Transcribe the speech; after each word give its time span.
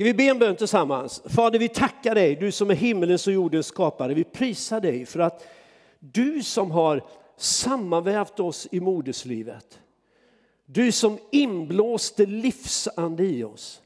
Ska 0.00 0.04
vi 0.04 0.14
be 0.14 0.24
en 0.24 0.38
bön 0.38 0.56
tillsammans? 0.56 1.22
Fader, 1.24 1.58
vi 1.58 1.68
tackar 1.68 2.14
dig, 2.14 2.36
du 2.36 2.52
som 2.52 2.70
är 2.70 2.74
himmelens 2.74 3.26
och 3.26 3.32
jordens 3.32 3.66
skapare. 3.66 4.14
Vi 4.14 4.24
prisar 4.24 4.80
dig 4.80 5.06
för 5.06 5.20
att 5.20 5.46
du 5.98 6.42
som 6.42 6.70
har 6.70 7.04
sammanvävt 7.36 8.40
oss 8.40 8.68
i 8.70 8.80
moderslivet. 8.80 9.80
Du 10.66 10.92
som 10.92 11.18
inblåste 11.30 12.26
livsande 12.26 13.24
i 13.24 13.44
oss. 13.44 13.82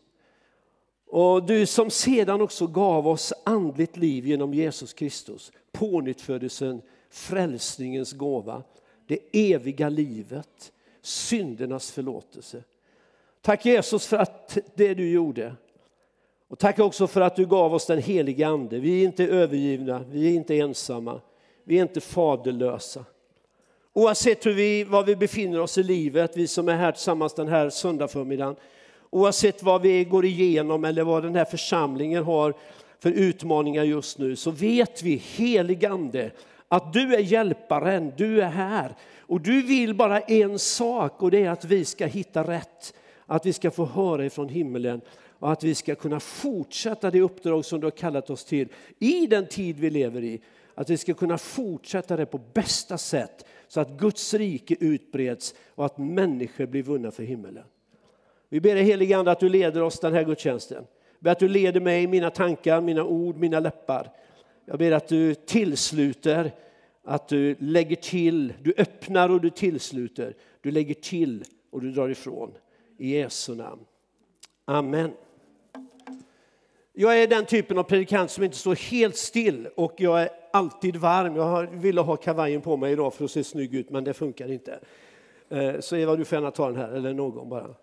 Och 1.07 1.47
du 1.47 1.67
som 1.67 1.91
sedan 1.91 2.41
också 2.41 2.67
gav 2.67 3.09
oss 3.09 3.33
andligt 3.45 3.97
liv 3.97 4.27
genom 4.27 4.55
Jesus 4.55 4.93
Kristus. 4.93 5.53
Pånyttfödelsen, 5.73 6.83
frälsningens 7.11 8.13
gåva, 8.13 8.63
det 9.07 9.19
eviga 9.53 9.89
livet, 9.89 10.73
syndernas 11.03 11.93
förlåtelse. 11.93 12.63
Tack 13.41 13.67
Jesus 13.67 14.07
för 14.07 14.17
att 14.17 14.59
det 14.75 14.95
du 14.95 15.11
gjorde. 15.11 15.55
Och 16.55 16.61
tack 16.61 16.79
också 16.79 17.07
för 17.07 17.21
att 17.21 17.37
du 17.37 17.47
gav 17.47 17.75
oss 17.75 17.87
den 17.87 18.03
helige 18.03 18.47
Ande. 18.47 18.79
Vi 18.79 19.01
är 19.01 19.05
inte 19.05 19.25
övergivna, 19.25 20.05
vi 20.11 20.29
är 20.29 20.35
inte 20.35 20.59
ensamma, 20.59 21.21
vi 21.65 21.79
är 21.79 21.83
inte 21.83 22.01
faderlösa. 22.01 23.05
Oavsett 23.93 24.47
hur 24.47 24.53
vi, 24.53 24.85
var 24.85 25.05
vi 25.05 25.17
befinner 25.17 25.61
oss 25.61 25.79
i 25.79 25.83
livet, 25.83 26.37
vi 26.37 26.47
som 26.47 26.69
är 26.69 26.77
här 26.77 26.93
tillsammans 26.93 27.35
den 27.35 27.49
här 27.49 27.71
söndagförmiddagen, 27.71 28.57
oavsett 29.11 29.63
vad 29.63 29.83
vi 29.83 30.05
går 30.05 30.25
igenom 30.25 30.85
eller 30.85 31.05
vad 31.05 31.23
den 31.23 31.35
här 31.35 31.45
församlingen 31.45 32.25
har 32.25 32.55
för 32.99 33.11
utmaningar 33.11 33.85
just 33.85 34.19
nu, 34.19 34.37
så 34.37 34.51
vet 34.51 35.03
vi, 35.03 35.17
heligande, 35.17 36.31
att 36.69 36.93
du 36.93 37.15
är 37.15 37.21
hjälparen, 37.21 38.13
du 38.17 38.43
är 38.43 38.49
här. 38.49 38.95
Och 39.21 39.41
du 39.41 39.63
vill 39.63 39.95
bara 39.95 40.21
en 40.21 40.59
sak 40.59 41.23
och 41.23 41.31
det 41.31 41.45
är 41.45 41.51
att 41.51 41.65
vi 41.65 41.85
ska 41.85 42.07
hitta 42.07 42.43
rätt, 42.43 42.95
att 43.27 43.47
vi 43.47 43.53
ska 43.53 43.71
få 43.71 43.85
höra 43.85 44.27
ifrån 44.27 44.49
himmelen 44.49 45.01
och 45.45 45.53
att 45.53 45.65
vi 45.65 45.75
ska 45.75 45.95
kunna 45.95 46.21
fortsätta 46.21 47.11
det 47.11 47.21
uppdrag 47.21 47.65
som 47.65 47.81
du 47.81 47.87
har 47.87 47.91
kallat 47.91 48.31
oss 48.31 48.45
till 48.45 48.69
i 48.99 49.27
den 49.27 49.47
tid 49.47 49.79
vi 49.79 49.91
lever 49.91 50.25
i. 50.25 50.41
Att 50.75 50.91
vi 50.91 50.97
ska 50.97 51.15
kunna 51.15 51.39
fortsätta 51.39 52.17
det 52.17 52.27
på 52.27 52.41
bästa 52.55 52.99
sätt 52.99 53.47
så 53.69 53.81
att 53.81 53.91
Guds 53.91 54.35
rike 54.35 54.77
utbreds 54.81 55.55
och 55.69 55.87
att 55.87 55.99
människor 55.99 56.67
blir 56.67 56.83
vunna 56.83 57.11
för 57.11 57.23
himmelen. 57.23 57.65
Vi 58.49 58.61
ber 58.61 58.75
dig 58.75 58.85
helige 58.85 59.17
Ande 59.17 59.31
att 59.31 59.41
du 59.41 59.49
leder 59.49 59.83
oss 59.83 60.01
den 60.01 60.13
här 60.13 60.25
gudstjänsten. 60.25 60.85
Jag 61.19 61.25
ber 61.25 61.31
att 61.31 61.39
du 61.39 61.49
leder 61.49 61.81
mig, 61.81 62.07
mina 62.07 62.31
tankar, 62.31 62.81
mina 62.81 63.05
ord, 63.05 63.37
mina 63.37 63.61
läppar. 63.61 64.11
Jag 64.65 64.79
ber 64.79 64.93
att 64.93 65.09
du 65.09 65.35
tillsluter, 65.35 66.53
att 67.05 67.29
du 67.29 67.57
lägger 67.59 67.97
till, 67.97 68.53
du 68.63 68.75
öppnar 68.77 69.29
och 69.29 69.41
du 69.41 69.51
tillsluter. 69.51 70.37
Du 70.61 70.71
lägger 70.71 70.95
till 70.95 71.45
och 71.71 71.81
du 71.81 71.91
drar 71.93 72.09
ifrån. 72.09 72.53
I 72.99 73.17
Jesu 73.17 73.55
namn. 73.55 73.85
Amen. 74.65 75.11
Jag 76.97 77.23
är 77.23 77.27
den 77.27 77.47
typen 77.47 77.79
av 77.79 77.83
predikant 77.83 78.31
som 78.31 78.45
inte 78.45 78.57
står 78.57 78.75
helt 78.75 79.17
still 79.17 79.69
och 79.75 79.95
jag 79.97 80.23
är 80.23 80.29
alltid 80.53 80.97
varm. 80.97 81.37
Jag 81.37 81.67
ville 81.67 82.01
ha 82.01 82.17
kavajen 82.17 82.61
på 82.61 82.77
mig 82.77 82.93
idag 82.93 83.15
för 83.15 83.25
att 83.25 83.31
se 83.31 83.45
snygg 83.45 83.75
ut, 83.75 83.91
men 83.91 84.05
det 84.05 84.15
funkar 84.15 84.53
inte. 84.53 84.79
Eh, 85.49 85.81
så 85.81 85.97
Eva, 85.97 86.17
du 86.17 86.25
får 86.25 86.37
gärna 86.37 86.51
ta 86.51 86.67
den 86.67 86.77
här, 86.77 86.89
eller 86.89 87.15
någon 87.15 87.49
bara. 87.49 87.75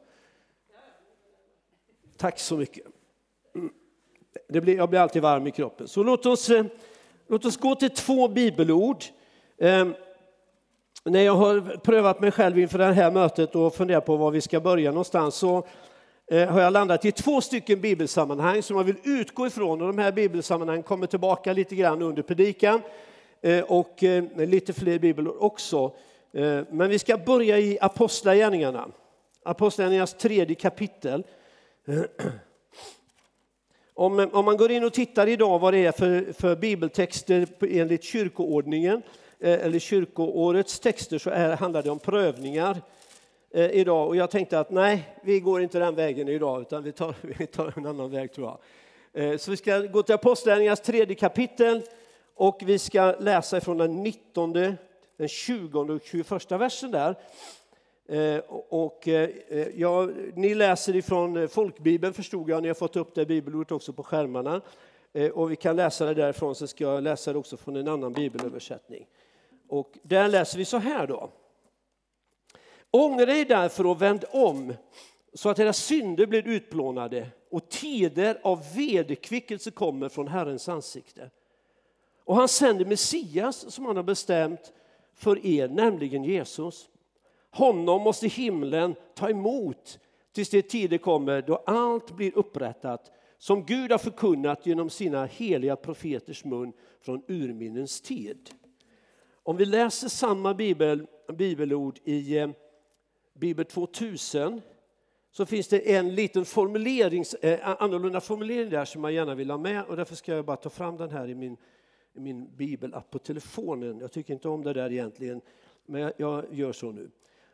Tack 2.17 2.39
så 2.39 2.57
mycket. 2.57 2.85
Mm. 3.55 3.69
Det 4.49 4.61
blir, 4.61 4.75
jag 4.75 4.89
blir 4.89 4.99
alltid 4.99 5.21
varm 5.21 5.47
i 5.47 5.51
kroppen. 5.51 5.87
Så 5.87 6.03
låt 6.03 6.25
oss, 6.25 6.49
eh, 6.49 6.65
låt 7.27 7.45
oss 7.45 7.57
gå 7.57 7.75
till 7.75 7.89
två 7.89 8.27
bibelord. 8.27 9.03
Ehm, 9.57 9.93
när 11.03 11.21
jag 11.21 11.35
har 11.35 11.77
prövat 11.77 12.21
mig 12.21 12.31
själv 12.31 12.59
inför 12.59 12.77
det 12.77 12.85
här 12.85 13.11
mötet 13.11 13.55
och 13.55 13.75
funderat 13.75 14.05
på 14.05 14.17
var 14.17 14.31
vi 14.31 14.41
ska 14.41 14.59
börja 14.59 14.91
någonstans 14.91 15.35
så 15.35 15.67
Eh, 16.31 16.47
har 16.47 16.61
jag 16.61 16.73
landat 16.73 17.05
i 17.05 17.11
två 17.11 17.41
stycken 17.41 17.81
bibelsammanhang 17.81 18.63
som 18.63 18.77
jag 18.77 18.83
vill 18.83 18.95
utgå 19.03 19.47
ifrån. 19.47 19.81
Och 19.81 19.87
de 19.87 19.97
här 19.97 20.11
bibelsammanhangen 20.11 20.83
kommer 20.83 21.07
tillbaka 21.07 21.53
lite 21.53 21.75
grann 21.75 22.01
under 22.01 22.21
predikan 22.21 22.81
eh, 23.41 23.63
och 23.63 24.03
eh, 24.03 24.23
lite 24.35 24.73
fler 24.73 24.99
bibelord 24.99 25.35
också. 25.39 25.91
Men 26.69 26.89
vi 26.89 26.99
ska 26.99 27.17
börja 27.17 27.59
i 27.59 27.77
Apostlagärningarna. 27.81 28.87
Apostlagärningarnas 29.43 30.13
tredje 30.13 30.55
kapitel. 30.55 31.23
Om, 33.93 34.29
om 34.33 34.45
man 34.45 34.57
går 34.57 34.71
in 34.71 34.83
och 34.83 34.93
tittar 34.93 35.27
idag 35.27 35.59
vad 35.59 35.73
det 35.73 35.85
är 35.85 35.91
för, 35.91 36.33
för 36.33 36.55
bibeltexter 36.55 37.47
enligt 37.61 38.03
kyrkoordningen 38.03 39.01
eller 39.39 39.79
kyrkoårets 39.79 40.79
texter 40.79 41.17
så 41.17 41.29
är, 41.29 41.55
handlar 41.55 41.83
det 41.83 41.89
om 41.89 41.99
prövningar 41.99 42.81
eh, 43.53 43.71
idag 43.71 44.07
och 44.07 44.15
jag 44.15 44.31
tänkte 44.31 44.59
att 44.59 44.69
nej, 44.69 45.15
vi 45.23 45.39
går 45.39 45.61
inte 45.61 45.79
den 45.79 45.95
vägen 45.95 46.27
idag 46.27 46.61
utan 46.61 46.83
vi 46.83 46.91
tar, 46.91 47.15
vi 47.39 47.47
tar 47.47 47.73
en 47.77 47.85
annan 47.85 48.11
väg 48.11 48.33
tror 48.33 48.47
jag. 48.47 48.59
Eh, 49.23 49.37
så 49.37 49.51
vi 49.51 49.57
ska 49.57 49.79
gå 49.79 50.03
till 50.03 50.15
Apostlagärningarnas 50.15 50.81
tredje 50.81 51.15
kapitel 51.15 51.81
och 52.35 52.61
vi 52.65 52.79
ska 52.79 53.15
läsa 53.19 53.61
från 53.61 53.77
den 53.77 54.03
19, 54.03 54.53
den 54.53 54.77
20 55.27 55.79
och 55.79 56.01
21 56.03 56.51
versen 56.51 56.91
där. 56.91 57.15
Eh, 58.05 58.41
och, 58.69 59.07
eh, 59.07 59.29
ja, 59.75 60.09
ni 60.35 60.55
läser 60.55 60.95
ifrån 60.95 61.47
folkbibeln 61.47 62.13
förstod 62.13 62.49
jag, 62.49 62.61
ni 62.61 62.67
har 62.67 62.75
fått 62.75 62.95
upp 62.95 63.15
det 63.15 63.25
bibelordet 63.25 63.71
också 63.71 63.93
på 63.93 64.03
skärmarna. 64.03 64.61
Eh, 65.13 65.31
och 65.31 65.51
vi 65.51 65.55
kan 65.55 65.75
läsa 65.75 66.05
det 66.05 66.13
därifrån, 66.13 66.55
så 66.55 66.67
ska 66.67 66.83
jag 66.83 67.03
läsa 67.03 67.33
det 67.33 67.39
också 67.39 67.57
från 67.57 67.75
en 67.75 67.87
annan 67.87 68.13
bibelöversättning. 68.13 69.07
Och 69.67 69.97
där 70.03 70.27
läser 70.27 70.57
vi 70.57 70.65
så 70.65 70.77
här 70.77 71.07
då. 71.07 71.29
Ångra 72.91 73.35
er 73.35 73.45
därför 73.45 73.85
och 73.85 74.01
vänd 74.01 74.25
om 74.31 74.73
så 75.33 75.49
att 75.49 75.59
era 75.59 75.73
synder 75.73 76.25
blir 76.25 76.47
utplånade 76.47 77.27
och 77.49 77.69
tider 77.69 78.39
av 78.43 78.75
vederkvickelse 78.75 79.71
kommer 79.71 80.09
från 80.09 80.27
Herrens 80.27 80.69
ansikte. 80.69 81.29
Och 82.23 82.35
han 82.35 82.47
sänder 82.47 82.85
Messias 82.85 83.73
som 83.73 83.85
han 83.85 83.95
har 83.95 84.03
bestämt 84.03 84.73
för 85.13 85.45
er, 85.45 85.67
nämligen 85.67 86.23
Jesus. 86.23 86.89
Honom 87.51 88.01
måste 88.01 88.27
himlen 88.27 88.95
ta 89.15 89.29
emot 89.29 89.99
tills 90.31 90.49
det 90.49 90.61
tider 90.61 90.97
kommer 90.97 91.41
då 91.41 91.55
allt 91.55 92.11
blir 92.11 92.37
upprättat 92.37 93.11
som 93.37 93.65
Gud 93.65 93.91
har 93.91 93.97
förkunnat 93.97 94.65
genom 94.65 94.89
sina 94.89 95.25
heliga 95.25 95.75
profeters 95.75 96.45
mun 96.45 96.73
från 97.01 97.23
urminnens 97.27 98.01
tid. 98.01 98.49
Om 99.43 99.57
vi 99.57 99.65
läser 99.65 100.07
samma 100.07 100.53
bibel, 100.53 101.07
bibelord 101.33 101.99
i 102.03 102.37
eh, 102.37 102.49
Bibel 103.41 103.65
2000 103.65 104.61
så 105.31 105.45
finns 105.45 105.67
det 105.67 105.95
en 105.95 106.15
liten 106.15 106.45
formulering, 106.45 107.23
eh, 107.41 107.81
annorlunda 107.81 108.21
formulering 108.21 108.69
där 108.69 108.85
som 108.85 109.03
jag 109.03 109.13
gärna 109.13 109.35
vill 109.35 109.49
ha 109.49 109.57
med 109.57 109.83
och 109.83 109.97
därför 109.97 110.15
ska 110.15 110.35
jag 110.35 110.45
bara 110.45 110.57
ta 110.57 110.69
fram 110.69 110.97
den 110.97 111.09
här 111.09 111.27
i 111.27 111.35
min, 111.35 111.57
i 112.13 112.19
min 112.19 112.55
bibelapp 112.55 113.11
på 113.11 113.19
telefonen. 113.19 113.99
Jag 113.99 114.11
tycker 114.11 114.33
inte 114.33 114.49
om 114.49 114.63
det 114.63 114.73
där 114.73 114.91
egentligen, 114.91 115.41
men 115.85 116.01
jag, 116.01 116.13
jag 116.17 116.45
gör 116.51 116.71
så 116.71 116.91
nu. 116.91 117.11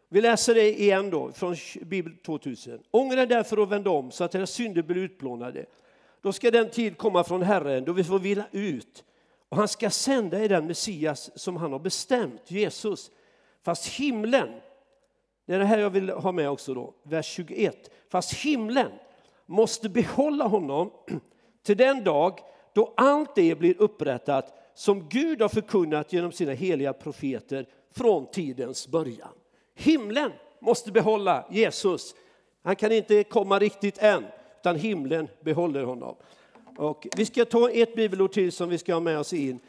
Vi 0.10 0.22
läser 0.22 0.56
det 0.56 0.80
igen 0.82 1.10
då, 1.10 1.32
från 1.32 1.56
Bibel 1.82 2.18
2000. 2.18 2.80
Ångra 2.92 3.26
därför 3.26 3.60
och 3.60 3.72
vänd 3.72 3.88
om 3.88 4.12
så 4.12 4.24
att 4.24 4.36
era 4.36 4.48
synder 4.48 4.82
blir 4.82 4.98
utplånade. 4.98 5.66
Då 6.22 6.34
ska 6.34 6.52
den 6.52 6.70
tid 6.70 6.98
komma 6.98 7.24
från 7.24 7.42
Herren 7.42 7.86
då 7.86 7.94
vi 7.94 8.04
får 8.04 8.20
vila 8.20 8.46
ut 8.52 9.04
och 9.50 9.58
han 9.58 9.68
ska 9.68 9.90
sända 9.90 10.44
er 10.44 10.50
den 10.50 10.68
Messias 10.68 11.32
som 11.36 11.58
han 11.58 11.72
har 11.72 11.80
bestämt, 11.80 12.52
Jesus. 12.52 13.12
Fast 13.64 13.86
himlen 13.86 14.50
det 15.48 15.56
är 15.56 15.60
det 15.60 15.66
här 15.66 15.78
jag 15.78 15.90
vill 15.90 16.10
ha 16.10 16.32
med 16.32 16.50
också 16.50 16.74
då, 16.74 16.94
vers 17.04 17.26
21. 17.26 17.92
Fast 18.10 18.34
himlen 18.34 18.92
måste 19.46 19.90
behålla 19.90 20.48
honom 20.48 20.92
till 21.64 21.78
den 21.78 22.04
dag 22.04 22.40
då 22.74 22.94
allt 22.98 23.36
det 23.36 23.60
blir 23.60 23.82
upprättat 23.82 24.54
som 24.74 25.10
Gud 25.10 25.42
har 25.42 25.50
förkunnat 25.50 26.14
genom 26.14 26.32
sina 26.32 26.52
heliga 26.52 26.94
profeter 26.94 27.66
från 27.92 28.32
tidens 28.32 28.88
början. 28.88 29.34
Himlen 29.76 30.32
måste 30.60 30.92
behålla 30.92 31.46
Jesus. 31.52 32.16
Han 32.64 32.76
kan 32.76 32.92
inte 32.92 33.24
komma 33.24 33.60
riktigt 33.60 33.98
än, 33.98 34.26
utan 34.60 34.76
himlen 34.76 35.28
behåller 35.42 35.84
honom. 35.84 36.16
Och 36.78 37.08
vi 37.18 37.26
ska 37.26 37.46
ta 37.46 37.70
ett 37.70 37.96
bibelord 37.96 38.32
till 38.32 38.52
som 38.52 38.70
vi 38.70 38.78
ska 38.78 38.94
ha 38.94 39.00
med 39.00 39.20
oss 39.20 39.34
in 39.34 39.60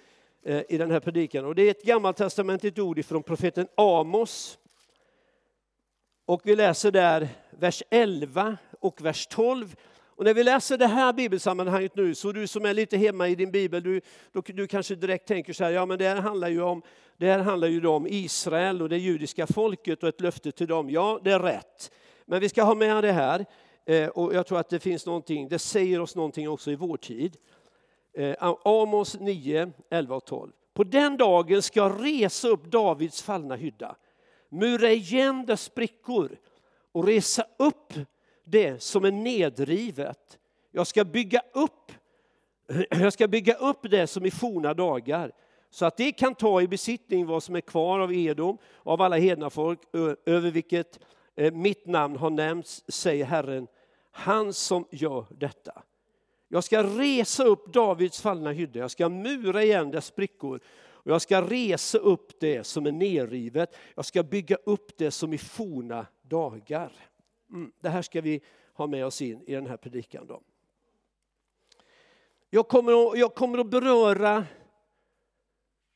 eh, 0.42 0.62
i 0.68 0.78
den 0.78 0.90
här 0.90 1.00
predikan. 1.00 1.44
Och 1.44 1.54
det 1.54 1.62
är 1.62 1.70
ett 1.70 1.82
gammaltestamentligt 1.82 2.78
ord 2.78 3.04
från 3.04 3.22
profeten 3.22 3.68
Amos 3.74 4.57
och 6.28 6.40
vi 6.44 6.56
läser 6.56 6.90
där 6.90 7.28
vers 7.50 7.82
11 7.90 8.56
och 8.80 9.00
vers 9.00 9.26
12. 9.26 9.76
Och 10.00 10.24
när 10.24 10.34
vi 10.34 10.44
läser 10.44 10.78
det 10.78 10.86
här 10.86 11.12
bibelsammanhanget 11.12 11.96
nu, 11.96 12.14
så 12.14 12.32
du 12.32 12.46
som 12.46 12.64
är 12.64 12.74
lite 12.74 12.96
hemma 12.96 13.28
i 13.28 13.34
din 13.34 13.50
bibel, 13.50 13.82
du, 13.82 14.00
du, 14.32 14.52
du 14.52 14.66
kanske 14.66 14.94
direkt 14.94 15.28
tänker 15.28 15.52
så 15.52 15.64
här, 15.64 15.70
ja 15.70 15.86
men 15.86 15.98
det 15.98 16.08
här 16.08 16.16
handlar 16.16 16.48
ju 16.48 16.62
om, 16.62 16.82
det 17.16 17.30
här 17.30 17.38
handlar 17.38 17.68
ju 17.68 17.86
om 17.86 18.06
Israel 18.06 18.82
och 18.82 18.88
det 18.88 18.98
judiska 18.98 19.46
folket 19.46 20.02
och 20.02 20.08
ett 20.08 20.20
löfte 20.20 20.52
till 20.52 20.66
dem. 20.66 20.90
Ja, 20.90 21.20
det 21.24 21.32
är 21.32 21.40
rätt. 21.40 21.90
Men 22.26 22.40
vi 22.40 22.48
ska 22.48 22.62
ha 22.62 22.74
med 22.74 23.04
det 23.04 23.12
här, 23.12 23.46
eh, 23.86 24.08
och 24.08 24.34
jag 24.34 24.46
tror 24.46 24.58
att 24.58 24.68
det 24.68 24.80
finns 24.80 25.06
någonting, 25.06 25.48
det 25.48 25.58
säger 25.58 26.00
oss 26.00 26.16
någonting 26.16 26.48
också 26.48 26.70
i 26.70 26.76
vår 26.76 26.96
tid. 26.96 27.36
Eh, 28.12 28.54
Amos 28.64 29.20
9, 29.20 29.72
11 29.90 30.16
och 30.16 30.24
12. 30.24 30.52
På 30.74 30.84
den 30.84 31.16
dagen 31.16 31.62
ska 31.62 31.80
jag 31.80 32.04
resa 32.04 32.48
upp 32.48 32.64
Davids 32.64 33.22
fallna 33.22 33.56
hydda 33.56 33.96
mura 34.48 34.90
igen 34.90 35.46
dess 35.46 35.62
sprickor 35.62 36.36
och 36.92 37.06
resa 37.06 37.46
upp 37.56 37.92
det 38.44 38.82
som 38.82 39.04
är 39.04 39.12
nedrivet. 39.12 40.38
Jag 40.70 40.86
ska 40.86 41.04
bygga 41.04 41.42
upp, 41.52 41.92
jag 42.90 43.12
ska 43.12 43.28
bygga 43.28 43.54
upp 43.54 43.90
det 43.90 44.06
som 44.06 44.26
i 44.26 44.30
forna 44.30 44.74
dagar 44.74 45.32
så 45.70 45.86
att 45.86 45.96
det 45.96 46.12
kan 46.12 46.34
ta 46.34 46.62
i 46.62 46.68
besittning 46.68 47.26
vad 47.26 47.42
som 47.42 47.56
är 47.56 47.60
kvar 47.60 47.98
av 47.98 48.12
Edom 48.14 48.58
och 48.72 48.92
av 48.92 49.02
alla 49.02 49.16
hedna 49.16 49.50
folk 49.50 49.80
över 50.26 50.50
vilket 50.50 50.98
eh, 51.36 51.52
mitt 51.52 51.86
namn 51.86 52.16
har 52.16 52.30
nämnts, 52.30 52.84
säger 52.88 53.24
Herren, 53.24 53.66
han 54.10 54.52
som 54.52 54.84
gör 54.90 55.26
detta. 55.30 55.82
Jag 56.48 56.64
ska 56.64 56.82
resa 56.82 57.44
upp 57.44 57.72
Davids 57.72 58.20
fallna 58.20 58.52
hydda, 58.52 58.80
jag 58.80 58.90
ska 58.90 59.08
mura 59.08 59.62
igen 59.62 59.90
dess 59.90 60.06
sprickor 60.06 60.60
och 61.08 61.14
jag 61.14 61.22
ska 61.22 61.42
resa 61.42 61.98
upp 61.98 62.40
det 62.40 62.64
som 62.64 62.86
är 62.86 62.92
nerrivet. 62.92 63.76
Jag 63.94 64.04
ska 64.04 64.22
bygga 64.22 64.56
upp 64.56 64.98
det 64.98 65.10
som 65.10 65.32
i 65.32 65.38
forna 65.38 66.06
dagar. 66.22 66.92
Mm, 67.50 67.72
det 67.80 67.88
här 67.88 68.02
ska 68.02 68.20
vi 68.20 68.40
ha 68.72 68.86
med 68.86 69.06
oss 69.06 69.22
in 69.22 69.42
i 69.46 69.54
den 69.54 69.66
här 69.66 69.76
predikan. 69.76 70.26
Då. 70.26 70.40
Jag, 72.50 72.68
kommer 72.68 73.10
att, 73.10 73.18
jag 73.18 73.34
kommer 73.34 73.58
att 73.58 73.70
beröra 73.70 74.46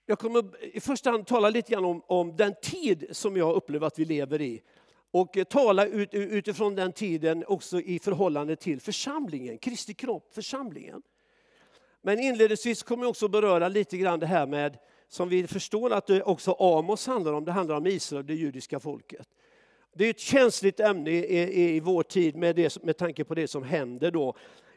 jag 0.07 0.19
kommer 0.19 0.65
i 0.77 0.81
första 0.81 1.11
hand 1.11 1.27
tala 1.27 1.51
lite 1.51 1.73
grann 1.73 1.85
om, 1.85 2.03
om 2.07 2.37
den 2.37 2.55
tid 2.63 3.07
som 3.11 3.37
jag 3.37 3.57
upplever 3.57 3.87
att 3.87 3.99
vi 3.99 4.05
lever 4.05 4.41
i. 4.41 4.63
Och 5.11 5.37
eh, 5.37 5.45
tala 5.45 5.87
ut, 5.87 6.15
utifrån 6.15 6.75
den 6.75 6.93
tiden 6.93 7.45
också 7.47 7.81
i 7.81 7.99
förhållande 7.99 8.57
till 8.57 8.81
församlingen, 8.81 9.59
Kristi 9.59 9.95
kropp, 9.95 10.35
församlingen. 10.35 11.03
Men 12.03 12.19
inledningsvis 12.19 12.83
kommer 12.83 13.03
jag 13.03 13.11
också 13.11 13.29
beröra 13.29 13.69
lite 13.69 13.97
grann 13.97 14.21
det 14.21 14.27
här 14.27 14.47
med, 14.47 14.79
som 15.13 15.29
vi 15.29 15.47
förstår 15.47 15.93
att 15.93 16.07
det 16.07 16.23
också 16.23 16.53
Amos 16.53 17.07
handlar 17.07 17.33
om, 17.33 17.45
det 17.45 17.53
handlar 17.53 17.77
om 17.77 17.87
Israel, 17.87 18.27
det 18.27 18.35
judiska 18.35 18.81
folket. 18.81 19.29
Det 19.95 20.07
är 20.07 20.11
ett 20.11 20.21
känsligt 20.21 20.81
ämne 20.81 21.11
i, 21.11 21.39
i, 21.39 21.77
i 21.77 21.81
vår 21.81 22.03
tid 22.03 22.37
med, 22.37 22.57
det, 22.57 22.85
med 22.85 22.97
tanke 22.97 23.25
på 23.25 23.35
det 23.35 23.49
som 23.49 23.63
händer 23.63 24.11
då 24.11 24.35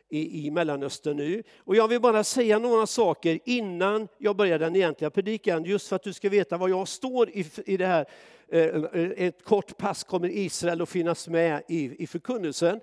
i, 0.10 0.48
i 0.48 0.52
Mellanöstern 0.52 1.18
nu. 1.18 1.44
Och 1.58 1.76
jag 1.76 1.88
vill 1.88 2.02
bara 2.02 2.24
säga 2.24 2.60
några 2.60 2.88
saker 2.88 3.40
innan 3.46 4.08
jag 4.18 4.36
börjar 4.36 4.60
den 4.60 4.76
egentliga 4.76 5.10
predikan, 5.10 5.64
just 5.64 5.88
för 5.88 5.96
att 5.96 6.04
du 6.04 6.14
ska 6.14 6.30
veta 6.30 6.58
var 6.58 6.70
jag 6.70 6.88
står 6.88 7.30
i, 7.30 7.46
i 7.66 7.78
det 7.78 7.86
här. 7.86 8.06
Eh, 8.48 8.84
ett 9.18 9.44
kort 9.44 9.78
pass 9.78 10.04
kommer 10.04 10.30
Israel 10.30 10.82
att 10.82 10.90
finnas 10.90 11.28
med 11.28 11.64
i, 11.68 12.04
i 12.04 12.08
förkunnelsen. 12.08 12.80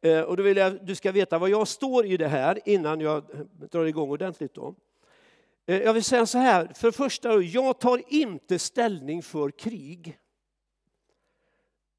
Eh, 0.00 0.20
och 0.20 0.36
då 0.36 0.42
vill 0.42 0.56
jag 0.56 0.86
du 0.86 0.94
ska 0.94 1.12
veta 1.12 1.38
var 1.38 1.48
jag 1.48 1.68
står 1.68 2.06
i 2.06 2.16
det 2.16 2.28
här 2.28 2.58
innan 2.64 3.00
jag 3.00 3.24
drar 3.70 3.84
igång 3.84 4.10
ordentligt. 4.10 4.54
Då. 4.54 4.74
Eh, 5.66 5.82
jag 5.82 5.94
vill 5.94 6.04
säga 6.04 6.26
så 6.26 6.38
här, 6.38 6.72
för 6.74 6.88
det 6.88 6.92
första, 6.92 7.40
jag 7.40 7.80
tar 7.80 8.02
inte 8.08 8.58
ställning 8.58 9.22
för 9.22 9.50
krig. 9.50 10.18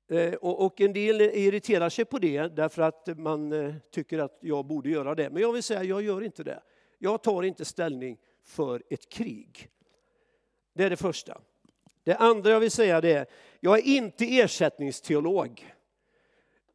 Eh, 0.09 0.33
och 0.33 0.81
en 0.81 0.93
del 0.93 1.21
irriterar 1.21 1.89
sig 1.89 2.05
på 2.05 2.19
det 2.19 2.47
därför 2.47 2.81
att 2.81 3.17
man 3.17 3.53
eh, 3.53 3.75
tycker 3.91 4.19
att 4.19 4.37
jag 4.41 4.65
borde 4.65 4.89
göra 4.89 5.15
det. 5.15 5.29
Men 5.29 5.41
jag 5.41 5.53
vill 5.53 5.63
säga, 5.63 5.83
jag 5.83 6.01
gör 6.01 6.23
inte 6.23 6.43
det. 6.43 6.63
Jag 6.97 7.23
tar 7.23 7.43
inte 7.43 7.65
ställning 7.65 8.17
för 8.43 8.83
ett 8.89 9.09
krig. 9.09 9.69
Det 10.73 10.83
är 10.83 10.89
det 10.89 10.97
första. 10.97 11.41
Det 12.03 12.15
andra 12.15 12.49
jag 12.49 12.59
vill 12.59 12.71
säga 12.71 12.97
är, 12.97 13.25
jag 13.59 13.77
är 13.77 13.83
inte 13.83 14.39
ersättningsteolog. 14.39 15.76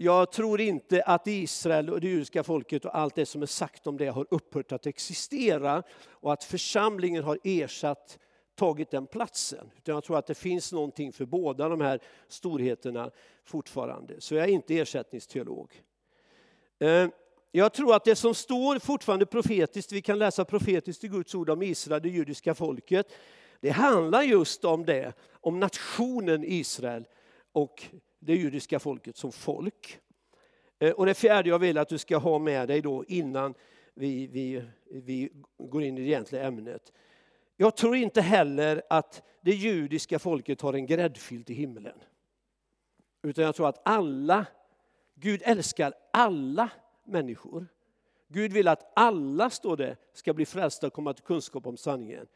Jag 0.03 0.33
tror 0.33 0.61
inte 0.61 1.03
att 1.03 1.27
Israel 1.27 1.91
och 1.91 2.01
det 2.01 2.09
judiska 2.09 2.43
folket 2.43 2.85
och 2.85 2.99
allt 2.99 3.15
det 3.15 3.27
som 3.27 3.43
är 3.43 3.47
sagt 3.47 3.87
om 3.87 3.97
det 3.97 4.07
har 4.07 4.27
upphört 4.31 4.73
att 4.73 4.87
existera 4.87 5.83
och 6.11 6.33
att 6.33 6.45
församlingen 6.45 7.25
har 7.25 7.39
ersatt 7.45 8.19
tagit 8.55 8.91
den 8.91 9.07
platsen. 9.07 9.71
Utan 9.77 9.95
jag 9.95 10.05
tror 10.05 10.19
att 10.19 10.27
det 10.27 10.35
finns 10.35 10.73
någonting 10.73 11.13
för 11.13 11.25
båda 11.25 11.69
de 11.69 11.81
här 11.81 12.01
storheterna 12.29 13.11
fortfarande. 13.45 14.21
Så 14.21 14.35
jag 14.35 14.45
är 14.45 14.49
inte 14.49 14.79
ersättningsteolog. 14.79 15.83
Eh, 16.79 17.09
jag 17.53 17.73
tror 17.73 17.95
att 17.95 18.05
det 18.05 18.17
som 18.17 18.35
står 18.35 18.79
fortfarande 18.79 19.27
profetiskt, 19.27 19.93
vi 19.93 20.03
kan 20.03 20.19
läsa 20.19 20.45
profetiskt 20.45 21.05
i 21.05 21.09
Guds 21.09 21.35
ord 21.35 21.51
om 21.51 21.63
Israel, 21.63 22.03
det 22.03 22.09
judiska 22.09 22.55
folket. 22.55 23.13
Det 23.61 23.71
handlar 23.71 24.23
just 24.23 24.65
om 24.65 24.85
det, 24.85 25.13
om 25.41 25.61
nationen 25.61 26.45
Israel 26.45 27.05
och 27.53 27.89
det 28.25 28.35
judiska 28.35 28.79
folket 28.79 29.17
som 29.17 29.33
folk. 29.33 30.01
Eh, 30.79 30.91
och 30.91 31.07
det 31.07 31.15
fjärde 31.15 31.49
jag 31.49 31.59
vill 31.59 31.79
att 31.79 31.89
du 31.89 31.99
ska 31.99 32.17
ha 32.17 32.39
med 32.39 32.69
dig 32.69 32.81
då 32.81 33.05
innan 33.05 33.55
vi, 33.95 34.27
vi, 34.27 34.65
vi 34.91 35.33
går 35.59 35.83
in 35.83 35.99
i 35.99 36.01
det 36.01 36.07
egentliga 36.07 36.43
ämnet. 36.43 36.93
Jag 37.57 37.77
tror 37.77 37.97
inte 37.97 38.21
heller 38.21 38.83
att 38.91 39.23
det 39.41 39.55
judiska 39.55 40.19
folket 40.19 40.61
har 40.61 40.73
en 40.73 40.87
gräddfil 40.87 41.45
till 41.45 41.57
himlen. 41.57 41.99
Utan 43.23 43.45
jag 43.45 43.55
tror 43.55 43.69
att 43.69 43.83
alla, 43.85 44.47
Gud 45.15 45.43
älskar 45.45 45.93
alla 46.13 46.71
människor. 47.05 47.67
Gud 48.29 48.53
vill 48.53 48.69
att 48.69 48.93
alla, 48.97 49.51
står 49.51 49.77
det, 49.77 49.97
ska 50.13 50.35
bli 50.35 50.47
frälsta 50.47 50.87
och 50.87 50.93
komma 50.93 51.15
till 51.15 51.25
kunskap 51.25 51.67
om 51.67 51.77
sanningen. 51.77 52.27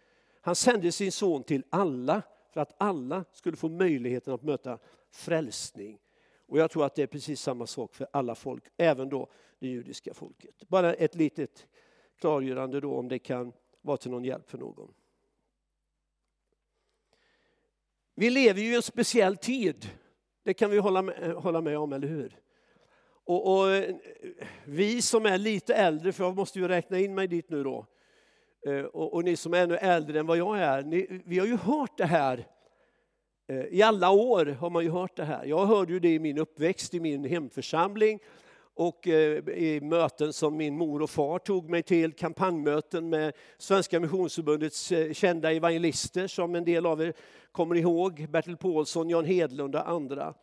Han 0.40 0.56
sände 0.56 0.92
sin 0.92 1.12
son 1.12 1.42
till 1.42 1.64
alla 1.70 2.22
för 2.52 2.60
att 2.60 2.74
alla 2.78 3.24
skulle 3.32 3.56
få 3.56 3.68
möjligheten 3.68 4.34
att 4.34 4.42
möta 4.42 4.78
frälsning. 5.16 5.98
Och 6.46 6.58
jag 6.58 6.70
tror 6.70 6.84
att 6.84 6.94
det 6.94 7.02
är 7.02 7.06
precis 7.06 7.40
samma 7.40 7.66
sak 7.66 7.94
för 7.94 8.06
alla 8.10 8.34
folk, 8.34 8.64
även 8.76 9.08
då 9.08 9.28
det 9.58 9.66
judiska 9.66 10.14
folket. 10.14 10.68
Bara 10.68 10.94
ett 10.94 11.14
litet 11.14 11.66
klargörande 12.20 12.80
då 12.80 12.94
om 12.94 13.08
det 13.08 13.18
kan 13.18 13.52
vara 13.80 13.96
till 13.96 14.10
någon 14.10 14.24
hjälp 14.24 14.50
för 14.50 14.58
någon. 14.58 14.94
Vi 18.14 18.30
lever 18.30 18.60
ju 18.60 18.72
i 18.72 18.76
en 18.76 18.82
speciell 18.82 19.36
tid. 19.36 19.90
Det 20.42 20.54
kan 20.54 20.70
vi 20.70 20.78
hålla 20.78 21.02
med, 21.02 21.32
hålla 21.32 21.60
med 21.60 21.78
om, 21.78 21.92
eller 21.92 22.08
hur? 22.08 22.40
Och, 23.24 23.58
och, 23.58 23.84
vi 24.64 25.02
som 25.02 25.26
är 25.26 25.38
lite 25.38 25.74
äldre, 25.74 26.12
för 26.12 26.24
jag 26.24 26.36
måste 26.36 26.58
ju 26.58 26.68
räkna 26.68 26.98
in 26.98 27.14
mig 27.14 27.28
dit 27.28 27.50
nu 27.50 27.64
då, 27.64 27.86
eh, 28.66 28.84
och, 28.84 29.14
och 29.14 29.24
ni 29.24 29.36
som 29.36 29.54
är 29.54 29.62
ännu 29.62 29.76
äldre 29.76 30.20
än 30.20 30.26
vad 30.26 30.38
jag 30.38 30.58
är, 30.58 30.82
ni, 30.82 31.22
vi 31.24 31.38
har 31.38 31.46
ju 31.46 31.56
hört 31.56 31.98
det 31.98 32.06
här 32.06 32.46
Eh, 33.48 33.64
i 33.70 33.82
alla 33.82 34.10
år 34.10 34.46
har 34.46 34.70
man 34.70 34.84
ju 34.84 34.90
hört 34.90 35.16
det 35.16 35.24
här. 35.24 35.44
Jag 35.44 35.66
hörde 35.66 35.92
ju 35.92 36.00
det 36.00 36.14
i 36.14 36.18
min 36.18 36.38
uppväxt, 36.38 36.94
i 36.94 37.00
min 37.00 37.24
hemförsamling 37.24 38.20
och 38.74 39.08
eh, 39.08 39.48
i 39.48 39.80
möten 39.80 40.32
som 40.32 40.56
min 40.56 40.76
mor 40.76 41.02
och 41.02 41.10
far 41.10 41.38
tog 41.38 41.70
mig 41.70 41.82
till, 41.82 42.12
kampanjmöten 42.12 43.08
med 43.08 43.32
Svenska 43.58 44.00
Missionsförbundets 44.00 44.92
eh, 44.92 45.12
kända 45.12 45.52
evangelister 45.52 46.26
som 46.26 46.54
en 46.54 46.64
del 46.64 46.86
av 46.86 47.02
er 47.02 47.12
kommer 47.52 47.74
ihåg 47.74 48.26
Bertil 48.28 48.56
Paulsson, 48.56 49.10
Jan 49.10 49.24
Hedlund 49.24 49.74
och 49.74 49.88
andra. 49.88 50.34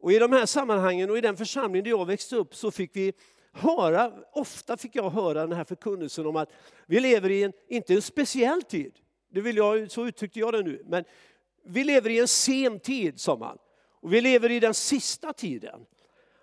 Och 0.00 0.12
I 0.12 0.18
de 0.18 0.32
här 0.32 0.46
sammanhangen 0.46 1.10
och 1.10 1.18
i 1.18 1.20
den 1.20 1.36
församling 1.36 1.82
där 1.82 1.90
jag 1.90 2.06
växte 2.06 2.36
upp 2.36 2.54
så 2.54 2.70
fick 2.70 2.96
vi 2.96 3.12
höra, 3.52 4.12
ofta 4.32 4.76
fick 4.76 4.96
jag 4.96 5.10
höra 5.10 5.40
den 5.40 5.52
här 5.52 5.64
förkunnelsen 5.64 6.26
om 6.26 6.36
att 6.36 6.52
vi 6.86 7.00
lever 7.00 7.30
i 7.30 7.42
en, 7.42 7.52
inte 7.68 7.94
en 7.94 8.02
speciell 8.02 8.62
tid, 8.62 8.92
det 9.30 9.40
vill 9.40 9.56
jag, 9.56 9.90
så 9.90 10.06
uttryckte 10.06 10.38
jag 10.38 10.52
det 10.52 10.62
nu, 10.62 10.82
men 10.86 11.04
vi 11.68 11.84
lever 11.84 12.10
i 12.10 12.18
en 12.18 12.28
sen 12.28 12.80
tid, 12.80 13.20
sa 13.20 13.36
man. 13.36 13.58
Och 14.00 14.12
vi 14.12 14.20
lever 14.20 14.50
i 14.50 14.60
den 14.60 14.74
sista 14.74 15.32
tiden. 15.32 15.86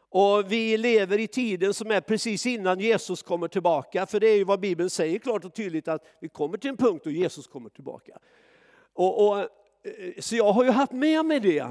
Och 0.10 0.52
vi 0.52 0.78
lever 0.78 1.20
i 1.20 1.28
tiden 1.28 1.74
som 1.74 1.92
är 1.92 2.02
precis 2.02 2.46
innan 2.46 2.80
Jesus 2.80 3.24
kommer 3.24 3.48
tillbaka, 3.48 4.06
för 4.06 4.20
det 4.20 4.28
är 4.28 4.36
ju 4.36 4.44
vad 4.44 4.60
Bibeln 4.60 4.90
säger 4.90 5.20
klart 5.20 5.46
och 5.46 5.54
tydligt 5.54 5.88
att 5.88 6.06
vi 6.20 6.30
kommer 6.30 6.58
till 6.58 6.70
en 6.70 6.78
punkt 6.78 7.02
då 7.04 7.12
Jesus 7.12 7.48
kommer 7.48 7.70
tillbaka. 7.70 8.20
Och, 8.94 9.28
och 9.28 9.40
eh, 9.40 9.48
så 10.20 10.36
jag 10.36 10.54
har 10.54 10.64
ju 10.64 10.70
haft 10.70 10.92
med 10.92 11.26
mig 11.26 11.40
det 11.40 11.68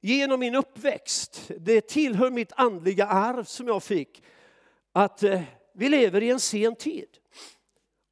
genom 0.00 0.40
min 0.40 0.54
uppväxt. 0.54 1.50
Det 1.58 1.80
tillhör 1.80 2.30
mitt 2.30 2.52
andliga 2.56 3.06
arv 3.06 3.44
som 3.44 3.68
jag 3.68 3.82
fick. 3.82 4.22
Att 4.92 5.22
eh, 5.22 5.40
vi 5.74 5.88
lever 5.88 6.22
i 6.22 6.30
en 6.30 6.40
sen 6.40 6.76
tid. 6.76 7.08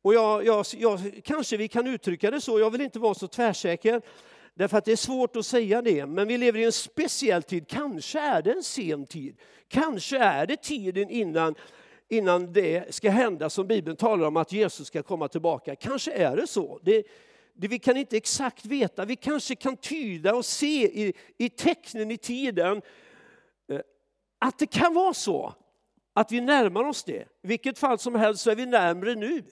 Och 0.02 0.14
jag, 0.14 0.44
jag, 0.46 0.66
jag, 0.76 1.20
kanske 1.24 1.56
vi 1.56 1.68
kan 1.68 1.86
uttrycka 1.86 2.30
det 2.30 2.40
så, 2.40 2.58
jag 2.58 2.70
vill 2.70 2.80
inte 2.80 2.98
vara 2.98 3.14
så 3.14 3.28
tvärsäker. 3.28 4.02
Därför 4.58 4.78
att 4.78 4.84
det 4.84 4.92
är 4.92 4.96
svårt 4.96 5.36
att 5.36 5.46
säga 5.46 5.82
det, 5.82 6.06
men 6.06 6.28
vi 6.28 6.38
lever 6.38 6.58
i 6.58 6.64
en 6.64 6.72
speciell 6.72 7.42
tid. 7.42 7.68
Kanske 7.68 8.20
är 8.20 8.42
det 8.42 8.52
en 8.52 8.62
sen 8.62 9.06
tid. 9.06 9.36
Kanske 9.68 10.18
är 10.18 10.46
det 10.46 10.56
tiden 10.56 11.10
innan, 11.10 11.54
innan 12.08 12.52
det 12.52 12.94
ska 12.94 13.10
hända 13.10 13.50
som 13.50 13.66
Bibeln 13.66 13.96
talar 13.96 14.26
om, 14.26 14.36
att 14.36 14.52
Jesus 14.52 14.86
ska 14.86 15.02
komma 15.02 15.28
tillbaka. 15.28 15.76
Kanske 15.76 16.12
är 16.12 16.36
det 16.36 16.46
så. 16.46 16.80
Det, 16.82 17.06
det 17.54 17.68
vi 17.68 17.78
kan 17.78 17.96
inte 17.96 18.16
exakt 18.16 18.66
veta. 18.66 19.04
Vi 19.04 19.16
kanske 19.16 19.54
kan 19.54 19.76
tyda 19.76 20.34
och 20.34 20.44
se 20.44 21.06
i, 21.06 21.12
i 21.36 21.48
tecknen 21.48 22.10
i 22.10 22.16
tiden 22.16 22.82
eh, 23.72 23.80
att 24.38 24.58
det 24.58 24.66
kan 24.66 24.94
vara 24.94 25.14
så 25.14 25.54
att 26.14 26.32
vi 26.32 26.40
närmar 26.40 26.84
oss 26.84 27.04
det. 27.04 27.22
I 27.42 27.46
vilket 27.48 27.78
fall 27.78 27.98
som 27.98 28.14
helst 28.14 28.42
så 28.42 28.50
är 28.50 28.56
vi 28.56 28.66
närmre 28.66 29.14
nu 29.14 29.42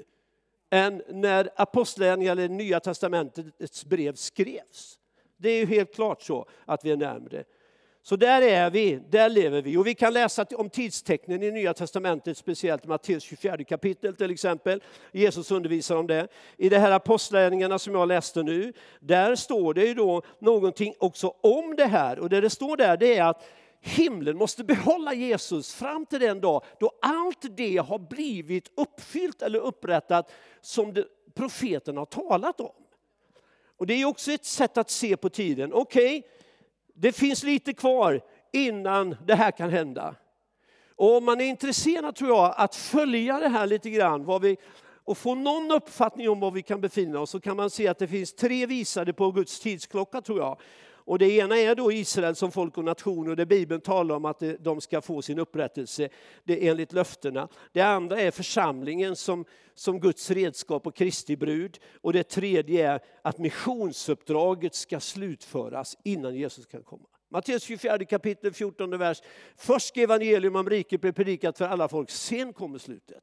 än 0.70 1.02
när 1.08 1.50
apostlagärningarna 1.56 2.42
eller 2.42 2.54
Nya 2.54 2.80
testamentets 2.80 3.84
brev 3.84 4.14
skrevs. 4.14 4.98
Det 5.36 5.50
är 5.50 5.58
ju 5.58 5.66
helt 5.66 5.94
klart 5.94 6.22
så 6.22 6.48
att 6.64 6.84
vi 6.84 6.90
är 6.90 6.96
närmre. 6.96 7.44
Så 8.02 8.16
där 8.16 8.42
är 8.42 8.70
vi, 8.70 9.00
där 9.10 9.28
lever 9.28 9.62
vi. 9.62 9.76
Och 9.76 9.86
vi 9.86 9.94
kan 9.94 10.12
läsa 10.12 10.46
om 10.54 10.70
tidstecknen 10.70 11.42
i 11.42 11.50
Nya 11.50 11.74
Testamentet, 11.74 12.36
speciellt 12.36 12.84
i 12.84 12.88
Matteus 12.88 13.22
24 13.22 13.64
kapitel 13.64 14.16
till 14.16 14.30
exempel. 14.30 14.82
Jesus 15.12 15.50
undervisar 15.50 15.96
om 15.96 16.06
det. 16.06 16.28
I 16.56 16.68
de 16.68 16.78
här 16.78 16.90
apostlagärningarna 16.90 17.78
som 17.78 17.94
jag 17.94 18.08
läste 18.08 18.42
nu, 18.42 18.72
där 19.00 19.34
står 19.34 19.74
det 19.74 19.84
ju 19.84 19.94
då 19.94 20.22
någonting 20.38 20.94
också 20.98 21.34
om 21.40 21.76
det 21.76 21.84
här. 21.84 22.18
Och 22.18 22.28
det 22.28 22.40
det 22.40 22.50
står 22.50 22.76
där 22.76 22.96
det 22.96 23.16
är 23.16 23.24
att 23.24 23.44
himlen 23.80 24.36
måste 24.36 24.64
behålla 24.64 25.14
Jesus 25.14 25.74
fram 25.74 26.06
till 26.06 26.20
den 26.20 26.40
dag 26.40 26.64
då 26.80 26.92
allt 27.02 27.56
det 27.56 27.76
har 27.76 27.98
blivit 27.98 28.72
uppfyllt 28.76 29.42
eller 29.42 29.58
upprättat 29.58 30.32
som 30.60 30.94
det, 30.94 31.04
profeten 31.34 31.96
har 31.96 32.06
talat 32.06 32.60
om. 32.60 32.72
Och 33.76 33.86
Det 33.86 33.94
är 33.94 34.04
också 34.04 34.32
ett 34.32 34.44
sätt 34.44 34.78
att 34.78 34.90
se 34.90 35.16
på 35.16 35.28
tiden. 35.28 35.72
Okej, 35.72 36.18
okay, 36.18 36.30
det 36.94 37.12
finns 37.12 37.42
lite 37.42 37.72
kvar 37.72 38.20
innan 38.52 39.16
det 39.26 39.34
här 39.34 39.50
kan 39.50 39.70
hända. 39.70 40.14
Och 40.96 41.16
om 41.16 41.24
man 41.24 41.40
är 41.40 41.44
intresserad 41.44 42.14
tror 42.14 42.30
jag 42.30 42.54
att 42.56 42.74
följa 42.74 43.38
det 43.38 43.48
här 43.48 43.66
lite 43.66 43.90
grann 43.90 44.24
vad 44.24 44.42
vi, 44.42 44.56
och 45.04 45.18
få 45.18 45.34
någon 45.34 45.70
uppfattning 45.70 46.28
om 46.28 46.40
var 46.40 46.50
vi 46.50 46.62
kan 46.62 46.80
befinna 46.80 47.20
oss 47.20 47.30
så 47.30 47.40
kan 47.40 47.56
man 47.56 47.70
se 47.70 47.88
att 47.88 47.98
det 47.98 48.08
finns 48.08 48.34
tre 48.34 48.66
visade 48.66 49.12
på 49.12 49.30
Guds 49.30 49.60
tidsklocka 49.60 50.20
tror 50.20 50.38
jag. 50.38 50.60
Och 51.06 51.18
det 51.18 51.30
ena 51.30 51.58
är 51.58 51.74
då 51.74 51.92
Israel 51.92 52.36
som 52.36 52.52
folk 52.52 52.78
och 52.78 52.84
nation 52.84 53.28
och 53.28 53.36
det 53.36 53.46
Bibeln 53.46 53.80
talar 53.80 54.14
om 54.14 54.24
att 54.24 54.42
de 54.60 54.80
ska 54.80 55.00
få 55.00 55.22
sin 55.22 55.38
upprättelse 55.38 56.08
det 56.44 56.68
enligt 56.68 56.92
löftena. 56.92 57.48
Det 57.72 57.80
andra 57.80 58.20
är 58.20 58.30
församlingen 58.30 59.16
som, 59.16 59.44
som 59.74 60.00
Guds 60.00 60.30
redskap 60.30 60.86
och 60.86 60.96
Kristi 60.96 61.36
brud. 61.36 61.78
Och 62.00 62.12
det 62.12 62.22
tredje 62.22 62.90
är 62.92 63.00
att 63.22 63.38
missionsuppdraget 63.38 64.74
ska 64.74 65.00
slutföras 65.00 65.96
innan 66.04 66.34
Jesus 66.34 66.66
kan 66.66 66.82
komma. 66.82 67.06
Matteus 67.28 67.62
24 67.62 68.04
kapitel 68.04 68.52
14 68.52 68.98
vers. 68.98 69.22
Först 69.56 69.88
ska 69.88 70.00
evangelium 70.00 70.56
om 70.56 70.70
riket 70.70 71.00
bli 71.00 71.12
predikat 71.12 71.58
för 71.58 71.68
alla 71.68 71.88
folk, 71.88 72.10
sen 72.10 72.52
kommer 72.52 72.78
slutet. 72.78 73.22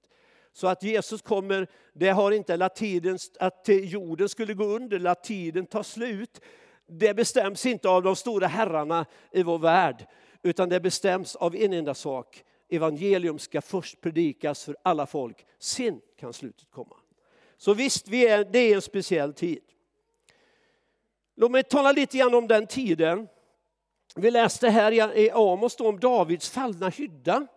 Så 0.53 0.67
att 0.67 0.83
Jesus 0.83 1.21
kommer, 1.21 1.67
det 1.93 2.09
har 2.09 2.31
inte 2.31 2.57
latiden, 2.57 3.17
att 3.39 3.69
jorden 3.69 4.29
skulle 4.29 4.53
gå 4.53 4.63
under, 4.63 4.99
latiden 4.99 5.65
tar 5.65 5.83
slut. 5.83 6.41
Det 6.87 7.13
bestäms 7.13 7.65
inte 7.65 7.89
av 7.89 8.03
de 8.03 8.15
stora 8.15 8.47
herrarna 8.47 9.05
i 9.31 9.43
vår 9.43 9.59
värld, 9.59 10.07
utan 10.41 10.69
det 10.69 10.79
bestäms 10.79 11.35
av 11.35 11.55
en 11.55 11.73
enda 11.73 11.93
sak. 11.93 12.43
Evangelium 12.69 13.39
ska 13.39 13.61
först 13.61 14.01
predikas 14.01 14.63
för 14.65 14.77
alla 14.83 15.05
folk, 15.05 15.45
sen 15.59 16.01
kan 16.19 16.33
slutet 16.33 16.71
komma. 16.71 16.95
Så 17.57 17.73
visst, 17.73 18.07
vi 18.07 18.27
är, 18.27 18.45
det 18.45 18.59
är 18.59 18.75
en 18.75 18.81
speciell 18.81 19.33
tid. 19.33 19.61
Låt 21.35 21.51
mig 21.51 21.63
tala 21.63 21.91
lite 21.91 22.17
grann 22.17 22.33
om 22.33 22.47
den 22.47 22.67
tiden. 22.67 23.27
Vi 24.15 24.31
läste 24.31 24.69
här 24.69 25.17
i 25.17 25.31
Amos 25.31 25.79
om 25.79 25.99
Davids 25.99 26.49
fallna 26.49 26.89
hydda. 26.89 27.47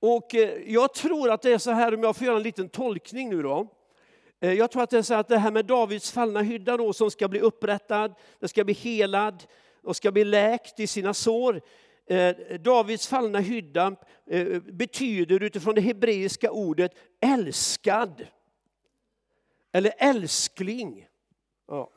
Och 0.00 0.34
eh, 0.34 0.72
jag 0.72 0.94
tror 0.94 1.30
att 1.30 1.42
det 1.42 1.52
är 1.52 1.58
så 1.58 1.70
här, 1.70 1.94
om 1.94 2.02
jag 2.02 2.16
får 2.16 2.26
göra 2.26 2.36
en 2.36 2.42
liten 2.42 2.68
tolkning 2.68 3.30
nu 3.30 3.42
då. 3.42 3.66
Eh, 4.40 4.52
jag 4.52 4.70
tror 4.70 4.82
att 4.82 4.90
det 4.90 4.98
är 4.98 5.02
så 5.02 5.14
att 5.14 5.28
det 5.28 5.38
här 5.38 5.50
med 5.50 5.64
Davids 5.64 6.12
fallna 6.12 6.42
hydda 6.42 6.76
då, 6.76 6.92
som 6.92 7.10
ska 7.10 7.28
bli 7.28 7.40
upprättad, 7.40 8.14
den 8.38 8.48
ska 8.48 8.64
bli 8.64 8.74
helad 8.74 9.44
och 9.82 9.96
ska 9.96 10.12
bli 10.12 10.24
läkt 10.24 10.80
i 10.80 10.86
sina 10.86 11.14
sår. 11.14 11.60
Eh, 12.06 12.36
Davids 12.60 13.06
fallna 13.06 13.38
hydda 13.38 13.96
eh, 14.26 14.60
betyder 14.62 15.42
utifrån 15.42 15.74
det 15.74 15.80
hebreiska 15.80 16.50
ordet 16.50 16.92
älskad. 17.20 18.26
Eller 19.72 19.92
älskling. 19.98 21.06
Ja. 21.68 21.90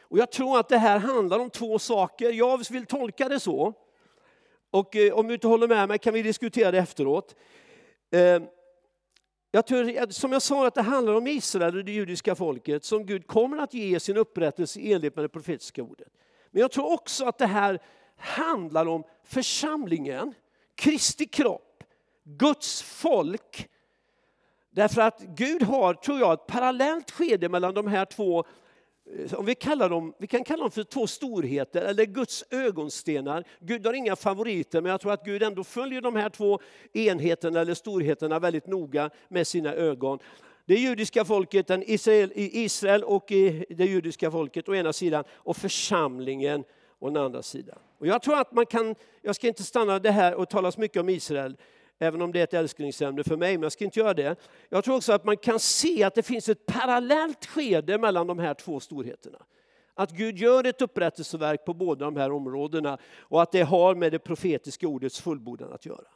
Och 0.00 0.18
jag 0.18 0.32
tror 0.32 0.58
att 0.58 0.68
det 0.68 0.78
här 0.78 0.98
handlar 0.98 1.38
om 1.38 1.50
två 1.50 1.78
saker. 1.78 2.32
Jag 2.32 2.70
vill 2.70 2.86
tolka 2.86 3.28
det 3.28 3.40
så. 3.40 3.72
Och 4.70 4.96
om 5.12 5.28
du 5.28 5.34
inte 5.34 5.46
håller 5.46 5.68
med 5.68 5.88
mig 5.88 5.98
kan 5.98 6.14
vi 6.14 6.22
diskutera 6.22 6.70
det 6.70 6.78
efteråt. 6.78 7.34
Jag 9.50 9.66
tror, 9.66 10.10
som 10.10 10.32
jag 10.32 10.42
sa, 10.42 10.66
att 10.66 10.74
det 10.74 10.82
handlar 10.82 11.14
om 11.14 11.26
Israel 11.26 11.76
och 11.76 11.84
det 11.84 11.92
judiska 11.92 12.34
folket 12.34 12.84
som 12.84 13.06
Gud 13.06 13.26
kommer 13.26 13.56
att 13.58 13.74
ge 13.74 14.00
sin 14.00 14.16
upprättelse 14.16 14.80
i 14.80 14.92
enlighet 14.92 15.16
med 15.16 15.24
det 15.24 15.28
profetiska 15.28 15.82
ordet. 15.82 16.08
Men 16.50 16.60
jag 16.60 16.70
tror 16.70 16.92
också 16.92 17.24
att 17.24 17.38
det 17.38 17.46
här 17.46 17.78
handlar 18.16 18.86
om 18.86 19.04
församlingen, 19.24 20.34
Kristi 20.74 21.26
kropp, 21.26 21.84
Guds 22.24 22.82
folk. 22.82 23.68
Därför 24.70 25.00
att 25.00 25.20
Gud 25.20 25.62
har, 25.62 25.94
tror 25.94 26.18
jag, 26.18 26.32
ett 26.32 26.46
parallellt 26.46 27.10
skede 27.10 27.48
mellan 27.48 27.74
de 27.74 27.86
här 27.86 28.04
två 28.04 28.44
Eh, 29.16 29.34
om 29.34 29.44
vi, 29.44 29.54
kallar 29.54 29.88
dem, 29.88 30.14
vi 30.18 30.26
kan 30.26 30.44
kalla 30.44 30.62
dem 30.62 30.70
för 30.70 30.82
två 30.82 31.06
storheter 31.06 31.82
eller 31.82 32.04
Guds 32.04 32.44
ögonstenar. 32.50 33.44
Gud 33.60 33.86
har 33.86 33.94
inga 33.94 34.16
favoriter 34.16 34.80
men 34.80 34.90
jag 34.90 35.00
tror 35.00 35.12
att 35.12 35.24
Gud 35.24 35.42
ändå 35.42 35.64
följer 35.64 36.00
de 36.00 36.16
här 36.16 36.28
två 36.28 36.60
enheterna 36.92 37.60
eller 37.60 37.74
storheterna 37.74 38.38
väldigt 38.38 38.66
noga 38.66 39.10
med 39.28 39.46
sina 39.46 39.74
ögon. 39.74 40.18
Det 40.66 40.74
judiska 40.74 41.24
folket, 41.24 41.66
den 41.66 41.82
Israel, 41.86 42.32
Israel 42.34 43.04
och 43.04 43.24
det 43.68 43.84
judiska 43.84 44.30
folket 44.30 44.68
å 44.68 44.74
ena 44.74 44.92
sidan 44.92 45.24
och 45.32 45.56
församlingen 45.56 46.64
å 46.98 47.10
den 47.10 47.22
andra 47.22 47.42
sidan. 47.42 47.78
Och 47.98 48.06
jag 48.06 48.22
tror 48.22 48.40
att 48.40 48.52
man 48.52 48.66
kan, 48.66 48.94
jag 49.22 49.34
ska 49.36 49.48
inte 49.48 49.62
stanna 49.62 49.98
det 49.98 50.10
här 50.10 50.34
och 50.34 50.48
tala 50.48 50.72
så 50.72 50.80
mycket 50.80 51.00
om 51.00 51.08
Israel, 51.08 51.56
även 51.98 52.22
om 52.22 52.32
det 52.32 52.40
är 52.40 52.44
ett 52.44 52.54
älsklingsämne 52.54 53.24
för 53.24 53.36
mig, 53.36 53.56
men 53.56 53.62
jag 53.62 53.72
ska 53.72 53.84
inte 53.84 54.00
göra 54.00 54.14
det. 54.14 54.36
Jag 54.68 54.84
tror 54.84 54.96
också 54.96 55.12
att 55.12 55.24
man 55.24 55.36
kan 55.36 55.60
se 55.60 56.04
att 56.04 56.14
det 56.14 56.22
finns 56.22 56.48
ett 56.48 56.66
parallellt 56.66 57.46
skede 57.46 57.98
mellan 57.98 58.26
de 58.26 58.38
här 58.38 58.54
två 58.54 58.80
storheterna. 58.80 59.38
Att 59.94 60.10
Gud 60.10 60.38
gör 60.38 60.64
ett 60.64 60.82
upprättelseverk 60.82 61.64
på 61.64 61.74
båda 61.74 62.04
de 62.04 62.16
här 62.16 62.32
områdena 62.32 62.98
och 63.18 63.42
att 63.42 63.52
det 63.52 63.62
har 63.62 63.94
med 63.94 64.12
det 64.12 64.18
profetiska 64.18 64.88
ordets 64.88 65.20
fullbordan 65.20 65.72
att 65.72 65.86
göra. 65.86 66.08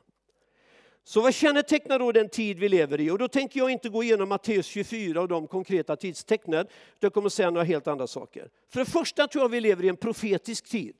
Så 1.04 1.20
vad 1.20 1.34
kännetecknar 1.34 1.98
då 1.98 2.12
den 2.12 2.28
tid 2.28 2.58
vi 2.58 2.68
lever 2.68 3.00
i? 3.00 3.10
Och 3.10 3.18
då 3.18 3.28
tänker 3.28 3.60
jag 3.60 3.70
inte 3.70 3.88
gå 3.88 4.02
igenom 4.02 4.28
Matteus 4.28 4.66
24 4.66 5.20
och 5.20 5.28
de 5.28 5.46
konkreta 5.46 5.96
tidstecknen. 5.96 6.66
Jag 7.00 7.14
kommer 7.14 7.28
säga 7.28 7.50
några 7.50 7.64
helt 7.64 7.86
andra 7.86 8.06
saker. 8.06 8.48
För 8.68 8.80
det 8.80 8.86
första 8.86 9.28
tror 9.28 9.44
jag 9.44 9.48
vi 9.48 9.60
lever 9.60 9.84
i 9.84 9.88
en 9.88 9.96
profetisk 9.96 10.68
tid. 10.68 10.96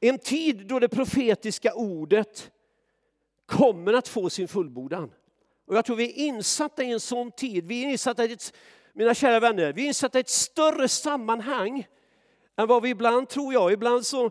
En 0.00 0.18
tid 0.18 0.66
då 0.66 0.78
det 0.78 0.88
profetiska 0.88 1.74
ordet 1.74 2.50
kommer 3.46 3.92
att 3.92 4.08
få 4.08 4.30
sin 4.30 4.48
fullbordan. 4.48 5.10
Och 5.66 5.76
jag 5.76 5.84
tror 5.84 5.96
vi 5.96 6.04
är 6.04 6.26
insatta 6.26 6.82
i 6.82 6.90
en 6.90 7.00
sån 7.00 7.32
tid. 7.32 7.66
Vi 7.66 7.84
är 7.84 7.88
insatta 7.88 8.24
i 8.24 8.32
ett, 8.32 8.52
mina 8.92 9.14
kära 9.14 9.40
vänner, 9.40 9.72
vi 9.72 9.82
är 9.82 9.86
insatta 9.86 10.18
i 10.18 10.20
ett 10.20 10.28
större 10.28 10.88
sammanhang 10.88 11.86
än 12.56 12.66
vad 12.66 12.82
vi 12.82 12.88
ibland, 12.88 13.28
tror 13.28 13.52
jag, 13.52 13.72
ibland 13.72 14.06
så, 14.06 14.30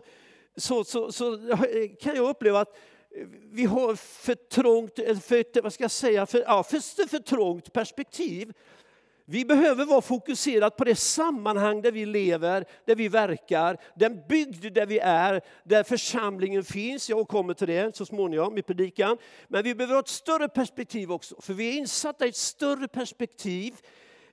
så, 0.56 0.84
så, 0.84 1.12
så 1.12 1.34
eh, 1.34 1.90
kan 2.00 2.16
jag 2.16 2.28
uppleva 2.28 2.60
att 2.60 2.76
eh, 3.16 3.26
vi 3.52 3.64
har 3.64 3.94
för 3.94 4.34
trångt, 4.34 4.94
för, 4.96 5.62
vad 5.62 5.72
ska 5.72 5.84
jag 5.84 5.90
säga, 5.90 6.26
för, 6.26 6.38
ja, 6.38 6.62
för, 6.62 7.08
för 7.08 7.18
trångt 7.18 7.72
perspektiv 7.72 8.52
vi 9.28 9.44
behöver 9.44 9.84
vara 9.84 10.00
fokuserade 10.00 10.76
på 10.76 10.84
det 10.84 10.96
sammanhang 10.96 11.82
där 11.82 11.92
vi 11.92 12.06
lever, 12.06 12.64
där 12.84 12.94
vi 12.94 13.08
verkar, 13.08 13.80
den 13.94 14.22
bygd 14.28 14.72
där 14.72 14.86
vi 14.86 14.98
är, 14.98 15.40
där 15.64 15.82
församlingen 15.82 16.64
finns. 16.64 17.08
Jag 17.08 17.28
kommer 17.28 17.54
till 17.54 17.66
det 17.66 17.96
så 17.96 18.06
småningom 18.06 18.58
i 18.58 18.62
predikan. 18.62 19.18
Men 19.48 19.64
vi 19.64 19.74
behöver 19.74 19.94
ha 19.94 20.00
ett 20.00 20.08
större 20.08 20.48
perspektiv 20.48 21.12
också, 21.12 21.36
för 21.40 21.54
vi 21.54 21.68
är 21.68 21.78
insatta 21.78 22.26
i 22.26 22.28
ett 22.28 22.36
större 22.36 22.88
perspektiv. 22.88 23.74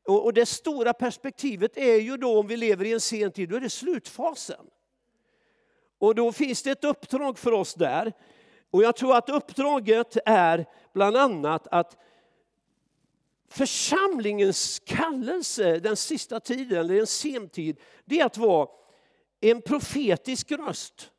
Och 0.06 0.34
det 0.34 0.46
stora 0.46 0.94
perspektivet 0.94 1.78
är 1.78 2.00
ju 2.00 2.18
då, 2.18 2.40
om 2.40 2.48
vi 2.48 2.58
lever 2.58 2.86
i 2.86 2.94
en 2.94 3.00
sen 3.00 3.32
tid, 3.32 3.50
då 3.50 3.56
är 3.56 3.60
det 3.60 3.70
slutfasen. 3.70 4.66
Och 6.00 6.16
då 6.16 6.32
finns 6.32 6.64
det 6.64 6.72
ett 6.72 6.84
uppdrag 6.84 7.40
för 7.40 7.52
oss 7.52 7.74
där. 7.74 8.14
Och 8.72 8.84
jag 8.84 8.96
tror 8.96 9.16
att 9.18 9.30
uppdraget 9.30 10.18
är 10.26 10.66
bland 10.94 11.18
annat 11.18 11.68
att 11.72 11.98
församlingens 13.54 14.82
kallelse 14.86 15.80
den 15.80 15.98
sista 15.98 16.40
tiden, 16.40 16.78
eller 16.78 17.00
en 17.00 17.08
sen 17.08 17.50
tid, 17.50 17.80
det 18.06 18.20
är 18.20 18.26
att 18.26 18.38
vara 18.38 18.68
en 19.42 19.62
profetisk 19.62 20.52
röst. 20.52 21.12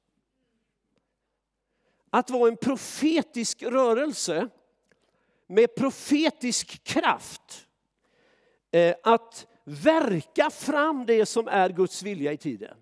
Att 2.10 2.30
vara 2.30 2.48
en 2.48 2.56
profetisk 2.56 3.62
rörelse 3.62 4.48
med 5.46 5.74
profetisk 5.74 6.84
kraft. 6.84 7.66
Eh, 8.70 8.94
att 9.02 9.46
verka 9.64 10.50
fram 10.50 11.06
det 11.06 11.26
som 11.26 11.48
är 11.48 11.68
Guds 11.68 12.02
vilja 12.02 12.32
i 12.32 12.36
tiden. 12.36 12.76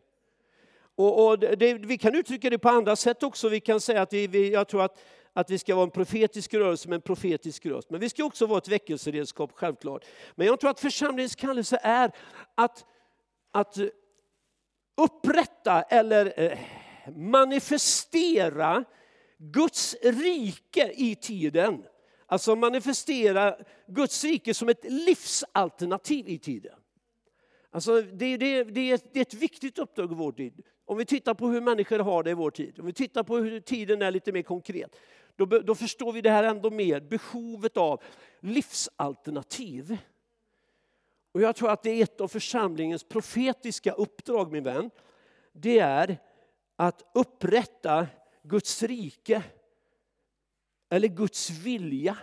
Och, 0.94 1.26
och 1.26 1.38
det, 1.38 1.75
vi 1.75 1.99
kan 1.99 2.14
uttrycka 2.14 2.50
det 2.50 2.59
på 2.59 2.68
andra 2.68 2.97
sätt 2.97 3.23
också. 3.23 3.49
Vi 3.49 3.61
kan 3.61 3.80
säga 3.80 4.02
att 4.02 4.12
vi, 4.12 4.52
jag 4.52 4.68
tror 4.68 4.82
att 4.82 4.99
att 5.32 5.50
vi 5.50 5.58
ska 5.58 5.74
vara 5.74 5.84
en 5.84 5.90
profetisk 5.90 6.54
rörelse 6.54 6.88
med 6.88 6.96
en 6.96 7.02
profetisk 7.02 7.66
röst. 7.66 7.90
Men 7.90 8.00
vi 8.00 8.08
ska 8.08 8.24
också 8.24 8.46
vara 8.46 8.58
ett 8.58 8.68
väckelseredskap, 8.68 9.52
självklart. 9.54 10.04
Men 10.34 10.46
jag 10.46 10.60
tror 10.60 10.70
att 10.70 10.80
församlingens 10.80 11.34
kallelse 11.34 11.78
är 11.82 12.12
att, 12.54 12.84
att 13.52 13.78
upprätta 14.96 15.82
eller 15.82 16.40
eh, 16.40 16.58
manifestera 17.16 18.84
Guds 19.38 19.96
rike 20.02 20.92
i 20.94 21.14
tiden. 21.14 21.84
Alltså 22.26 22.56
manifestera 22.56 23.56
Guds 23.86 24.24
rike 24.24 24.54
som 24.54 24.68
ett 24.68 24.84
livsalternativ 24.84 26.28
i 26.28 26.38
tiden. 26.38 26.74
Alltså 27.70 28.02
det, 28.02 28.36
det, 28.36 28.64
det, 28.64 28.90
är 28.90 28.94
ett, 28.94 29.12
det 29.12 29.20
är 29.20 29.22
ett 29.22 29.34
viktigt 29.34 29.78
uppdrag 29.78 30.12
i 30.12 30.14
vår 30.14 30.32
tid. 30.32 30.62
Om 30.84 30.98
vi 30.98 31.04
tittar 31.04 31.34
på 31.34 31.48
hur 31.48 31.60
människor 31.60 31.98
har 31.98 32.22
det 32.22 32.30
i 32.30 32.34
vår 32.34 32.50
tid, 32.50 32.80
om 32.80 32.86
vi 32.86 32.92
tittar 32.92 33.22
på 33.22 33.36
hur 33.36 33.60
tiden 33.60 34.02
är 34.02 34.10
lite 34.10 34.32
mer 34.32 34.42
konkret, 34.42 34.96
då, 35.46 35.58
då 35.58 35.75
förstår 35.75 36.12
vi 36.12 36.20
det 36.20 36.30
här 36.30 36.44
ändå 36.44 36.70
mer, 36.70 37.00
behovet 37.00 37.76
av 37.76 38.02
livsalternativ. 38.40 39.99
Och 41.32 41.40
jag 41.40 41.56
tror 41.56 41.70
att 41.70 41.82
det 41.82 41.90
är 41.90 42.02
ett 42.02 42.20
av 42.20 42.28
församlingens 42.28 43.04
profetiska 43.04 43.92
uppdrag, 43.92 44.52
min 44.52 44.64
vän. 44.64 44.90
Det 45.52 45.78
är 45.78 46.18
att 46.76 47.11
upprätta 47.14 48.06
Guds 48.42 48.82
rike 48.82 49.42
eller 50.88 51.08
Guds 51.08 51.50
vilja 51.50 52.16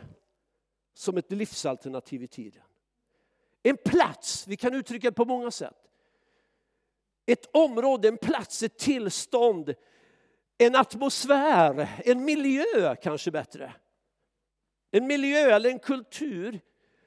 som 0.93 1.17
ett 1.17 1.31
livsalternativ 1.31 2.23
i 2.23 2.27
tiden. 2.27 2.63
En 3.63 3.77
plats, 3.77 4.47
vi 4.47 4.57
kan 4.57 4.73
uttrycka 4.73 5.07
det 5.07 5.15
på 5.15 5.25
många 5.25 5.51
sätt. 5.51 5.75
Ett 7.25 7.49
område, 7.55 8.07
en 8.07 8.17
plats, 8.17 8.63
ett 8.63 8.77
tillstånd, 8.77 9.73
en 10.61 10.75
atmosfär, 10.75 11.89
en 12.05 12.25
miljö 12.25 12.95
kanske 12.95 13.31
bättre. 13.31 13.73
En 14.91 15.07
miljö 15.07 15.55
eller 15.55 15.69
en 15.69 15.79
kultur 15.79 16.59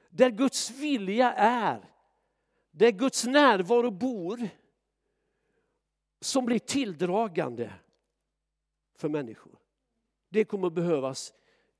där 0.09 0.29
Guds 0.29 0.71
vilja 0.71 1.33
är, 1.33 1.89
där 2.71 2.91
Guds 2.91 3.25
närvaro 3.25 3.91
bor, 3.91 4.49
som 6.21 6.45
blir 6.45 6.59
tilldragande 6.59 7.73
för 8.95 9.09
människor. 9.09 9.59
Det 10.29 10.45
kommer 10.45 10.67
att 10.67 10.73
behövas 10.73 11.33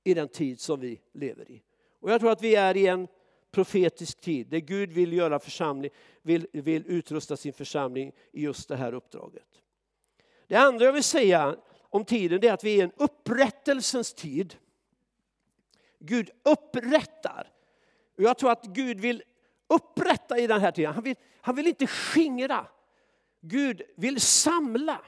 i 0.03 0.13
den 0.13 0.27
tid 0.27 0.60
som 0.60 0.80
vi 0.80 1.01
lever 1.13 1.51
i. 1.51 1.63
Och 2.00 2.12
jag 2.12 2.20
tror 2.20 2.32
att 2.32 2.42
vi 2.42 2.56
är 2.56 2.77
i 2.77 2.88
en 2.88 3.08
profetisk 3.51 4.20
tid 4.20 4.48
där 4.48 4.60
Gud 4.60 4.92
vill 4.92 5.13
göra 5.13 5.39
församling, 5.39 5.92
vill, 6.22 6.48
vill 6.51 6.84
utrusta 6.88 7.38
sin 7.38 7.53
församling 7.53 8.12
i 8.32 8.44
just 8.44 8.70
det 8.70 8.75
här 8.75 8.94
uppdraget. 8.94 9.62
Det 10.48 10.56
andra 10.56 10.86
jag 10.86 10.94
vill 10.94 11.04
säga 11.04 11.56
om 11.90 12.06
tiden 12.06 12.46
är 12.46 12.54
att 12.54 12.64
vi 12.64 12.74
är 12.74 12.78
i 12.78 12.82
en 12.82 12.92
upprättelsens 12.96 14.14
tid. 14.14 14.56
Gud 16.00 16.30
upprättar. 16.44 17.52
Och 18.18 18.24
jag 18.24 18.38
tror 18.38 18.52
att 18.52 18.66
Gud 18.66 19.00
vill 19.00 19.24
upprätta 19.68 20.38
i 20.38 20.48
den 20.48 20.62
här 20.62 20.72
tiden. 20.72 20.94
Han 20.94 21.04
vill, 21.04 21.16
han 21.42 21.56
vill 21.56 21.68
inte 21.68 21.88
skingra. 21.88 22.68
Gud 23.42 23.82
vill 23.96 24.22
samla. 24.22 25.02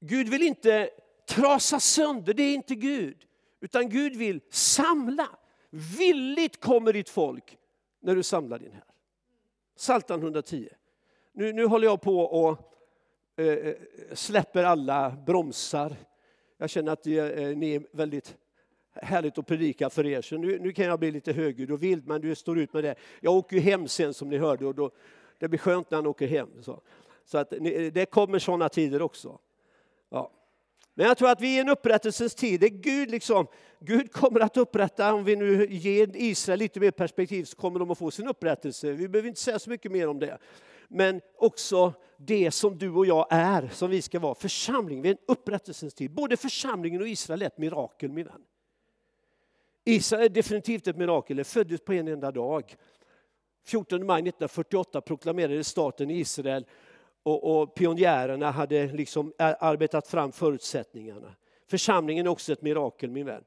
Gud 0.00 0.28
vill 0.28 0.42
inte 0.42 0.90
trasa 1.26 1.80
sönder, 1.80 2.34
det 2.34 2.42
är 2.42 2.54
inte 2.54 2.74
Gud. 2.74 3.26
Utan 3.60 3.88
Gud 3.88 4.16
vill 4.16 4.40
samla. 4.50 5.28
Villigt 5.70 6.60
kommer 6.60 6.92
ditt 6.92 7.08
folk 7.08 7.58
när 8.00 8.14
du 8.14 8.22
samlar 8.22 8.58
din 8.58 8.72
här. 8.72 8.84
Saltan 9.76 10.20
110. 10.20 10.68
Nu, 11.32 11.52
nu 11.52 11.66
håller 11.66 11.86
jag 11.86 12.00
på 12.00 12.20
och 12.20 12.77
Eh, 13.38 13.46
eh, 13.46 13.74
släpper 14.12 14.64
alla 14.64 15.10
bromsar. 15.26 15.96
Jag 16.56 16.70
känner 16.70 16.92
att 16.92 17.02
det, 17.02 17.18
eh, 17.18 17.56
ni 17.56 17.74
är 17.74 17.82
väldigt 17.92 18.36
härligt 18.92 19.38
att 19.38 19.46
predika 19.46 19.90
för 19.90 20.06
er. 20.06 20.22
Så 20.22 20.38
nu, 20.38 20.58
nu 20.58 20.72
kan 20.72 20.84
jag 20.84 20.98
bli 20.98 21.10
lite 21.10 21.32
högljudd 21.32 21.70
och 21.70 21.82
vild, 21.82 22.06
men 22.06 22.20
du 22.20 22.34
står 22.34 22.58
ut 22.58 22.72
med 22.72 22.84
det. 22.84 22.94
Jag 23.20 23.34
åker 23.34 23.56
ju 23.56 23.62
hem 23.62 23.88
sen 23.88 24.14
som 24.14 24.28
ni 24.28 24.38
hörde 24.38 24.66
och 24.66 24.74
då, 24.74 24.90
det 25.38 25.48
blir 25.48 25.58
skönt 25.58 25.90
när 25.90 25.98
han 25.98 26.06
åker 26.06 26.26
hem. 26.26 26.48
Så, 26.60 26.80
så 27.24 27.38
att, 27.38 27.50
det 27.92 28.10
kommer 28.10 28.38
sådana 28.38 28.68
tider 28.68 29.02
också. 29.02 29.38
Ja. 30.10 30.30
Men 30.94 31.06
jag 31.06 31.18
tror 31.18 31.30
att 31.30 31.40
vi 31.40 31.54
är 31.54 31.58
i 31.58 31.60
en 31.60 31.68
upprättelsens 31.68 32.34
tid. 32.34 32.60
Det 32.60 32.70
Gud, 32.70 33.10
liksom, 33.10 33.46
Gud 33.78 34.12
kommer 34.12 34.40
att 34.40 34.56
upprätta, 34.56 35.14
om 35.14 35.24
vi 35.24 35.36
nu 35.36 35.66
ger 35.70 36.10
Israel 36.14 36.58
lite 36.58 36.80
mer 36.80 36.90
perspektiv, 36.90 37.44
så 37.44 37.56
kommer 37.56 37.78
de 37.78 37.90
att 37.90 37.98
få 37.98 38.10
sin 38.10 38.28
upprättelse. 38.28 38.92
Vi 38.92 39.08
behöver 39.08 39.28
inte 39.28 39.40
säga 39.40 39.58
så 39.58 39.70
mycket 39.70 39.92
mer 39.92 40.08
om 40.08 40.18
det. 40.18 40.38
Men 40.88 41.20
också 41.36 41.92
det 42.16 42.50
som 42.50 42.78
du 42.78 42.90
och 42.90 43.06
jag 43.06 43.26
är, 43.30 43.68
som 43.68 43.90
vi 43.90 44.02
ska 44.02 44.18
vara. 44.20 44.34
Församling, 44.34 45.02
vi 45.02 45.08
är 45.08 45.12
en 45.12 45.18
upprättelsens 45.26 45.94
tid. 45.94 46.10
Både 46.10 46.36
församlingen 46.36 47.00
och 47.00 47.08
Israel 47.08 47.42
är 47.42 47.46
ett 47.46 47.58
mirakel, 47.58 48.10
min 48.10 48.26
vän. 48.26 48.42
Israel 49.84 50.24
är 50.24 50.28
definitivt 50.28 50.86
ett 50.86 50.96
mirakel, 50.96 51.36
det 51.36 51.44
föddes 51.44 51.80
på 51.80 51.92
en 51.92 52.08
enda 52.08 52.30
dag. 52.30 52.76
14 53.64 54.06
maj 54.06 54.18
1948 54.18 55.00
proklamerades 55.00 55.68
staten 55.68 56.10
Israel 56.10 56.66
och, 57.22 57.60
och 57.60 57.74
pionjärerna 57.74 58.50
hade 58.50 58.86
liksom 58.86 59.32
arbetat 59.38 60.08
fram 60.08 60.32
förutsättningarna. 60.32 61.34
Församlingen 61.66 62.26
är 62.26 62.30
också 62.30 62.52
ett 62.52 62.62
mirakel 62.62 63.10
min 63.10 63.26
vän. 63.26 63.44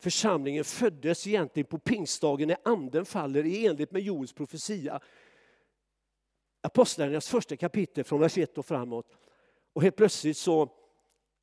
Församlingen 0.00 0.64
föddes 0.64 1.26
egentligen 1.26 1.66
på 1.66 1.78
pingstdagen 1.78 2.48
när 2.48 2.56
anden 2.62 3.04
faller 3.04 3.46
i 3.46 3.66
enlighet 3.66 3.92
med 3.92 4.02
Joels 4.02 4.32
profetia. 4.32 5.00
Apostlagärningarnas 6.62 7.28
första 7.28 7.56
kapitel 7.56 8.04
från 8.04 8.20
vers 8.20 8.38
1 8.38 8.58
och 8.58 8.66
framåt. 8.66 9.16
Och 9.72 9.82
helt 9.82 9.96
plötsligt 9.96 10.36
så 10.36 10.68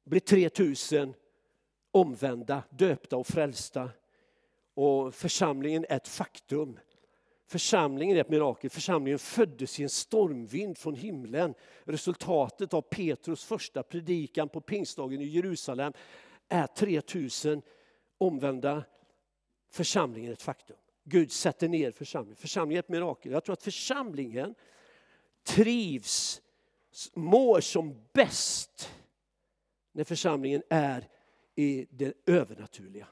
blir 0.06 0.20
3000 0.20 1.14
omvända, 1.92 2.64
döpta 2.70 3.18
och 3.18 3.28
frälsta. 3.28 3.90
Och 4.74 5.16
församlingen 5.16 5.86
är 5.90 5.96
ett 5.96 6.08
faktum. 6.08 6.80
Församlingen 7.48 8.18
är 8.18 8.22
ett 8.22 8.30
mirakel. 8.30 8.70
Församlingen 8.70 9.20
föddes 9.20 9.80
i 9.80 9.84
en 9.84 9.90
stormvind 9.90 10.78
från 10.78 10.96
himlen. 10.96 11.54
Resultatet 11.84 12.74
av 12.74 12.82
Petrus 12.82 13.44
första 13.44 13.84
predikan 13.84 14.50
på 14.50 14.62
pingstdagen 14.62 15.22
i 15.22 15.26
Jerusalem 15.26 15.94
är 16.50 16.68
3000 16.68 17.62
omvända. 18.18 18.84
Församlingen 19.72 20.30
är 20.30 20.34
ett 20.34 20.42
faktum. 20.42 20.78
Gud 21.04 21.32
sätter 21.32 21.68
ner 21.68 21.92
församlingen. 21.92 22.36
Församlingen 22.36 22.78
är 22.78 22.84
ett 22.84 22.90
mirakel. 22.90 23.32
Jag 23.32 23.44
tror 23.44 23.54
att 23.54 23.64
församlingen 23.64 24.56
trivs, 25.56 26.42
mår 27.14 27.62
som 27.62 27.96
bäst 28.14 28.90
när 29.92 30.04
församlingen 30.04 30.64
är 30.70 31.08
i 31.56 31.88
det 31.90 32.14
övernaturliga. 32.26 33.08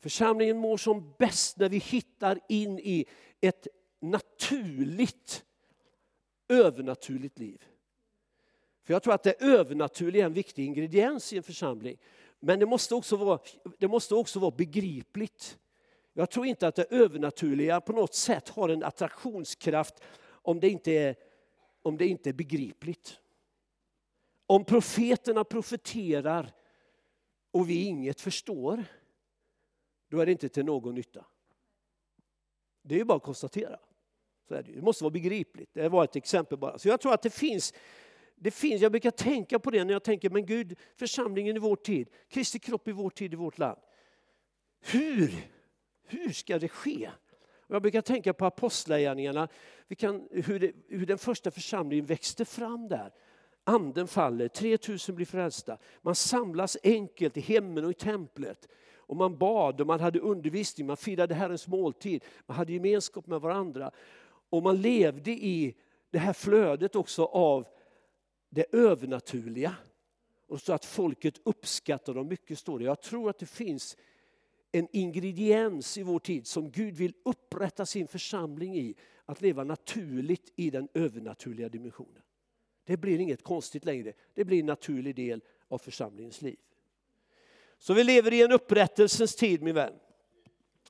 Församlingen 0.00 0.56
mår 0.56 0.76
som 0.76 1.14
bäst 1.18 1.56
när 1.56 1.68
vi 1.68 1.78
hittar 1.78 2.40
in 2.48 2.78
i 2.78 3.04
ett 3.40 3.66
naturligt, 4.00 5.44
övernaturligt 6.48 7.38
liv. 7.38 7.64
För 8.84 8.92
jag 8.92 9.02
tror 9.02 9.14
att 9.14 9.22
det 9.22 9.42
övernaturliga 9.42 10.22
är 10.22 10.26
en 10.26 10.32
viktig 10.32 10.64
ingrediens 10.64 11.32
i 11.32 11.36
en 11.36 11.42
församling. 11.42 11.98
Men 12.40 12.58
det 12.58 12.66
måste 12.66 12.94
också 12.94 13.16
vara, 13.16 13.38
det 13.78 13.88
måste 13.88 14.14
också 14.14 14.38
vara 14.38 14.50
begripligt. 14.50 15.58
Jag 16.12 16.30
tror 16.30 16.46
inte 16.46 16.68
att 16.68 16.74
det 16.74 16.86
övernaturliga 16.90 17.80
på 17.80 17.92
något 17.92 18.14
sätt 18.14 18.48
har 18.48 18.68
en 18.68 18.82
attraktionskraft 18.82 19.94
om 20.46 20.60
det 20.60 20.68
inte 20.68 20.92
är, 20.92 21.16
om 21.82 21.96
det 21.96 22.06
inte 22.06 22.30
är 22.30 22.34
begripligt. 22.34 23.20
Om 24.46 24.64
profeterna 24.64 25.44
profeterar 25.44 26.52
och 27.50 27.70
vi 27.70 27.84
inget 27.84 28.20
förstår, 28.20 28.84
då 30.08 30.20
är 30.20 30.26
det 30.26 30.32
inte 30.32 30.48
till 30.48 30.64
någon 30.64 30.94
nytta. 30.94 31.24
Det 32.82 32.94
är 32.94 32.98
ju 32.98 33.04
bara 33.04 33.16
att 33.16 33.22
konstatera. 33.22 33.78
Så 34.48 34.54
är 34.54 34.62
det. 34.62 34.72
det 34.72 34.82
måste 34.82 35.04
vara 35.04 35.10
begripligt. 35.10 35.70
Det 35.72 35.88
var 35.88 36.04
ett 36.04 36.16
exempel 36.16 36.58
bara. 36.58 36.78
Så 36.78 36.88
jag 36.88 37.00
tror 37.00 37.14
att 37.14 37.22
det 37.22 37.30
finns, 37.30 37.74
det 38.34 38.50
finns, 38.50 38.82
jag 38.82 38.92
brukar 38.92 39.10
tänka 39.10 39.58
på 39.58 39.70
det 39.70 39.84
när 39.84 39.92
jag 39.92 40.04
tänker, 40.04 40.30
men 40.30 40.46
Gud, 40.46 40.78
församlingen 40.96 41.56
i 41.56 41.58
vår 41.58 41.76
tid, 41.76 42.10
Kristi 42.28 42.58
kropp 42.58 42.88
i 42.88 42.92
vår 42.92 43.10
tid, 43.10 43.32
i 43.32 43.36
vårt 43.36 43.58
land. 43.58 43.78
Hur, 44.80 45.32
hur 46.04 46.30
ska 46.30 46.58
det 46.58 46.68
ske? 46.68 47.10
Jag 47.66 47.82
brukar 47.82 48.00
tänka 48.02 48.32
på 48.32 48.46
apostlagärningarna, 48.46 49.48
hur, 50.30 50.72
hur 50.88 51.06
den 51.06 51.18
första 51.18 51.50
församlingen 51.50 52.06
växte 52.06 52.44
fram 52.44 52.88
där. 52.88 53.12
Anden 53.64 54.08
faller, 54.08 54.48
3000 54.48 55.14
blir 55.14 55.26
frälsta. 55.26 55.78
Man 56.02 56.14
samlas 56.14 56.76
enkelt 56.82 57.36
i 57.36 57.40
hemmen 57.40 57.84
och 57.84 57.90
i 57.90 57.94
templet. 57.94 58.68
Och 58.96 59.16
man 59.16 59.38
bad 59.38 59.80
och 59.80 59.86
man 59.86 60.00
hade 60.00 60.20
undervisning, 60.20 60.86
man 60.86 60.96
firade 60.96 61.34
Herrens 61.34 61.68
måltid, 61.68 62.24
man 62.46 62.56
hade 62.56 62.72
gemenskap 62.72 63.26
med 63.26 63.40
varandra. 63.40 63.90
Och 64.50 64.62
man 64.62 64.80
levde 64.80 65.30
i 65.30 65.74
det 66.10 66.18
här 66.18 66.32
flödet 66.32 66.96
också 66.96 67.24
av 67.24 67.66
det 68.50 68.74
övernaturliga. 68.74 69.74
Och 70.48 70.60
så 70.60 70.72
att 70.72 70.84
folket 70.84 71.40
uppskattar 71.44 72.14
dem 72.14 72.28
mycket, 72.28 72.58
står 72.58 72.78
det. 72.78 72.84
Jag 72.84 73.00
tror 73.00 73.30
att 73.30 73.38
det 73.38 73.46
finns 73.46 73.96
en 74.72 74.88
ingrediens 74.92 75.98
i 75.98 76.02
vår 76.02 76.18
tid 76.18 76.46
som 76.46 76.70
Gud 76.70 76.94
vill 76.94 77.14
upprätta 77.22 77.86
sin 77.86 78.08
församling 78.08 78.76
i. 78.76 78.94
Att 79.28 79.40
leva 79.40 79.64
naturligt 79.64 80.52
i 80.56 80.70
den 80.70 80.88
övernaturliga 80.94 81.68
dimensionen. 81.68 82.22
Det 82.84 82.96
blir 82.96 83.18
inget 83.18 83.42
konstigt 83.42 83.84
längre, 83.84 84.12
det 84.34 84.44
blir 84.44 84.60
en 84.60 84.66
naturlig 84.66 85.14
del 85.14 85.42
av 85.68 85.78
församlingens 85.78 86.42
liv. 86.42 86.56
Så 87.78 87.94
vi 87.94 88.04
lever 88.04 88.32
i 88.32 88.42
en 88.42 88.52
upprättelsens 88.52 89.36
tid 89.36 89.62
min 89.62 89.74
vän. 89.74 89.92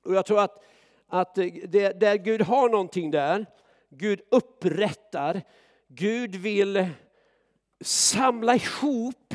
Och 0.03 0.15
jag 0.15 0.25
tror 0.25 0.39
att, 0.39 0.63
att 1.07 1.35
det, 1.35 1.99
där 1.99 2.17
Gud 2.17 2.41
har 2.41 2.69
någonting 2.69 3.11
där, 3.11 3.45
Gud 3.89 4.21
upprättar, 4.31 5.41
Gud 5.87 6.35
vill 6.35 6.89
samla 7.81 8.55
ihop. 8.55 9.33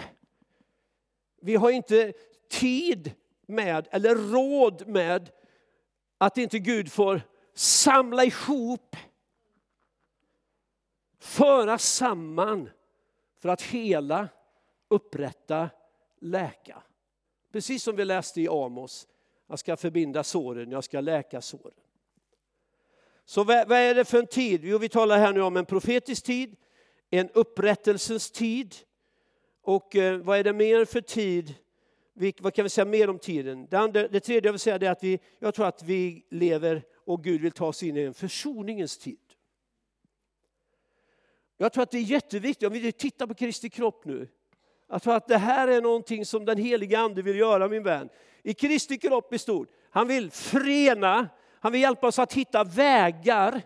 Vi 1.40 1.54
har 1.54 1.70
inte 1.70 2.12
tid 2.48 3.12
med, 3.52 3.88
eller 3.90 4.14
råd 4.14 4.86
med, 4.88 5.30
att 6.18 6.38
inte 6.38 6.58
Gud 6.58 6.92
får 6.92 7.20
samla 7.54 8.24
ihop, 8.24 8.96
föra 11.18 11.78
samman 11.78 12.70
för 13.38 13.48
att 13.48 13.62
hela, 13.62 14.28
upprätta, 14.88 15.70
läka. 16.20 16.82
Precis 17.52 17.82
som 17.82 17.96
vi 17.96 18.04
läste 18.04 18.40
i 18.40 18.48
Amos. 18.48 19.08
Jag 19.46 19.58
ska 19.58 19.76
förbinda 19.76 20.24
såren, 20.24 20.70
jag 20.70 20.84
ska 20.84 21.00
läka 21.00 21.40
såren. 21.40 21.74
Så 23.24 23.44
vad 23.44 23.72
är 23.72 23.94
det 23.94 24.04
för 24.04 24.18
en 24.18 24.26
tid? 24.26 24.64
Jo, 24.64 24.78
vi 24.78 24.88
talar 24.88 25.18
här 25.18 25.32
nu 25.32 25.42
om 25.42 25.56
en 25.56 25.66
profetisk 25.66 26.24
tid, 26.24 26.56
en 27.10 27.30
upprättelsens 27.30 28.30
tid. 28.30 28.74
Och 29.62 29.96
eh, 29.96 30.18
vad 30.18 30.38
är 30.38 30.44
det 30.44 30.52
mer 30.52 30.84
för 30.84 31.00
tid? 31.00 31.54
Vad 32.40 32.54
kan 32.54 32.62
vi 32.62 32.68
säga 32.68 32.84
mer 32.84 33.10
om 33.10 33.18
tiden? 33.18 33.66
Det, 33.70 33.78
andra, 33.78 34.08
det 34.08 34.20
tredje 34.20 34.48
jag 34.48 34.52
vill 34.52 34.60
säga 34.60 34.76
är 34.76 34.90
att 34.90 35.04
vi, 35.04 35.20
jag 35.38 35.54
tror 35.54 35.66
att 35.66 35.82
vi 35.82 36.26
lever 36.30 36.82
och 37.04 37.24
Gud 37.24 37.40
vill 37.40 37.52
ta 37.52 37.66
oss 37.66 37.82
in 37.82 37.96
i 37.96 38.00
en 38.02 38.14
försoningens 38.14 38.98
tid. 38.98 39.18
Jag 41.56 41.72
tror 41.72 41.82
att 41.82 41.90
det 41.90 41.98
är 41.98 42.02
jätteviktigt, 42.02 42.66
om 42.66 42.72
vi 42.72 42.92
tittar 42.92 43.26
på 43.26 43.34
Kristi 43.34 43.70
kropp 43.70 44.04
nu, 44.04 44.28
jag 44.88 45.02
tror 45.02 45.14
att 45.14 45.28
det 45.28 45.38
här 45.38 45.68
är 45.68 45.80
någonting 45.80 46.26
som 46.26 46.44
den 46.44 46.58
heliga 46.58 46.98
Ande 46.98 47.22
vill 47.22 47.38
göra 47.38 47.68
min 47.68 47.82
vän. 47.82 48.08
I 48.42 48.54
Kristi 48.54 48.98
kropp 48.98 49.34
i 49.34 49.38
stort. 49.38 49.68
Han 49.90 50.08
vill 50.08 50.30
förena, 50.30 51.28
han 51.60 51.72
vill 51.72 51.80
hjälpa 51.80 52.06
oss 52.06 52.18
att 52.18 52.32
hitta 52.32 52.64
vägar 52.64 53.62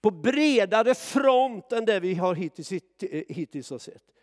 på 0.00 0.10
bredare 0.10 0.94
front 0.94 1.72
än 1.72 1.84
det 1.84 2.00
vi 2.00 2.14
har 2.14 2.34
hittills, 2.34 2.72
hittills 3.28 3.70
har 3.70 3.78
sett. 3.78 4.13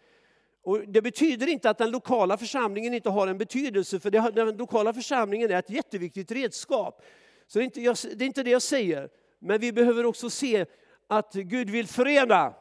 Och 0.63 0.79
det 0.87 1.01
betyder 1.01 1.47
inte 1.47 1.69
att 1.69 1.77
den 1.77 1.91
lokala 1.91 2.37
församlingen 2.37 2.93
inte 2.93 3.09
har 3.09 3.27
en 3.27 3.37
betydelse, 3.37 3.99
för 3.99 4.11
den 4.31 4.57
lokala 4.57 4.93
församlingen 4.93 5.51
är 5.51 5.59
ett 5.59 5.69
jätteviktigt 5.69 6.31
redskap. 6.31 7.03
Så 7.47 7.59
det 7.59 7.63
är, 7.63 7.65
inte, 7.65 8.07
det 8.15 8.25
är 8.25 8.27
inte 8.27 8.43
det 8.43 8.51
jag 8.51 8.61
säger. 8.61 9.09
Men 9.39 9.59
vi 9.59 9.71
behöver 9.71 10.05
också 10.05 10.29
se 10.29 10.65
att 11.07 11.33
Gud 11.33 11.69
vill 11.69 11.87
förena. 11.87 12.53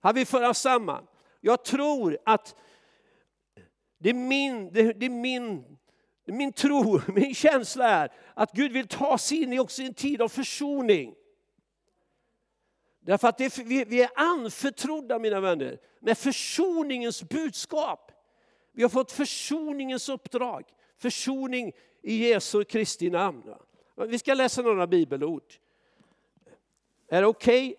Han 0.00 0.14
vill 0.14 0.26
föra 0.26 0.54
samman. 0.54 1.06
Jag 1.40 1.64
tror 1.64 2.18
att 2.24 2.54
det 3.98 4.10
är 4.10 4.14
min, 4.14 4.72
det, 4.72 4.92
det 4.92 5.06
är 5.06 5.10
min, 5.10 5.62
det 6.26 6.32
är 6.32 6.36
min 6.36 6.52
tro, 6.52 7.00
min 7.14 7.34
känsla 7.34 7.88
är 7.88 8.12
att 8.34 8.52
Gud 8.52 8.72
vill 8.72 8.88
ta 8.88 9.18
sig 9.18 9.42
in 9.42 9.52
i 9.52 9.58
också 9.58 9.82
en 9.82 9.94
tid 9.94 10.22
av 10.22 10.28
försoning. 10.28 11.14
Därför 13.00 13.28
att 13.28 13.38
det, 13.38 13.58
vi, 13.58 13.84
vi 13.84 14.02
är 14.02 14.10
anförtrodda, 14.14 15.18
mina 15.18 15.40
vänner, 15.40 15.78
med 16.00 16.18
försoningens 16.18 17.22
budskap. 17.22 18.12
Vi 18.72 18.82
har 18.82 18.90
fått 18.90 19.12
försoningens 19.12 20.08
uppdrag. 20.08 20.64
Försoning 20.96 21.72
i 22.02 22.28
Jesu 22.28 22.64
Kristi 22.64 23.10
namn. 23.10 23.54
Vi 23.96 24.18
ska 24.18 24.34
läsa 24.34 24.62
några 24.62 24.86
bibelord. 24.86 25.42
Är 27.08 27.20
det 27.20 27.26
okej? 27.26 27.68
Okay? 27.68 27.76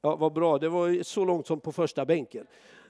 Ja, 0.00 0.16
vad 0.16 0.32
bra, 0.32 0.58
det 0.58 0.68
var 0.68 1.02
så 1.02 1.24
långt 1.24 1.46
som 1.46 1.60
på 1.60 1.72
första 1.72 2.04
bänken. 2.04 2.46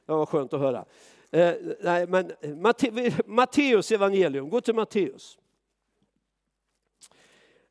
Det 0.06 0.12
var 0.12 0.26
skönt 0.26 0.52
att 0.52 0.60
höra. 0.60 0.84
Eh, 1.30 1.54
nej, 1.80 2.06
men 2.06 2.32
Matte, 2.42 3.12
Matteus 3.26 3.92
evangelium, 3.92 4.50
gå 4.50 4.60
till 4.60 4.74
Matteus. 4.74 5.38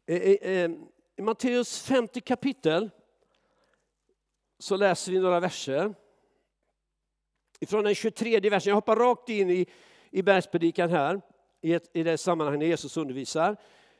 Eh, 0.06 0.18
eh 0.18 0.72
I 1.16 1.22
Matteus 1.22 1.82
femte 1.82 2.22
kapitel 2.22 2.90
så 4.60 4.78
läser 4.78 5.12
vi 5.12 5.20
några 5.20 5.40
verser. 5.40 5.96
Ifrån 7.60 7.84
den 7.84 7.96
23 7.96 8.40
versen, 8.40 8.70
jag 8.70 8.76
hoppar 8.76 8.96
rakt 8.96 9.30
in 9.30 9.50
i, 9.50 9.66
i 10.12 10.22
bergspredikan 10.22 10.90
här, 10.90 11.22
i, 11.62 11.74
ett, 11.74 11.90
i 11.94 12.04
det 12.04 12.18
sammanhang 12.18 12.60
när 12.60 12.66
Jesus 12.66 12.98
undervisar. 12.98 13.58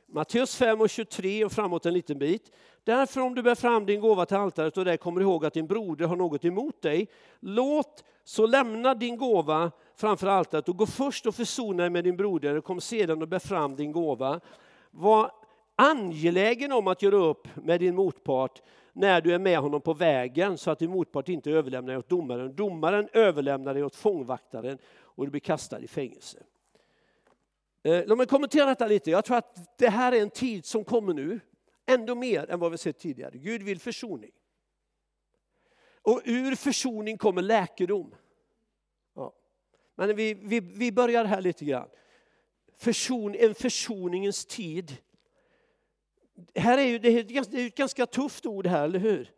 Matteus 0.08 0.56
5 0.56 0.82
och 0.82 0.90
23 0.90 1.46
och 1.46 1.52
framåt 1.52 1.86
en 1.86 1.94
liten 1.94 2.20
bit. 2.20 2.52
Därför 2.84 3.22
om 3.22 3.36
du 3.36 3.42
bär 3.42 3.56
fram 3.56 3.86
din 3.86 4.02
gåva 4.02 4.26
till 4.26 4.38
altaret 4.38 4.78
och 4.78 4.86
där 4.86 4.98
kommer 4.98 5.22
ihåg 5.22 5.46
att 5.46 5.54
din 5.54 5.68
broder 5.68 6.06
har 6.06 6.16
något 6.16 6.46
emot 6.46 6.82
dig, 6.82 7.08
låt 7.40 8.04
så 8.24 8.46
lämna 8.46 8.96
din 8.96 9.18
gåva 9.18 9.72
framför 9.96 10.28
altaret 10.28 10.70
och 10.70 10.78
gå 10.78 10.86
först 10.86 11.26
och 11.26 11.36
försona 11.36 11.84
dig 11.84 11.90
med 11.90 12.04
din 12.04 12.18
broder 12.18 12.56
och 12.56 12.64
kom 12.64 12.82
sedan 12.82 13.22
och 13.22 13.28
bär 13.28 13.40
fram 13.40 13.76
din 13.76 13.92
gåva. 13.92 14.40
Var 14.92 15.32
angelägen 15.76 16.72
om 16.72 16.88
att 16.88 17.02
göra 17.02 17.16
upp 17.16 17.48
med 17.56 17.80
din 17.80 17.96
motpart 17.96 18.62
när 19.00 19.22
du 19.22 19.34
är 19.34 19.40
med 19.40 19.60
honom 19.60 19.82
på 19.82 19.94
vägen 19.94 20.58
så 20.58 20.72
att 20.72 20.80
din 20.80 20.92
motpart 20.92 21.30
inte 21.30 21.52
överlämnar 21.52 21.88
dig 21.88 21.98
åt 21.98 22.10
domaren. 22.10 22.56
Domaren 22.56 23.10
överlämnar 23.14 23.74
dig 23.74 23.84
åt 23.84 23.96
fångvaktaren 23.96 24.78
och 24.98 25.26
du 25.26 25.32
blir 25.32 25.42
kastad 25.42 25.80
i 25.80 25.88
fängelse. 25.88 26.44
Eh, 27.84 28.06
låt 28.06 28.18
mig 28.18 28.28
kommentera 28.28 28.66
detta 28.66 28.88
lite. 28.88 29.12
Jag 29.12 29.26
tror 29.26 29.38
att 29.38 29.78
det 29.78 29.90
här 29.90 30.12
är 30.12 30.22
en 30.22 30.30
tid 30.30 30.66
som 30.66 30.84
kommer 30.84 31.14
nu, 31.14 31.40
ändå 31.86 32.16
mer 32.16 32.50
än 32.50 32.60
vad 32.60 32.72
vi 32.72 32.78
sett 32.78 33.00
tidigare. 33.00 33.38
Gud 33.38 33.64
vill 33.64 33.80
försoning. 33.80 34.32
Och 36.02 36.22
ur 36.26 36.56
försoning 36.56 37.18
kommer 37.18 37.42
läkedom. 37.42 38.16
Ja. 39.16 39.34
Men 39.96 40.16
vi, 40.16 40.34
vi, 40.34 40.60
vi 40.60 40.92
börjar 40.92 41.26
här 41.26 41.42
lite 41.42 41.66
grann. 41.66 41.88
Förson, 42.78 43.36
en 43.36 43.56
försoningens 43.56 44.46
tid 44.46 44.98
här 46.56 46.78
är 46.78 46.84
ju, 46.84 47.00
det 47.00 47.10
är 47.10 47.68
ett 47.68 47.76
ganska 47.76 48.06
tufft 48.06 48.46
ord 48.46 48.68
här, 48.68 48.84
eller 48.84 49.00
hur? 49.00 49.32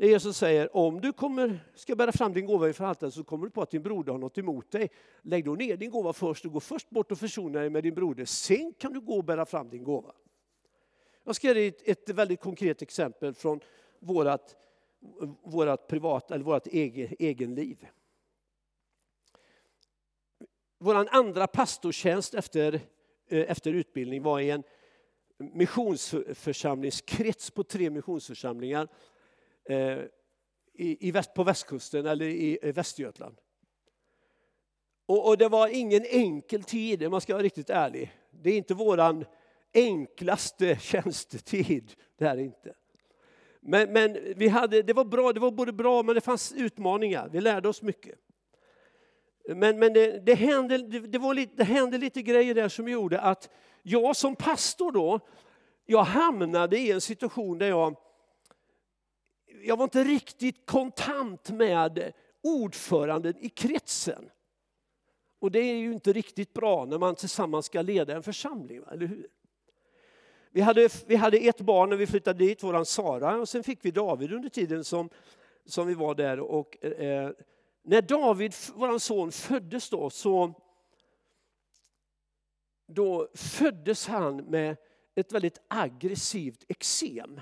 Det 0.00 0.06
är 0.06 0.10
Jesus 0.10 0.36
säger, 0.36 0.76
om 0.76 1.00
du 1.00 1.12
kommer, 1.12 1.64
ska 1.74 1.96
bära 1.96 2.12
fram 2.12 2.32
din 2.32 2.46
gåva 2.46 2.68
inför 2.68 2.84
altaret 2.84 3.14
så 3.14 3.24
kommer 3.24 3.44
du 3.44 3.50
på 3.50 3.62
att 3.62 3.70
din 3.70 3.82
broder 3.82 4.12
har 4.12 4.18
något 4.18 4.38
emot 4.38 4.70
dig. 4.70 4.90
Lägg 5.22 5.44
då 5.44 5.54
ner 5.54 5.76
din 5.76 5.90
gåva 5.90 6.12
först 6.12 6.44
och 6.44 6.52
gå 6.52 6.60
först 6.60 6.90
bort 6.90 7.12
och 7.12 7.18
försona 7.18 7.60
dig 7.60 7.70
med 7.70 7.82
din 7.82 7.94
broder. 7.94 8.24
Sen 8.24 8.74
kan 8.78 8.92
du 8.92 9.00
gå 9.00 9.16
och 9.16 9.24
bära 9.24 9.46
fram 9.46 9.70
din 9.70 9.84
gåva. 9.84 10.12
Jag 11.24 11.36
ska 11.36 11.52
ge 11.52 11.66
ett, 11.66 11.88
ett 11.88 12.08
väldigt 12.08 12.40
konkret 12.40 12.82
exempel 12.82 13.34
från 13.34 13.60
vårt, 13.98 14.54
vårat 15.42 15.88
privat, 15.88 16.30
eller 16.30 16.44
vårt 16.44 16.66
egen, 16.66 17.14
egen 17.18 17.54
liv. 17.54 17.86
Vår 20.78 21.08
andra 21.10 21.46
pastortjänst 21.46 22.34
efter, 22.34 22.74
eh, 23.28 23.50
efter 23.50 23.72
utbildning 23.72 24.22
var 24.22 24.40
i 24.40 24.50
en 24.50 24.62
missionsförsamlingskrets 25.40 27.50
på 27.50 27.64
tre 27.64 27.90
missionsförsamlingar 27.90 28.88
eh, 29.64 29.98
i, 30.74 31.10
väst, 31.10 31.34
på 31.34 31.44
västkusten 31.44 32.06
eller 32.06 32.26
i, 32.26 32.72
Västergötland. 32.74 33.36
Och, 35.06 35.28
och, 35.28 35.38
det 35.38 35.48
var 35.48 35.68
ingen 35.68 36.04
enkel 36.04 36.62
tid, 36.62 37.04
om 37.04 37.10
man 37.10 37.20
ska 37.20 37.32
vara 37.32 37.42
riktigt 37.42 37.70
ärlig. 37.70 38.16
Det 38.30 38.50
är 38.50 38.56
inte 38.56 38.74
våran 38.74 39.24
enklaste 39.74 40.76
tjänstetid, 40.80 41.92
det 42.18 42.24
är 42.24 42.36
inte. 42.36 42.74
Men, 43.60 43.92
men 43.92 44.18
vi 44.36 44.48
hade, 44.48 44.82
det 44.82 44.92
var 44.92 45.04
bra, 45.04 45.32
det 45.32 45.40
var 45.40 45.50
både 45.50 45.72
bra 45.72 46.02
men 46.02 46.14
det 46.14 46.20
fanns 46.20 46.52
utmaningar, 46.52 47.28
vi 47.32 47.40
lärde 47.40 47.68
oss 47.68 47.82
mycket. 47.82 48.18
Men, 49.48 49.78
men 49.78 49.92
det, 49.92 50.26
det, 50.26 50.34
hände, 50.34 50.78
det, 50.78 51.18
var 51.18 51.34
lite, 51.34 51.52
det 51.56 51.64
hände 51.64 51.98
lite 51.98 52.22
grejer 52.22 52.54
där 52.54 52.68
som 52.68 52.88
gjorde 52.88 53.20
att 53.20 53.50
jag 53.82 54.16
som 54.16 54.36
pastor 54.36 54.92
då, 54.92 55.20
jag 55.86 56.02
hamnade 56.02 56.78
i 56.78 56.90
en 56.90 57.00
situation 57.00 57.58
där 57.58 57.68
jag, 57.68 57.96
jag 59.62 59.76
var 59.76 59.84
inte 59.84 60.04
riktigt 60.04 60.66
kontant 60.66 61.50
med 61.50 62.12
ordföranden 62.42 63.34
i 63.38 63.48
kretsen. 63.48 64.30
Och 65.38 65.50
det 65.50 65.58
är 65.58 65.76
ju 65.76 65.92
inte 65.92 66.12
riktigt 66.12 66.52
bra 66.52 66.84
när 66.84 66.98
man 66.98 67.14
tillsammans 67.14 67.66
ska 67.66 67.82
leda 67.82 68.16
en 68.16 68.22
församling, 68.22 68.82
eller 68.92 69.06
hur? 69.06 69.28
Vi 70.52 70.60
hade, 70.60 70.88
vi 71.06 71.16
hade 71.16 71.38
ett 71.38 71.60
barn 71.60 71.88
när 71.90 71.96
vi 71.96 72.06
flyttade 72.06 72.38
dit, 72.38 72.62
våran 72.62 72.86
Sara, 72.86 73.36
och 73.36 73.48
sen 73.48 73.62
fick 73.62 73.84
vi 73.84 73.90
David 73.90 74.32
under 74.32 74.48
tiden 74.48 74.84
som, 74.84 75.08
som 75.64 75.86
vi 75.86 75.94
var 75.94 76.14
där. 76.14 76.40
Och, 76.40 76.84
eh, 76.84 77.30
när 77.82 78.02
David, 78.02 78.54
vår 78.74 78.98
son, 78.98 79.32
föddes 79.32 79.90
då 79.90 80.10
så 80.10 80.54
då 82.94 83.28
föddes 83.34 84.06
han 84.06 84.36
med 84.36 84.76
ett 85.14 85.32
väldigt 85.32 85.60
aggressivt 85.68 86.64
eksem. 86.68 87.40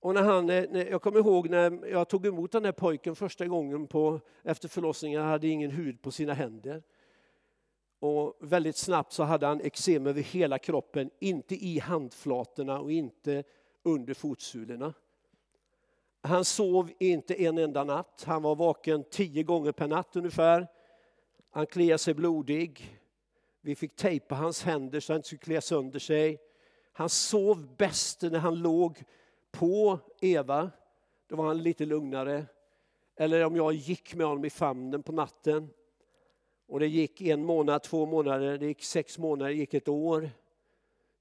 Och 0.00 0.14
när 0.14 0.22
han, 0.22 0.50
eh, 0.50 0.88
jag 0.88 1.02
kommer 1.02 1.18
ihåg 1.18 1.50
när 1.50 1.86
jag 1.86 2.08
tog 2.08 2.26
emot 2.26 2.52
den 2.52 2.64
här 2.64 2.72
pojken 2.72 3.16
första 3.16 3.46
gången 3.46 3.86
på, 3.86 4.20
efter 4.42 4.68
förlossningen, 4.68 5.20
han 5.20 5.30
hade 5.30 5.48
ingen 5.48 5.70
hud 5.70 6.02
på 6.02 6.10
sina 6.10 6.34
händer. 6.34 6.82
Och 8.00 8.36
väldigt 8.40 8.76
snabbt 8.76 9.12
så 9.12 9.22
hade 9.22 9.46
han 9.46 9.60
eksem 9.60 10.06
över 10.06 10.22
hela 10.22 10.58
kroppen, 10.58 11.10
inte 11.18 11.54
i 11.54 11.78
handflatorna 11.78 12.80
och 12.80 12.92
inte 12.92 13.44
under 13.82 14.14
fotsulorna. 14.14 14.94
Han 16.22 16.44
sov 16.44 16.90
inte 16.98 17.42
en 17.42 17.58
enda 17.58 17.84
natt, 17.84 18.24
han 18.26 18.42
var 18.42 18.56
vaken 18.56 19.04
tio 19.10 19.42
gånger 19.42 19.72
per 19.72 19.88
natt 19.88 20.16
ungefär. 20.16 20.66
Han 21.50 21.66
kliade 21.66 21.98
sig 21.98 22.14
blodig, 22.14 22.97
vi 23.68 23.74
fick 23.74 23.96
tejpa 23.96 24.34
hans 24.34 24.62
händer 24.62 25.00
så 25.00 25.12
han 25.12 25.18
inte 25.18 25.26
skulle 25.26 25.38
klä 25.38 25.60
sönder 25.60 25.98
sig. 25.98 26.40
Han 26.92 27.08
sov 27.08 27.76
bäst 27.76 28.22
när 28.22 28.38
han 28.38 28.54
låg 28.54 29.04
på 29.50 29.98
Eva. 30.20 30.70
Då 31.26 31.36
var 31.36 31.46
han 31.46 31.62
lite 31.62 31.84
lugnare. 31.84 32.46
Eller 33.16 33.44
om 33.44 33.56
jag 33.56 33.72
gick 33.72 34.14
med 34.14 34.26
honom 34.26 34.44
i 34.44 34.50
famnen 34.50 35.02
på 35.02 35.12
natten. 35.12 35.70
Och 36.68 36.80
det 36.80 36.86
gick 36.86 37.20
en 37.20 37.44
månad, 37.44 37.82
två 37.82 38.06
månader, 38.06 38.58
det 38.58 38.66
gick 38.66 38.84
sex 38.84 39.18
månader, 39.18 39.50
det 39.50 39.56
gick 39.56 39.74
ett 39.74 39.88
år. 39.88 40.30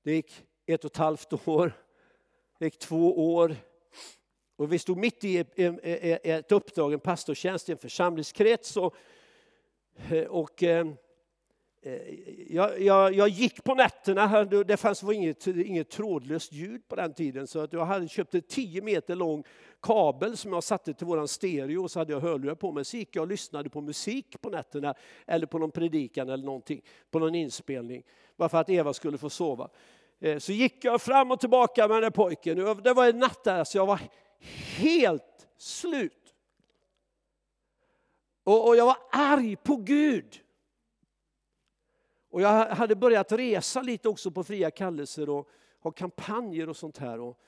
Det 0.04 0.12
gick 0.12 0.46
ett 0.66 0.86
och 0.86 0.92
ett 0.92 0.98
halvt 0.98 1.48
år. 1.48 1.74
Det 2.60 2.66
gick 2.66 2.80
två 2.80 3.34
år. 3.36 3.56
Och 4.56 4.74
vi 4.74 4.80
stod 4.80 4.98
mitt 4.98 5.24
i 5.24 5.38
ett 6.24 6.52
uppdrag, 6.52 6.94
en 6.94 7.00
pastortjänst 7.00 7.70
i 7.70 7.72
en 7.72 7.78
församlingskrets. 7.78 8.78
Och, 8.78 8.96
eh, 10.10 10.26
och 10.28 10.64
eh, 10.64 10.88
Eh, 11.82 11.94
jag, 12.50 12.82
jag, 12.82 13.14
jag, 13.14 13.30
gick 13.30 13.64
på 13.64 13.76
nätterna, 13.76 14.46
det 14.46 14.78
fanns 14.78 15.04
var 15.04 15.14
inget, 15.14 15.48
inget 15.48 15.90
trådlöst 15.90 16.54
ljud 16.54 16.88
på 16.88 16.96
den 16.96 17.14
tiden, 17.14 17.48
så 17.48 17.60
att 17.60 17.74
jag 17.74 17.86
hade 17.86 18.08
köpt 18.08 18.36
en 18.36 18.42
10 18.42 18.82
meter 18.82 19.16
lång 19.16 19.44
kabel 19.82 20.38
som 20.38 20.54
jag 20.54 20.64
satte 20.64 20.94
till 20.94 21.08
våran 21.08 21.28
stereo, 21.28 21.84
och 21.84 21.92
så 21.92 22.00
hade 22.00 22.14
jag 22.14 22.20
hörlurar 22.20 22.56
på 22.56 22.72
mig. 22.72 22.86
Så 22.86 22.98
gick 22.98 23.16
jag 23.16 23.22
och 23.22 23.28
lyssnade 23.28 23.70
på 23.70 23.82
musik 23.82 24.42
på 24.42 24.50
nätterna, 24.50 24.94
eller 25.26 25.46
på 25.46 25.60
någon 25.60 25.72
predikan 25.72 26.30
eller 26.30 26.46
någonting, 26.46 26.82
på 27.12 27.20
någon 27.20 27.36
inspelning, 27.36 28.04
bara 28.38 28.50
för 28.50 28.58
att 28.58 28.70
Eva 28.70 28.94
skulle 28.94 29.18
få 29.18 29.30
sova. 29.30 29.70
Eh, 30.20 30.38
så 30.38 30.52
gick 30.52 30.86
jag 30.86 31.02
fram 31.02 31.32
och 31.32 31.40
tillbaka 31.40 31.88
med 31.88 31.96
den 31.96 32.04
där 32.04 32.10
pojken. 32.10 32.58
Det 32.84 32.94
var 32.94 33.10
en 33.10 33.20
natt 33.20 33.44
där, 33.44 33.64
så 33.64 33.78
jag 33.78 33.86
var 33.86 34.00
helt 34.78 35.48
slut. 35.58 36.34
Och, 38.44 38.68
och 38.68 38.76
jag 38.76 38.86
var 38.86 38.98
arg 39.12 39.56
på 39.56 39.76
Gud. 39.76 40.42
Och 42.38 42.44
jag 42.44 42.66
hade 42.66 42.96
börjat 42.96 43.32
resa 43.32 43.82
lite 43.82 44.10
också 44.10 44.32
på 44.32 44.44
fria 44.44 44.72
kallelser 44.72 45.30
och 45.30 45.50
ha 45.80 45.92
kampanjer 45.92 46.70
och 46.70 46.78
sånt 46.78 46.98
här. 46.98 47.20
Och, 47.20 47.40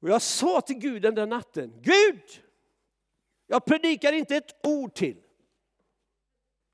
och 0.00 0.08
jag 0.08 0.22
sa 0.22 0.60
till 0.60 0.78
Gud 0.78 1.02
den 1.02 1.14
där 1.14 1.26
natten, 1.26 1.72
Gud! 1.82 2.22
Jag 3.46 3.64
predikar 3.64 4.12
inte 4.12 4.36
ett 4.36 4.66
ord 4.66 4.94
till 4.94 5.22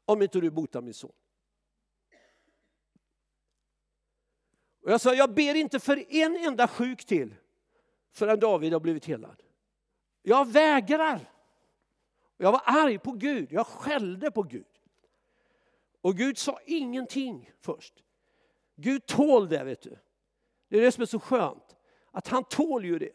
om 0.05 0.23
inte 0.23 0.41
du 0.41 0.51
botar 0.51 0.81
min 0.81 0.95
son. 0.95 1.13
Och 4.83 4.93
jag 4.93 5.01
sa, 5.01 5.15
jag 5.15 5.35
ber 5.35 5.55
inte 5.55 5.81
för 5.81 6.13
en 6.15 6.37
enda 6.37 6.69
sjuk 6.69 7.05
till 7.05 7.35
förrän 8.13 8.41
David 8.41 8.73
har 8.73 8.81
blivit 8.81 9.05
helad. 9.05 9.43
Jag 10.23 10.53
vägrar. 10.53 11.33
Jag 12.37 12.53
var 12.53 12.63
arg 12.65 12.99
på 12.99 13.13
Gud, 13.13 13.53
jag 13.53 13.67
skällde 13.67 14.31
på 14.31 14.43
Gud. 14.43 14.72
Och 16.03 16.17
Gud 16.17 16.39
sa 16.39 16.61
ingenting 16.67 17.51
först. 17.61 18.05
Gud 18.77 19.07
tål 19.07 19.49
det, 19.49 19.65
vet 19.65 19.83
du. 19.83 19.99
Det 20.69 20.79
är 20.79 20.83
det 20.83 20.93
som 20.93 21.03
är 21.03 21.07
så 21.07 21.21
skönt, 21.21 21.77
att 22.11 22.29
han 22.29 22.45
tål 22.45 22.85
ju 22.85 22.99
det. 22.99 23.13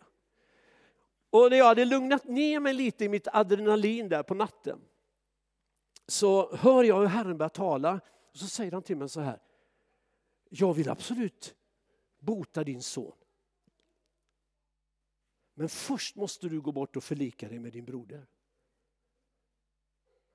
Och 1.30 1.50
när 1.50 1.58
jag 1.58 1.66
hade 1.66 1.86
lugnat 1.86 2.24
ner 2.24 2.60
mig 2.60 2.74
lite 2.74 3.06
i 3.06 3.10
mitt 3.10 3.28
adrenalin 3.28 4.10
där 4.10 4.24
på 4.24 4.34
natten 4.34 4.82
så 6.08 6.56
hör 6.56 6.84
jag 6.84 7.00
hur 7.00 7.06
Herren 7.06 7.38
börjar 7.38 7.50
tala 7.50 8.02
och 8.32 8.38
så 8.38 8.48
säger 8.48 8.72
han 8.72 8.84
till 8.84 8.98
mig 8.98 9.10
så 9.10 9.22
här. 9.22 9.40
Jag 10.50 10.74
vill 10.74 10.90
absolut 10.90 11.56
bota 12.20 12.64
din 12.64 12.82
son. 12.82 13.16
Men 15.54 15.70
först 15.70 16.16
måste 16.16 16.50
du 16.50 16.62
gå 16.62 16.72
bort 16.72 16.96
och 16.96 17.04
förlika 17.04 17.50
dig 17.50 17.60
med 17.60 17.74
din 17.74 17.86
broder. 17.86 18.28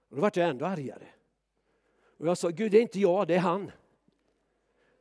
Och 0.09 0.17
då 0.17 0.23
vart 0.23 0.37
jag 0.37 0.49
ändå 0.49 0.67
argare. 0.67 1.09
Och 2.23 2.29
jag 2.29 2.39
sa, 2.39 2.49
Gud 2.49 2.73
det 2.73 2.79
är 2.79 2.83
inte 2.83 3.01
jag, 3.01 3.29
det 3.29 3.35
är 3.35 3.39
han. 3.39 3.71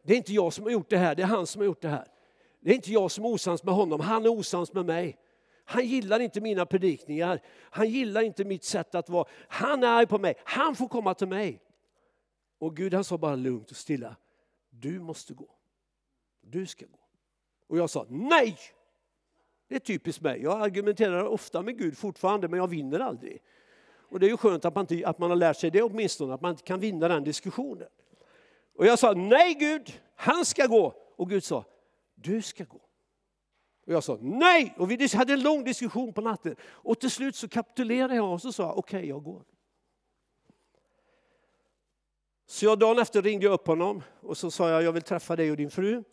Det 0.04 0.14
är 0.14 0.18
inte 0.18 0.34
jag 0.34 0.54
som 0.54 0.64
har 0.64 0.72
gjort 0.72 0.90
det 0.90 0.98
här, 0.98 1.16
det 1.16 1.22
är 1.22 1.28
han 1.28 1.48
som 1.48 1.60
har 1.60 1.66
gjort 1.66 1.82
det 1.82 1.90
här. 1.90 2.08
Det 2.60 2.72
är 2.72 2.76
inte 2.76 2.92
jag 2.92 3.12
som 3.12 3.26
är 3.26 3.30
osams 3.30 3.64
med 3.64 3.74
honom, 3.74 4.00
han 4.00 4.26
är 4.26 4.30
osams 4.30 4.74
med 4.74 4.86
mig. 4.86 5.18
Han 5.66 5.86
gillar 5.86 6.20
inte 6.20 6.42
mina 6.42 6.66
predikningar, 6.66 7.42
han 7.60 7.90
gillar 7.90 8.22
inte 8.22 8.46
mitt 8.46 8.64
sätt 8.64 8.96
att 8.96 9.10
vara. 9.10 9.28
Han 9.48 9.84
är 9.84 9.88
arg 9.88 10.08
på 10.08 10.20
mig, 10.20 10.34
han 10.44 10.76
får 10.76 10.88
komma 10.88 11.14
till 11.14 11.28
mig. 11.28 11.62
Och 12.60 12.76
Gud 12.76 12.94
han 12.94 13.04
sa 13.04 13.18
bara 13.18 13.36
lugnt 13.36 13.72
och 13.72 13.78
stilla, 13.78 14.16
du 14.70 15.00
måste 15.00 15.34
gå. 15.34 15.50
Du 16.42 16.66
ska 16.66 16.86
gå. 16.86 17.00
Och 17.68 17.78
jag 17.78 17.90
sa 17.90 18.06
nej! 18.10 18.58
Det 19.68 19.76
är 19.76 19.80
typiskt 19.80 20.22
mig. 20.22 20.42
Jag 20.42 20.62
argumenterar 20.62 21.24
ofta 21.24 21.62
med 21.62 21.78
Gud 21.78 21.98
fortfarande, 21.98 22.48
men 22.48 22.60
jag 22.60 22.68
vinner 22.68 23.00
aldrig. 23.00 23.42
Och 24.12 24.20
det 24.20 24.26
är 24.26 24.30
ju 24.30 24.38
skönt 24.38 24.66
att 24.66 24.76
man, 24.76 24.88
inte, 24.90 25.08
att 25.08 25.20
man 25.20 25.30
har 25.30 25.38
lärt 25.38 25.58
sig 25.58 25.72
det 25.72 25.82
åtminstone, 25.82 26.34
att 26.34 26.42
man 26.42 26.52
inte 26.52 26.64
kan 26.64 26.80
vinna 26.80 27.08
den 27.08 27.24
diskussionen. 27.24 27.88
Och 28.76 28.86
jag 28.86 29.00
sa, 29.00 29.14
nej 29.14 29.54
Gud, 29.54 30.00
han 30.16 30.46
ska 30.46 30.66
gå. 30.66 30.94
Och 31.16 31.30
Gud 31.30 31.44
sa, 31.44 31.66
du 32.16 32.42
ska 32.42 32.64
gå. 32.64 32.82
Och 33.86 33.94
jag 33.94 34.04
sa 34.04 34.18
nej! 34.22 34.76
Och 34.78 34.92
vi 34.92 35.08
hade 35.14 35.34
en 35.34 35.42
lång 35.42 35.64
diskussion 35.64 36.14
på 36.14 36.22
natten. 36.22 36.56
Och 36.64 37.00
till 37.00 37.12
slut 37.12 37.36
så 37.36 37.48
kapitulerade 37.48 38.16
jag 38.16 38.34
och 38.34 38.42
så 38.42 38.52
sa 38.52 38.72
okej, 38.72 38.98
okay, 38.98 39.10
jag 39.10 39.24
går. 39.24 39.44
Så 42.46 42.66
jag 42.66 42.80
dagen 42.80 43.00
efter 43.00 43.22
ringde 43.22 43.46
jag 43.46 43.54
upp 43.54 43.68
honom 43.68 44.04
och 44.22 44.38
så 44.38 44.52
sa 44.52 44.70
jag, 44.70 44.84
jag 44.84 44.92
vill 44.92 45.04
träffa 45.04 45.36
dig 45.36 45.52
och 45.52 45.58
din 45.58 45.72
fru. 45.72 46.04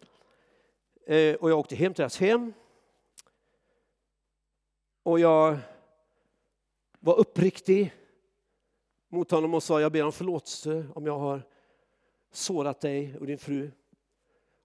Eh, 1.07 1.35
och 1.35 1.51
jag 1.51 1.59
åkte 1.59 1.77
hem 1.77 1.95
till 1.95 2.03
deras 2.03 2.19
hem. 2.19 2.53
Och 5.03 5.21
jag 5.21 5.59
var 7.01 7.19
uppriktig 7.19 7.95
mot 9.09 9.31
honom 9.31 9.55
och 9.55 9.63
sa 9.63 9.81
jag 9.81 9.93
ber 9.93 10.05
om 10.05 10.13
förlåtelse 10.13 10.87
om 10.95 11.07
jag 11.07 11.19
har 11.19 11.43
sårat 12.33 12.81
dig 12.81 13.17
och 13.19 13.27
din 13.27 13.39
fru. 13.39 13.71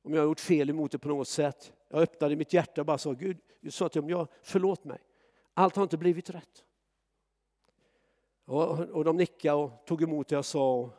Om 0.02 0.14
jag 0.14 0.22
har 0.22 0.28
gjort 0.28 0.40
fel 0.40 0.70
emot 0.70 0.92
dig 0.92 1.00
på 1.00 1.08
något 1.08 1.28
sätt. 1.28 1.74
Jag 1.90 2.02
öppnade 2.02 2.36
mitt 2.36 2.54
hjärta 2.54 2.82
och 2.82 2.86
bara 2.86 2.98
sa 2.98 3.12
Gud, 3.12 3.38
du 3.62 3.72
sa 3.72 3.90
till 3.90 4.02
mig, 4.02 4.26
förlåt 4.42 4.84
mig. 4.84 5.00
Allt 5.54 5.76
har 5.76 5.84
inte 5.84 5.98
blivit 5.98 6.30
rätt. 6.30 6.64
Och, 8.46 9.04
de 9.04 9.18
nickade 9.18 9.56
och 9.56 9.86
tog 9.86 10.04
emot 10.04 10.28
det 10.28 10.36
jag 10.36 10.46
sa. 10.46 10.90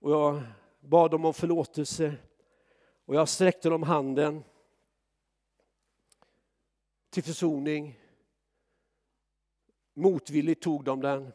Och 0.00 0.10
jag 0.10 0.42
bad 0.80 1.10
dem 1.10 1.24
om 1.24 1.34
förlåtelse. 1.34 2.14
Och 3.04 3.14
jag 3.14 3.28
sträckte 3.28 3.68
dem 3.68 3.82
handen 3.82 4.44
till 7.10 7.22
försoning. 7.22 7.98
Motvilligt 9.94 10.62
tog 10.62 10.84
de 10.84 11.00
den. 11.00 11.32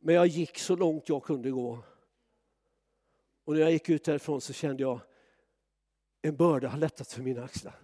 Men 0.00 0.14
jag 0.14 0.26
gick 0.26 0.58
så 0.58 0.76
långt 0.76 1.08
jag 1.08 1.24
kunde 1.24 1.50
gå. 1.50 1.84
Och 3.44 3.54
när 3.54 3.60
jag 3.60 3.72
gick 3.72 3.88
ut 3.88 4.04
därifrån 4.04 4.40
så 4.40 4.52
kände 4.52 4.82
jag 4.82 5.00
en 6.22 6.36
börda 6.36 6.68
har 6.68 6.78
lättat 6.78 7.12
för 7.12 7.22
mina 7.22 7.44
axlar. 7.44 7.80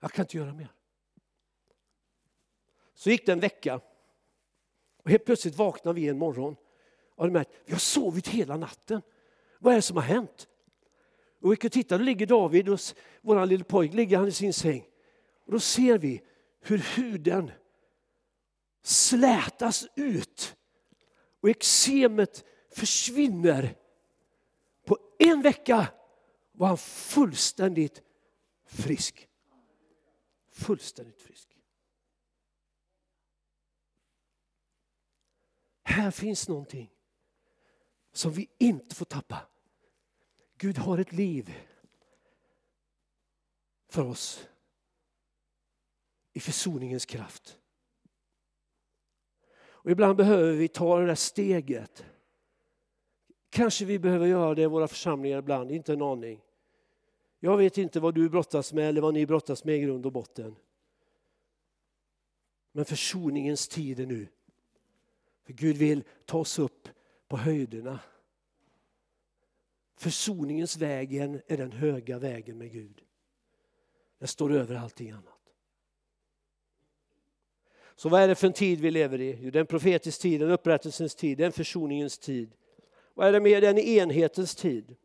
Jag 0.00 0.12
kan 0.12 0.22
inte 0.22 0.36
göra 0.36 0.54
mer. 0.54 0.72
Så 2.94 3.10
gick 3.10 3.26
det 3.26 3.32
en 3.32 3.40
vecka 3.40 3.80
och 5.02 5.10
helt 5.10 5.24
plötsligt 5.24 5.54
vaknade 5.54 6.00
vi 6.00 6.08
en 6.08 6.18
morgon 6.18 6.56
och 7.14 7.24
hade 7.24 7.32
märkt 7.32 7.50
vi 7.64 7.72
har 7.72 7.78
sovit 7.78 8.28
hela 8.28 8.56
natten. 8.56 9.02
Vad 9.58 9.72
är 9.72 9.76
det 9.76 9.82
som 9.82 9.96
har 9.96 10.04
hänt? 10.04 10.48
Och 11.40 11.50
vi 11.50 11.52
gick 11.52 11.64
och 11.64 11.72
tittade, 11.72 11.98
då 11.98 12.04
ligger 12.04 12.26
David, 12.26 12.68
och 12.68 12.80
vår 13.20 13.46
lille 13.46 13.64
pojke, 13.64 13.96
ligger 13.96 14.16
han 14.16 14.28
i 14.28 14.32
sin 14.32 14.52
säng. 14.52 14.86
Och 15.44 15.52
då 15.52 15.60
ser 15.60 15.98
vi 15.98 16.22
hur 16.60 16.78
huden 16.96 17.50
slätas 18.82 19.86
ut 19.94 20.56
och 21.40 21.50
eksemet 21.50 22.44
försvinner. 22.70 23.76
På 24.84 24.98
en 25.18 25.42
vecka 25.42 25.92
var 26.52 26.68
han 26.68 26.78
fullständigt 26.78 28.02
frisk. 28.64 29.28
Fullständigt 30.52 31.22
frisk. 31.22 31.56
Här 35.82 36.10
finns 36.10 36.48
någonting 36.48 36.90
som 38.12 38.32
vi 38.32 38.48
inte 38.58 38.94
får 38.94 39.04
tappa. 39.04 39.46
Gud 40.56 40.78
har 40.78 40.98
ett 40.98 41.12
liv 41.12 41.54
för 43.88 44.04
oss 44.04 44.48
i 46.32 46.40
försoningens 46.40 47.06
kraft. 47.06 47.59
Och 49.82 49.90
ibland 49.90 50.16
behöver 50.16 50.52
vi 50.52 50.68
ta 50.68 50.98
det 50.98 51.06
där 51.06 51.14
steget. 51.14 52.04
Kanske 53.50 53.84
vi 53.84 53.98
behöver 53.98 54.26
göra 54.26 54.54
det 54.54 54.62
i 54.62 54.66
våra 54.66 54.88
församlingar 54.88 55.38
ibland, 55.38 55.72
inte 55.72 55.92
en 55.92 56.02
aning. 56.02 56.40
Jag 57.40 57.56
vet 57.56 57.78
inte 57.78 58.00
vad 58.00 58.14
du 58.14 58.28
brottas 58.28 58.72
med 58.72 58.88
eller 58.88 59.00
vad 59.00 59.14
ni 59.14 59.26
brottas 59.26 59.64
med 59.64 59.76
i 59.76 59.80
grund 59.80 60.06
och 60.06 60.12
botten. 60.12 60.56
Men 62.72 62.84
försoningens 62.84 63.68
tid 63.68 64.00
är 64.00 64.06
nu. 64.06 64.28
För 65.44 65.52
Gud 65.52 65.76
vill 65.76 66.04
ta 66.24 66.38
oss 66.38 66.58
upp 66.58 66.88
på 67.28 67.36
höjderna. 67.36 67.98
Försoningens 69.96 70.76
vägen 70.76 71.40
är 71.46 71.56
den 71.56 71.72
höga 71.72 72.18
vägen 72.18 72.58
med 72.58 72.72
Gud. 72.72 73.02
Den 74.18 74.28
står 74.28 74.52
över 74.52 74.76
allting 74.76 75.10
annat. 75.10 75.29
Så 78.00 78.08
vad 78.08 78.22
är 78.22 78.28
det 78.28 78.34
för 78.34 78.46
en 78.46 78.52
tid 78.52 78.80
vi 78.80 78.90
lever 78.90 79.20
i? 79.20 79.38
Jo, 79.40 79.50
det 79.50 79.58
är 79.58 79.60
en 79.60 79.66
profetisk 79.66 80.20
tid, 80.20 80.42
en 80.42 80.50
upprättelsens 80.50 81.14
tid, 81.14 81.38
det 81.38 81.44
är 81.44 81.46
en 81.46 81.52
försoningens 81.52 82.18
tid. 82.18 82.50
Vad 83.14 83.28
är 83.28 83.32
det 83.32 83.40
med 83.40 83.62
den 83.62 83.78
enhetens 83.78 84.54
tid? 84.54 84.96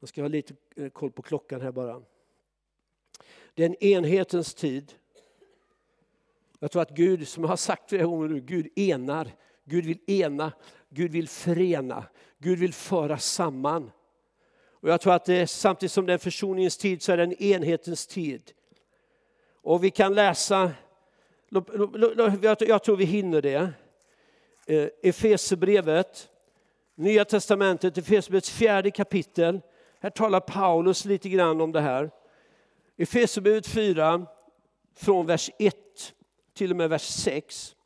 Jag 0.00 0.08
ska 0.08 0.20
ha 0.20 0.28
lite 0.28 0.54
eh, 0.76 0.88
koll 0.88 1.10
på 1.10 1.22
klockan 1.22 1.60
här 1.60 1.72
bara. 1.72 2.02
Det 3.54 3.62
är 3.62 3.66
en 3.66 3.84
enhetens 3.84 4.54
tid. 4.54 4.92
Jag 6.58 6.70
tror 6.70 6.82
att 6.82 6.90
Gud, 6.90 7.28
som 7.28 7.42
jag 7.42 7.48
har 7.48 7.56
sagt 7.56 7.88
flera 7.88 8.04
gånger 8.04 8.28
nu, 8.28 8.40
Gud 8.40 8.78
enar. 8.78 9.30
Gud 9.64 9.86
vill 9.86 10.10
ena, 10.10 10.52
Gud 10.88 11.12
vill 11.12 11.28
förena, 11.28 12.04
Gud 12.38 12.58
vill 12.58 12.74
föra 12.74 13.18
samman. 13.18 13.90
Och 14.70 14.88
jag 14.88 15.00
tror 15.00 15.12
att 15.14 15.24
det, 15.24 15.46
samtidigt 15.46 15.92
som 15.92 16.06
det 16.06 16.12
är 16.12 16.18
försoningens 16.18 16.76
tid 16.76 17.02
så 17.02 17.12
är 17.12 17.16
det 17.16 17.22
en 17.22 17.42
enhetens 17.42 18.06
tid. 18.06 18.52
Och 19.62 19.84
vi 19.84 19.90
kan 19.90 20.14
läsa 20.14 20.72
jag 22.60 22.82
tror 22.82 22.96
vi 22.96 23.04
hinner 23.04 23.42
det. 23.42 23.72
Eh, 24.66 24.88
Efesebrevet, 25.02 26.28
Nya 26.94 27.24
testamentet, 27.24 27.98
Efesierbrevets 27.98 28.50
fjärde 28.50 28.90
kapitel. 28.90 29.60
Här 30.00 30.10
talar 30.10 30.40
Paulus 30.40 31.04
lite 31.04 31.28
grann 31.28 31.60
om 31.60 31.72
det 31.72 31.80
här. 31.80 32.10
Efesierbrevet 32.96 33.66
4, 33.66 34.26
från 34.96 35.26
vers 35.26 35.50
1 35.58 35.74
till 36.54 36.70
och 36.70 36.76
med 36.76 36.90
vers 36.90 37.02
6. 37.02 37.76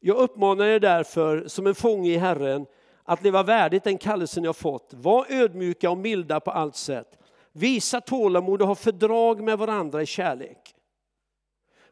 Jag 0.00 0.16
uppmanar 0.16 0.66
er 0.66 0.80
därför 0.80 1.48
som 1.48 1.66
en 1.66 1.74
fånge 1.74 2.10
i 2.10 2.16
Herren 2.16 2.66
att 3.04 3.22
leva 3.22 3.42
värdigt 3.42 3.84
den 3.84 3.98
kallelsen 3.98 4.44
jag 4.44 4.56
fått. 4.56 4.94
Var 4.94 5.26
ödmjuka 5.28 5.90
och 5.90 5.98
milda 5.98 6.40
på 6.40 6.50
allt 6.50 6.76
sätt. 6.76 7.18
Visa 7.52 8.00
tålamod 8.00 8.62
och 8.62 8.68
ha 8.68 8.74
fördrag 8.74 9.42
med 9.42 9.58
varandra 9.58 10.02
i 10.02 10.06
kärlek. 10.06 10.74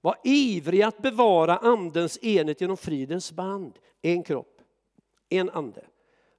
Var 0.01 0.19
ivriga 0.25 0.89
att 0.89 1.03
bevara 1.03 1.57
andens 1.57 2.19
enhet 2.23 2.61
genom 2.61 2.77
fridens 2.77 3.33
band. 3.33 3.79
En 4.03 4.23
kropp, 4.23 4.61
en 5.29 5.51
ande. 5.51 5.85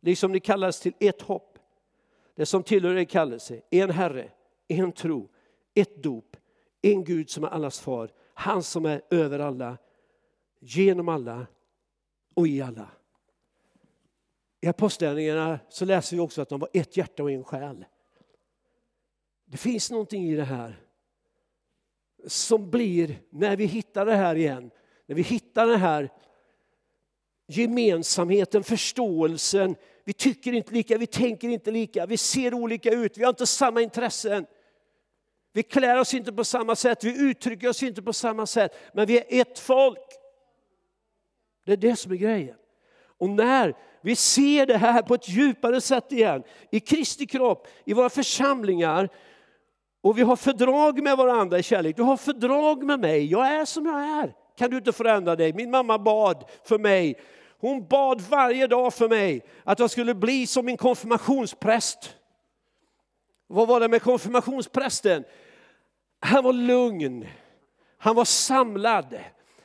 Liksom 0.02 0.32
ni 0.32 0.39
kallas 0.39 0.80
till 0.80 0.93
ett 1.00 1.22
hopp. 1.22 1.60
Det 2.36 2.45
som 2.45 2.63
tillhör 2.63 2.95
er 2.95 3.04
kallelse, 3.04 3.62
en 3.69 3.89
Herre, 3.89 4.32
en 4.67 4.91
tro, 4.91 5.30
ett 5.74 6.04
dop, 6.04 6.38
en 6.82 7.04
Gud 7.04 7.30
som 7.30 7.43
är 7.43 7.48
allas 7.48 7.80
far, 7.80 8.12
han 8.34 8.63
som 8.63 8.86
är 8.86 9.02
över 9.10 9.39
alla, 9.39 9.78
genom 10.60 11.10
alla 11.10 11.48
och 12.34 12.48
i 12.48 12.62
alla. 12.62 12.89
I 14.62 14.67
Apostlagärningarna 14.67 15.60
så 15.69 15.86
läser 15.86 16.15
vi 16.15 16.22
också 16.22 16.41
att 16.41 16.50
de 16.50 16.60
var 16.60 16.69
ett 16.74 16.98
hjärta 16.98 17.24
och 17.24 17.32
en 17.32 17.43
själ. 17.43 17.86
Det 19.45 19.58
finns 19.58 19.91
någonting 19.91 20.26
i 20.26 20.36
det 20.36 20.43
här 20.43 20.88
som 22.27 22.69
blir, 22.69 23.19
när 23.29 23.55
vi 23.58 23.65
hittar 23.65 24.05
det 24.05 24.15
här 24.15 24.36
igen, 24.36 24.71
när 25.05 25.15
vi 25.15 25.21
hittar 25.21 25.67
den 25.67 25.79
här 25.79 26.10
gemensamheten, 27.49 28.63
förståelsen. 28.63 29.75
Vi 30.03 30.13
tycker 30.13 30.53
inte 30.53 30.73
lika, 30.73 30.97
vi 30.97 31.08
tänker 31.08 31.47
inte 31.47 31.71
lika, 31.71 32.05
vi 32.05 32.17
ser 32.17 32.53
olika 32.53 32.91
ut, 32.91 33.17
vi 33.17 33.23
har 33.23 33.29
inte 33.29 33.45
samma 33.45 33.82
intressen. 33.82 34.45
Vi 35.53 35.63
klär 35.63 35.99
oss 35.99 36.13
inte 36.13 36.34
på 36.34 36.43
samma 36.43 36.75
sätt, 36.75 37.03
vi 37.03 37.29
uttrycker 37.29 37.69
oss 37.69 37.84
inte 37.84 38.01
på 38.01 38.13
samma 38.13 38.45
sätt, 38.45 38.71
men 38.93 39.08
vi 39.08 39.17
är 39.17 39.41
ett 39.41 39.60
folk. 39.60 40.08
Det 41.65 41.71
är 41.71 41.77
det 41.77 41.95
som 41.95 42.12
är 42.12 42.15
grejen. 42.15 42.55
Och 43.17 43.29
när 43.29 43.75
vi 44.01 44.15
ser 44.15 44.65
det 44.65 44.77
här 44.77 45.01
på 45.01 45.13
ett 45.13 45.29
djupare 45.29 45.82
sätt 45.82 46.12
igen, 46.12 46.43
i 46.71 46.79
Kristi 46.79 47.25
kropp, 47.25 47.67
i 47.86 47.93
våra 47.93 48.10
församlingar, 48.10 49.10
och 50.02 50.18
vi 50.18 50.22
har 50.22 50.36
fördrag 50.36 51.04
med 51.04 51.18
varandra 51.18 51.60
i 51.60 51.64
kärlek. 51.64 51.96
Du 51.96 52.04
har 52.04 52.18
fördrag 52.18 52.84
med 52.84 53.00
mig, 53.00 53.26
jag 53.26 53.48
är 53.48 53.66
som 53.66 53.86
jag 53.86 54.02
är. 54.02 54.34
Kan 54.58 54.70
du 54.70 54.78
inte 54.78 54.92
förändra 54.92 55.36
dig? 55.36 55.54
Min 55.54 55.72
mamma 55.72 56.00
bad 56.00 56.44
för 56.64 56.80
mig. 56.80 57.20
Hon 57.60 57.88
bad 57.88 58.22
varje 58.22 58.68
dag 58.68 58.94
för 58.94 59.10
mig 59.10 59.46
att 59.64 59.80
jag 59.80 59.92
skulle 59.92 60.16
bli 60.16 60.48
som 60.48 60.66
min 60.66 60.78
konfirmationspräst. 60.78 62.16
Vad 63.48 63.68
var 63.68 63.80
det 63.80 63.88
med 63.88 64.02
konfirmationsprästen? 64.02 65.24
Han 66.20 66.44
var 66.44 66.54
lugn, 66.54 67.28
han 67.98 68.16
var 68.16 68.26
samlad, 68.26 69.20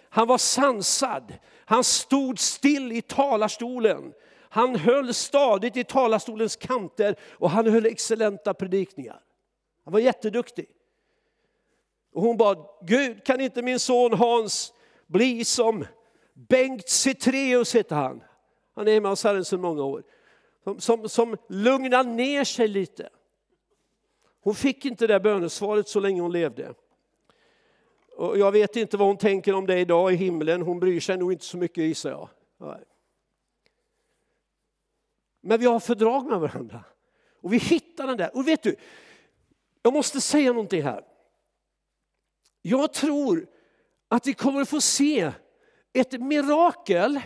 han 0.09 0.29
var 0.29 0.39
sansad. 0.39 1.33
Han 1.65 1.85
stod 1.85 2.39
still 2.39 2.93
i 2.93 3.03
talarstolen. 3.03 4.13
Han 4.49 4.77
höll 4.77 5.15
stadigt 5.15 5.77
i 5.77 5.85
talarstolens 5.85 6.57
kanter 6.57 7.17
och 7.31 7.51
han 7.51 7.67
höll 7.67 7.87
excellenta 7.87 8.55
predikningar. 8.55 9.21
Han 9.85 9.93
var 9.93 10.01
jätteduktig. 10.01 10.69
Och 12.13 12.23
hon 12.23 12.37
bad, 12.37 12.67
Gud 12.83 13.25
kan 13.25 13.41
inte 13.41 13.63
min 13.63 13.81
son 13.81 14.13
Hans 14.13 14.75
bli 15.07 15.45
som 15.45 15.87
Bengt 16.35 16.89
Cetreus 16.89 17.75
heter 17.75 17.97
han. 17.97 18.23
Han 18.75 18.89
är 18.89 19.01
med 19.01 19.11
oss 19.11 19.25
Herren 19.25 19.45
sedan 19.45 19.61
många 19.61 19.83
år. 19.83 20.03
Som, 20.65 20.81
som, 20.81 21.09
som 21.09 21.37
lugnar 21.49 22.05
ner 22.05 22.45
sig 22.45 22.69
lite. 22.69 23.09
Hon 24.41 24.55
fick 24.55 24.85
inte 24.85 25.07
det 25.07 25.21
bönesvaret 25.21 25.89
så 25.89 26.01
länge 26.01 26.21
hon 26.21 26.33
levde. 26.33 26.75
Och 28.17 28.39
jag 28.39 28.53
vet 28.53 28.77
inte 28.77 28.97
vad 28.97 29.09
hon 29.09 29.17
tänker 29.17 29.55
om 29.55 29.67
det 29.67 29.81
idag 29.81 30.13
i 30.13 30.17
himlen. 30.17 30.63
Hon 30.63 30.81
bryr 30.81 31.01
sig 31.01 31.17
nog 31.17 31.33
inte 31.33 31.45
så 31.45 31.57
mycket 31.57 31.85
gissar 31.85 32.11
jag. 32.11 32.29
Men 35.41 35.61
vi 35.61 35.67
har 35.67 35.81
fördrag 35.81 36.27
med 36.27 36.41
varandra. 36.41 36.85
Och 37.41 37.53
vi 37.53 37.59
hittar 37.59 38.07
den 38.07 38.17
där. 38.17 38.37
Och 38.37 38.49
vet 38.49 38.63
du, 38.63 38.77
jag 39.85 39.93
måste 39.93 40.21
säga 40.21 40.53
någonting 40.53 40.83
här. 40.83 41.05
Jag 42.63 42.93
tror 42.93 43.47
att 44.09 44.27
vi 44.27 44.35
kommer 44.35 44.61
att 44.61 44.69
få 44.69 44.81
se 44.81 45.33
ett 45.93 46.21
mirakel 46.21 47.21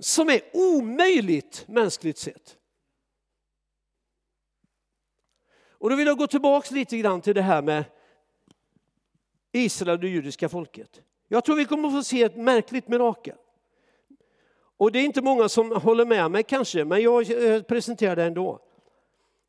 som 0.00 0.28
är 0.28 0.40
omöjligt 0.52 1.64
mänskligt 1.68 2.18
sett. 2.18 2.56
Och 5.70 5.90
då 5.90 5.96
vill 5.96 6.06
jag 6.06 6.18
gå 6.18 6.26
tillbaka 6.26 6.74
lite 6.74 6.98
grann 6.98 7.20
till 7.20 7.34
det 7.34 7.42
här 7.42 7.62
med 7.62 7.84
Israel 9.52 9.90
och 9.90 10.00
det 10.00 10.08
judiska 10.08 10.48
folket. 10.48 11.02
Jag 11.28 11.44
tror 11.44 11.56
vi 11.56 11.64
kommer 11.64 11.88
att 11.88 11.94
få 11.94 12.02
se 12.02 12.22
ett 12.22 12.36
märkligt 12.36 12.88
mirakel. 12.88 13.36
Och 14.76 14.92
det 14.92 14.98
är 14.98 15.04
inte 15.04 15.22
många 15.22 15.48
som 15.48 15.72
håller 15.72 16.04
med 16.04 16.30
mig 16.30 16.42
kanske, 16.42 16.84
men 16.84 17.02
jag 17.02 17.30
eh, 17.30 17.62
presenterar 17.62 18.16
det 18.16 18.24
ändå. 18.24 18.67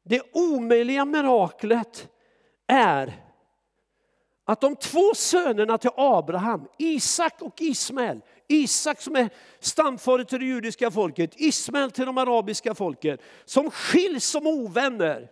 Det 0.10 0.22
omöjliga 0.34 1.06
miraklet 1.06 2.10
är 2.68 3.26
att 4.46 4.62
de 4.62 4.76
två 4.76 5.14
sönerna 5.16 5.78
till 5.78 5.90
Abraham, 5.96 6.68
Isak 6.78 7.42
och 7.42 7.62
Ismael, 7.62 8.22
Isak 8.48 9.02
som 9.02 9.16
är 9.16 9.30
stamfader 9.60 10.24
till 10.24 10.40
det 10.40 10.46
judiska 10.46 10.92
folket, 10.92 11.32
Ismael 11.36 11.92
till 11.92 12.06
de 12.06 12.18
arabiska 12.18 12.76
folken, 12.76 13.18
som 13.46 13.72
skiljs 13.72 14.26
som 14.26 14.48
ovänner. 14.48 15.32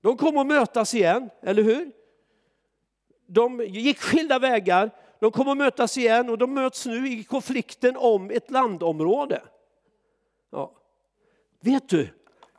De 0.00 0.16
kommer 0.16 0.40
att 0.40 0.46
mötas 0.46 0.94
igen, 0.94 1.30
eller 1.42 1.62
hur? 1.62 1.92
De 3.26 3.60
gick 3.60 3.98
skilda 3.98 4.38
vägar, 4.38 4.90
de 5.20 5.30
kommer 5.30 5.52
att 5.52 5.58
mötas 5.58 5.98
igen 5.98 6.30
och 6.30 6.38
de 6.38 6.54
möts 6.54 6.86
nu 6.86 7.08
i 7.08 7.24
konflikten 7.24 7.96
om 7.96 8.30
ett 8.30 8.50
landområde. 8.50 9.42
Vet 11.60 11.88
du, 11.88 12.08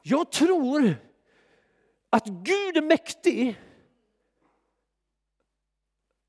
jag 0.04 0.32
tror 0.32 0.96
att 2.10 2.26
Gud 2.26 2.78
är 2.78 2.82
mäktig 2.82 3.62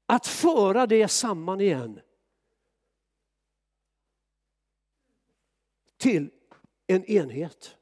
att 0.07 0.27
föra 0.27 0.87
det 0.87 1.09
samman 1.09 1.61
igen. 1.61 2.01
Till 5.97 6.31
en 6.87 7.05
enhet. 7.05 7.77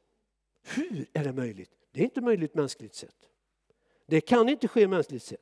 Hur 0.63 1.07
är 1.13 1.25
det 1.25 1.33
möjligt? 1.33 1.71
Det 1.91 2.01
är 2.01 2.05
inte 2.05 2.21
möjligt 2.21 2.55
mänskligt 2.55 2.95
sett. 2.95 3.31
Det 4.07 4.21
kan 4.21 4.49
inte 4.49 4.69
ske 4.69 4.89
mänskligt 4.89 5.23
sett. 5.23 5.41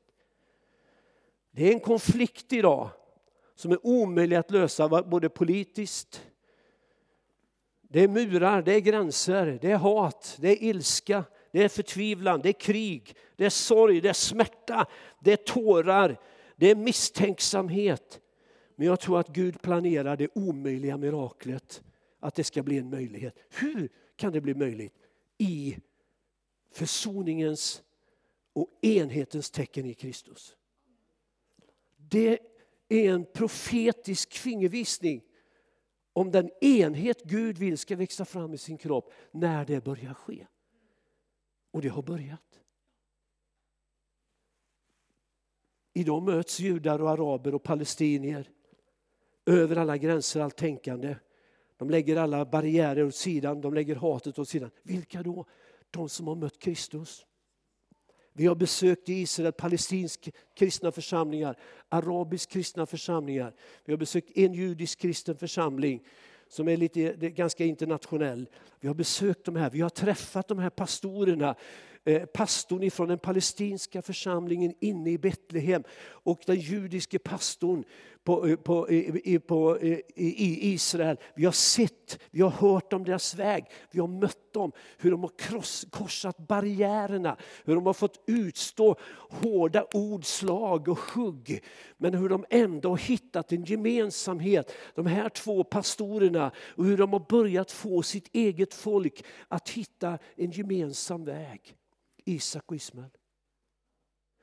Det 1.50 1.68
är 1.68 1.72
en 1.72 1.80
konflikt 1.80 2.52
idag 2.52 2.90
som 3.54 3.72
är 3.72 3.86
omöjlig 3.86 4.36
att 4.36 4.50
lösa 4.50 5.02
både 5.02 5.28
politiskt, 5.28 6.26
det 7.94 8.00
är 8.00 8.08
murar, 8.08 8.62
det 8.62 8.74
är 8.74 8.80
gränser, 8.80 9.58
det 9.60 9.70
är 9.70 9.76
hat, 9.76 10.36
det 10.40 10.48
är 10.48 10.62
ilska, 10.62 11.24
det 11.50 11.62
är 11.62 11.68
förtvivlan, 11.68 12.40
det 12.42 12.48
är 12.48 12.52
krig, 12.52 13.16
det 13.36 13.44
är 13.44 13.50
sorg, 13.50 14.00
det 14.00 14.08
är 14.08 14.12
smärta, 14.12 14.86
det 15.20 15.32
är 15.32 15.36
tårar, 15.36 16.20
det 16.56 16.70
är 16.70 16.74
misstänksamhet. 16.74 18.20
Men 18.76 18.86
jag 18.86 19.00
tror 19.00 19.20
att 19.20 19.28
Gud 19.28 19.62
planerar 19.62 20.16
det 20.16 20.28
omöjliga 20.34 20.96
miraklet, 20.96 21.82
att 22.20 22.34
det 22.34 22.44
ska 22.44 22.62
bli 22.62 22.78
en 22.78 22.90
möjlighet. 22.90 23.38
Hur 23.50 23.88
kan 24.16 24.32
det 24.32 24.40
bli 24.40 24.54
möjligt? 24.54 24.94
I 25.38 25.76
försoningens 26.72 27.82
och 28.52 28.68
enhetens 28.82 29.50
tecken 29.50 29.86
i 29.86 29.94
Kristus. 29.94 30.56
Det 31.96 32.38
är 32.88 33.10
en 33.10 33.24
profetisk 33.24 34.32
fingervisning 34.32 35.22
om 36.14 36.30
den 36.30 36.50
enhet 36.60 37.22
Gud 37.22 37.58
vill 37.58 37.78
ska 37.78 37.96
växa 37.96 38.24
fram 38.24 38.54
i 38.54 38.58
sin 38.58 38.78
kropp 38.78 39.12
när 39.30 39.64
det 39.64 39.84
börjar 39.84 40.14
ske. 40.14 40.46
Och 41.70 41.82
det 41.82 41.88
har 41.88 42.02
börjat. 42.02 42.60
Idag 45.92 46.22
möts 46.22 46.60
judar 46.60 47.02
och 47.02 47.10
araber 47.10 47.54
och 47.54 47.62
palestinier 47.62 48.50
över 49.46 49.76
alla 49.76 49.96
gränser, 49.96 50.40
allt 50.40 50.56
tänkande. 50.56 51.16
De 51.76 51.90
lägger 51.90 52.16
alla 52.16 52.44
barriärer 52.44 53.04
åt 53.04 53.14
sidan, 53.14 53.60
de 53.60 53.74
lägger 53.74 53.96
hatet 53.96 54.38
åt 54.38 54.48
sidan. 54.48 54.70
Vilka 54.82 55.22
då? 55.22 55.46
De 55.90 56.08
som 56.08 56.26
har 56.26 56.34
mött 56.34 56.58
Kristus. 56.58 57.26
Vi 58.36 58.46
har 58.46 58.54
besökt 58.54 59.08
Israel 59.08 59.52
palestinsk 59.52 60.30
kristna 60.54 60.92
församlingar, 60.92 61.56
arabisk 61.88 62.50
kristna 62.50 62.86
församlingar. 62.86 63.54
Vi 63.84 63.92
har 63.92 63.98
besökt 63.98 64.38
en 64.38 64.54
judisk 64.54 64.98
kristen 64.98 65.36
församling 65.36 66.02
som 66.48 66.68
är 66.68 66.76
lite, 66.76 67.12
ganska 67.30 67.64
internationell. 67.64 68.48
Vi 68.80 68.88
har 68.88 68.94
besökt 68.94 69.44
de 69.44 69.56
här, 69.56 69.70
vi 69.70 69.80
har 69.80 69.90
träffat 69.90 70.48
de 70.48 70.58
här 70.58 70.70
pastorerna. 70.70 71.54
Eh, 72.06 72.24
pastorn 72.24 72.90
från 72.90 73.08
den 73.08 73.18
palestinska 73.18 74.02
församlingen 74.02 74.74
inne 74.80 75.10
i 75.10 75.18
Betlehem 75.18 75.84
och 76.06 76.40
den 76.46 76.60
judiske 76.60 77.18
pastorn 77.18 77.84
på, 78.24 78.56
på, 78.56 78.90
i, 78.90 79.38
på, 79.38 79.78
i 79.80 80.72
Israel. 80.72 81.16
Vi 81.34 81.44
har 81.44 81.52
sett, 81.52 82.18
vi 82.30 82.40
har 82.40 82.50
hört 82.50 82.92
om 82.92 83.04
deras 83.04 83.34
väg, 83.34 83.64
vi 83.90 84.00
har 84.00 84.06
mött 84.06 84.52
dem. 84.52 84.72
Hur 84.98 85.10
de 85.10 85.22
har 85.22 85.32
kross, 85.38 85.86
korsat 85.90 86.38
barriärerna, 86.38 87.36
hur 87.64 87.74
de 87.74 87.86
har 87.86 87.92
fått 87.92 88.24
utstå 88.26 88.96
hårda 89.30 89.86
ord, 89.92 90.24
slag 90.24 90.88
och 90.88 90.98
hugg. 90.98 91.64
Men 91.96 92.14
hur 92.14 92.28
de 92.28 92.44
ändå 92.50 92.88
har 92.88 92.96
hittat 92.96 93.52
en 93.52 93.64
gemensamhet, 93.64 94.72
de 94.94 95.06
här 95.06 95.28
två 95.28 95.64
pastorerna. 95.64 96.50
Och 96.58 96.84
hur 96.84 96.96
de 96.96 97.12
har 97.12 97.26
börjat 97.28 97.70
få 97.70 98.02
sitt 98.02 98.28
eget 98.32 98.74
folk 98.74 99.24
att 99.48 99.68
hitta 99.68 100.18
en 100.36 100.50
gemensam 100.50 101.24
väg. 101.24 101.76
Isak 102.24 102.64
och 102.66 102.76
Ismael. 102.76 103.10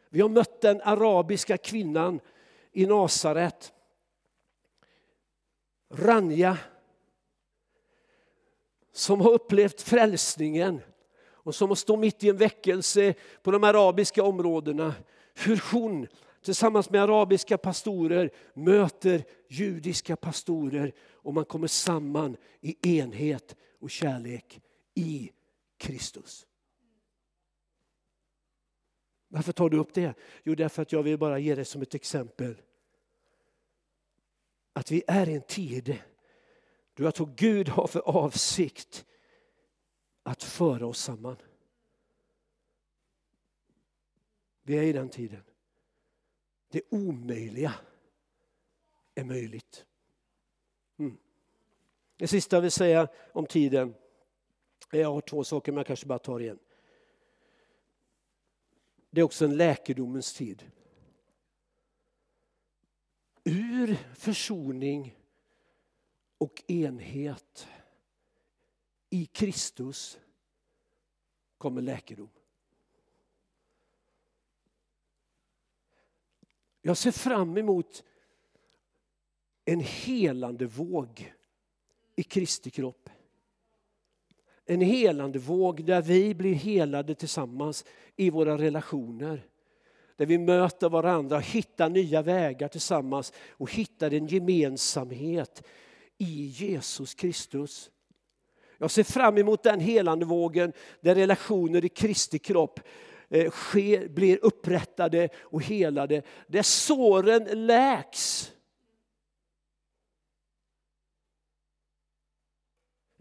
Vi 0.10 0.22
har 0.22 0.30
mött 0.30 0.62
den 0.62 0.82
arabiska 0.82 1.58
kvinnan 1.58 2.20
i 2.72 2.86
Nasaret. 2.86 3.74
Ranja. 5.94 6.58
Som 8.94 9.22
har 9.22 9.32
upplevt 9.32 9.82
frälsningen 9.82 10.82
och 11.44 11.56
som 11.56 11.70
har 11.70 11.76
stått 11.76 12.00
mitt 12.00 12.24
i 12.24 12.30
en 12.30 12.38
väckelse 12.38 13.14
på 13.44 13.52
de 13.52 13.64
arabiska 13.64 14.24
områdena. 14.24 14.96
Hur 15.34 15.64
hon 15.72 16.08
tillsammans 16.44 16.90
med 16.90 17.04
arabiska 17.04 17.58
pastorer 17.58 18.32
möter 18.54 19.24
judiska 19.48 20.16
pastorer 20.16 20.94
och 21.14 21.34
man 21.34 21.46
kommer 21.46 21.68
samman 21.68 22.38
i 22.62 23.00
enhet 23.00 23.56
och 23.80 23.90
kärlek 23.90 24.62
i 24.94 25.32
Kristus. 25.78 26.48
Varför 29.34 29.52
tar 29.52 29.70
du 29.70 29.78
upp 29.78 29.94
det? 29.94 30.14
Jo, 30.44 30.56
därför 30.56 30.82
att 30.82 30.92
jag 30.92 31.04
vill 31.04 31.18
bara 31.18 31.40
ge 31.40 31.56
det 31.56 31.66
som 31.66 31.82
ett 31.82 31.96
exempel. 31.96 32.62
Att 34.74 34.92
vi 34.92 35.04
är 35.08 35.30
i 35.30 35.34
en 35.34 35.42
tid 35.42 36.02
då 36.94 37.04
jag 37.04 37.16
tror 37.16 37.34
Gud 37.36 37.70
har 37.70 37.88
för 37.88 38.00
avsikt 38.00 39.06
att 40.24 40.44
föra 40.44 40.86
oss 40.86 41.00
samman. 41.00 41.36
Vi 44.62 44.78
är 44.78 44.84
i 44.84 44.94
den 44.94 45.10
tiden. 45.10 45.44
Det 46.72 46.82
omöjliga 46.90 47.74
är 49.16 49.24
möjligt. 49.24 49.86
Mm. 51.00 51.18
Det 52.18 52.28
sista 52.28 52.56
jag 52.56 52.62
vill 52.62 52.72
säga 52.72 53.08
om 53.32 53.46
tiden, 53.46 53.96
jag 54.92 55.14
har 55.14 55.22
två 55.22 55.44
saker 55.44 55.72
men 55.72 55.78
jag 55.78 55.88
kanske 55.88 56.06
bara 56.06 56.20
tar 56.20 56.40
igen. 56.40 56.60
Det 59.12 59.22
är 59.22 59.26
också 59.26 59.46
en 59.46 59.58
läkedomens 59.58 60.34
tid. 60.34 60.72
Ur 63.44 63.96
försoning 64.16 65.18
och 66.38 66.64
enhet 66.68 67.68
i 69.10 69.26
Kristus 69.26 70.20
kommer 71.58 71.82
läkedom. 71.82 72.30
Jag 76.82 76.98
ser 76.98 77.12
fram 77.12 77.58
emot 77.58 78.04
en 79.66 79.80
helande 79.80 80.66
våg 80.66 81.34
i 82.16 82.24
Kristi 82.24 82.70
kropp 82.70 83.10
en 84.66 84.82
helande 84.82 85.40
våg 85.40 85.86
där 85.86 86.02
vi 86.02 86.36
blir 86.36 86.54
helade 86.54 87.16
tillsammans 87.16 87.86
i 88.16 88.30
våra 88.30 88.58
relationer. 88.58 89.46
Där 90.18 90.26
vi 90.26 90.38
möter 90.38 90.90
varandra, 90.90 91.40
hittar 91.40 91.90
nya 91.90 92.22
vägar 92.22 92.68
tillsammans 92.68 93.34
och 93.50 93.72
hittar 93.72 94.14
en 94.14 94.28
gemensamhet 94.28 95.64
i 96.18 96.46
Jesus 96.46 97.14
Kristus. 97.14 97.92
Jag 98.78 98.92
ser 98.92 99.04
fram 99.04 99.38
emot 99.38 99.64
den 99.64 99.80
helande 99.80 100.26
vågen 100.26 100.74
där 101.02 101.16
relationer 101.16 101.86
i 101.86 101.90
Kristi 101.90 102.40
kropp 102.40 102.80
eh, 103.30 103.52
sker, 103.52 104.08
blir 104.08 104.40
upprättade 104.42 105.30
och 105.40 105.64
helade. 105.64 106.22
Där 106.48 106.64
såren 106.64 107.66
läks 107.68 108.52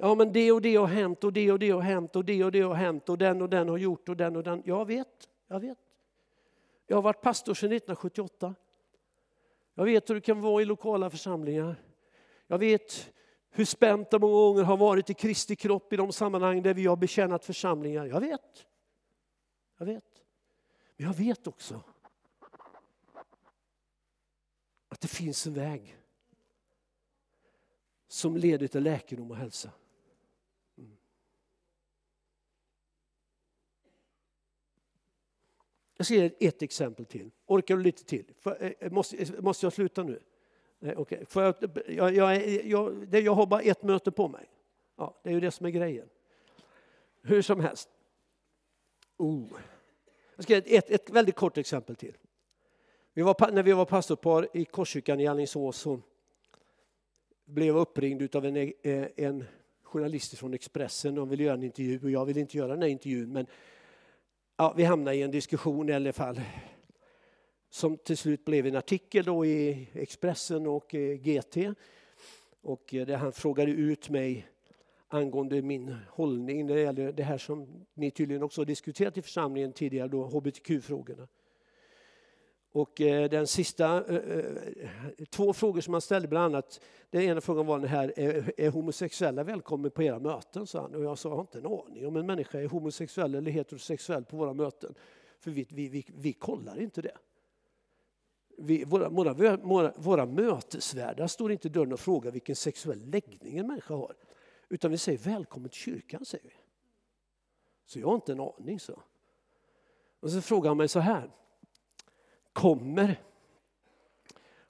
Ja, 0.02 0.14
men 0.14 0.32
det 0.32 0.52
och 0.52 0.62
det 0.62 0.76
har 0.76 0.86
hänt 0.86 1.24
och 1.24 1.32
det 1.32 1.52
och 1.52 1.58
det 1.58 1.70
har 1.70 1.80
hänt 1.80 2.16
och 2.16 2.24
det 2.24 2.44
och 2.44 2.52
det 2.52 2.60
har 2.60 2.74
hänt 2.74 3.08
och 3.08 3.18
den 3.18 3.42
och 3.42 3.50
den 3.50 3.68
har 3.68 3.78
gjort 3.78 4.08
och 4.08 4.16
den 4.16 4.36
och 4.36 4.42
den. 4.42 4.62
Jag 4.64 4.86
vet, 4.86 5.28
jag 5.46 5.60
vet. 5.60 5.78
Jag 6.86 6.96
har 6.96 7.02
varit 7.02 7.20
pastor 7.20 7.54
sedan 7.54 7.72
1978. 7.72 8.54
Jag 9.74 9.84
vet 9.84 10.10
hur 10.10 10.14
det 10.14 10.20
kan 10.20 10.40
vara 10.40 10.62
i 10.62 10.64
lokala 10.64 11.10
församlingar. 11.10 11.76
Jag 12.46 12.58
vet 12.58 13.12
hur 13.50 13.64
spänt 13.64 14.10
det 14.10 14.18
många 14.18 14.32
gånger 14.32 14.62
har 14.62 14.76
varit 14.76 15.10
i 15.10 15.14
Kristi 15.14 15.56
kropp 15.56 15.92
i 15.92 15.96
de 15.96 16.12
sammanhang 16.12 16.62
där 16.62 16.74
vi 16.74 16.86
har 16.86 16.96
betjänat 16.96 17.44
församlingar. 17.44 18.06
Jag 18.06 18.20
vet. 18.20 18.66
Jag 19.78 19.86
vet. 19.86 20.22
Men 20.96 21.06
jag 21.06 21.14
vet 21.14 21.46
också 21.46 21.80
att 24.88 25.00
det 25.00 25.08
finns 25.08 25.46
en 25.46 25.54
väg 25.54 25.96
som 28.08 28.36
leder 28.36 28.68
till 28.68 28.82
läkedom 28.82 29.30
och 29.30 29.36
hälsa. 29.36 29.70
Jag 36.00 36.06
ska 36.06 36.14
ge 36.14 36.30
ett 36.38 36.62
exempel 36.62 37.04
till. 37.04 37.30
Orkar 37.46 37.76
du 37.76 37.82
lite 37.82 38.04
till? 38.04 38.24
För, 38.38 38.74
eh, 38.78 38.90
måste, 38.90 39.16
eh, 39.16 39.28
måste 39.40 39.66
jag 39.66 39.72
sluta 39.72 40.02
nu? 40.02 40.20
Nej, 40.78 40.96
okay. 40.96 41.24
För 41.24 41.42
jag, 41.42 41.54
jag, 41.88 42.14
jag, 42.14 42.66
jag, 42.66 43.22
jag 43.22 43.34
har 43.34 43.46
bara 43.46 43.60
ett 43.60 43.82
möte 43.82 44.10
på 44.10 44.28
mig. 44.28 44.50
Ja, 44.96 45.20
det 45.22 45.30
är 45.30 45.34
ju 45.34 45.40
det 45.40 45.50
som 45.50 45.66
är 45.66 45.70
grejen. 45.70 46.08
Hur 47.22 47.42
som 47.42 47.60
helst. 47.60 47.88
Oh. 49.16 49.46
Jag 50.36 50.42
ska 50.44 50.52
ge 50.52 50.76
ett, 50.76 50.90
ett 50.90 51.10
väldigt 51.10 51.34
kort 51.34 51.58
exempel 51.58 51.96
till. 51.96 52.16
Vi 53.14 53.22
var, 53.22 53.50
när 53.52 53.62
vi 53.62 53.72
var 53.72 53.84
pastorpar 53.84 54.48
i 54.56 54.64
Korskyrkan 54.64 55.20
i 55.20 55.26
Alingsås 55.26 55.76
så 55.76 56.00
blev 57.44 57.66
jag 57.66 57.76
uppringd 57.76 58.36
av 58.36 58.46
en, 58.46 58.56
e- 58.56 58.72
eh, 58.82 59.06
en 59.16 59.44
journalist 59.82 60.38
från 60.38 60.54
Expressen. 60.54 61.14
De 61.14 61.28
ville 61.28 61.42
göra 61.42 61.54
en 61.54 61.62
intervju 61.62 62.00
och 62.02 62.10
jag 62.10 62.24
ville 62.24 62.40
inte 62.40 62.56
göra 62.56 62.72
den 62.72 62.82
här 62.82 62.88
intervjun. 62.88 63.32
Men 63.32 63.46
ja, 64.60 64.74
vi 64.76 64.84
hamnade 64.84 65.16
i 65.16 65.22
en 65.22 65.30
diskussion 65.30 65.88
i 65.88 65.92
alla 65.92 66.12
fall 66.12 66.40
som 67.70 67.96
till 67.96 68.16
slut 68.16 68.44
blev 68.44 68.66
en 68.66 68.76
artikel 68.76 69.24
då 69.24 69.46
i 69.46 69.88
Expressen 69.92 70.66
och 70.66 70.94
eh, 70.94 71.16
GT. 71.16 71.56
Och 72.60 72.94
eh, 72.94 73.06
där 73.06 73.16
han 73.16 73.32
frågade 73.32 73.70
ut 73.70 74.10
mig 74.10 74.46
angående 75.08 75.62
min 75.62 75.96
hållning 76.08 76.66
när 76.66 76.74
det 76.74 76.80
gäller 76.80 77.12
det 77.12 77.22
här 77.22 77.38
som 77.38 77.86
ni 77.94 78.10
tydligen 78.10 78.42
också 78.42 78.60
har 78.60 78.66
diskuterat 78.66 79.18
i 79.18 79.22
församlingen 79.22 79.72
tidigare, 79.72 80.08
då 80.08 80.24
hbtq-frågorna. 80.24 81.28
Och 82.72 83.00
eh, 83.00 83.30
den 83.30 83.46
sista, 83.46 84.04
eh, 84.04 84.38
eh, 84.38 85.24
två 85.30 85.52
frågor 85.52 85.80
som 85.80 85.94
han 85.94 86.00
ställde 86.00 86.28
bland 86.28 86.54
annat, 86.54 86.80
den 87.10 87.22
ena 87.22 87.40
frågan 87.40 87.66
var 87.66 87.78
den 87.78 87.88
här, 87.88 88.12
är, 88.16 88.70
homosexuella 88.70 89.44
välkomna 89.44 89.90
på 89.90 90.02
era 90.02 90.18
möten? 90.18 90.66
sa 90.66 90.80
han. 90.80 90.94
Och 90.94 91.04
jag 91.04 91.18
sa, 91.18 91.28
jag 91.28 91.36
har 91.36 91.40
inte 91.40 91.58
en 91.58 91.66
aning 91.66 92.06
om 92.06 92.16
en 92.16 92.26
människa 92.26 92.60
är 92.60 92.68
homosexuell 92.68 93.34
eller 93.34 93.50
heterosexuell 93.50 94.24
på 94.24 94.36
våra 94.36 94.52
möten. 94.52 94.94
För 95.38 95.50
vi, 95.50 95.66
vi, 95.70 95.88
vi, 95.88 96.06
vi 96.14 96.32
kollar 96.32 96.80
inte 96.80 97.02
det. 97.02 97.16
Vi, 98.58 98.84
våra, 98.84 99.08
våra, 99.08 99.56
våra, 99.56 99.92
våra 99.96 100.26
mötesvärdar 100.26 101.26
står 101.26 101.52
inte 101.52 101.68
i 101.68 101.70
dörren 101.70 101.92
och 101.92 102.00
frågar 102.00 102.30
vilken 102.30 102.56
sexuell 102.56 103.10
läggning 103.10 103.58
en 103.58 103.66
människa 103.66 103.94
har. 103.94 104.14
Utan 104.68 104.90
vi 104.90 104.98
säger 104.98 105.18
välkommen 105.18 105.70
till 105.70 105.80
kyrkan, 105.80 106.24
säger 106.24 106.44
vi. 106.44 106.54
Så 107.86 107.98
jag 107.98 108.06
har 108.06 108.14
inte 108.14 108.32
en 108.32 108.40
aning, 108.40 108.80
så. 108.80 109.02
Och 110.20 110.30
så 110.30 110.40
frågar 110.40 110.70
han 110.70 110.76
mig 110.76 110.88
så 110.88 111.00
här. 111.00 111.30
Kommer 112.52 113.22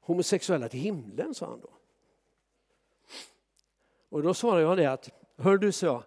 homosexuella 0.01 0.69
till 0.69 0.81
himlen, 0.81 1.35
sa 1.35 1.47
han 1.47 1.61
då. 1.61 1.71
Och 4.09 4.23
då 4.23 4.35
svarade 4.35 4.63
jag 4.63 4.77
det 4.77 4.87
att, 4.87 5.11
hör 5.37 5.59
du, 5.59 5.73
sa 5.73 5.87
jag, 5.87 6.05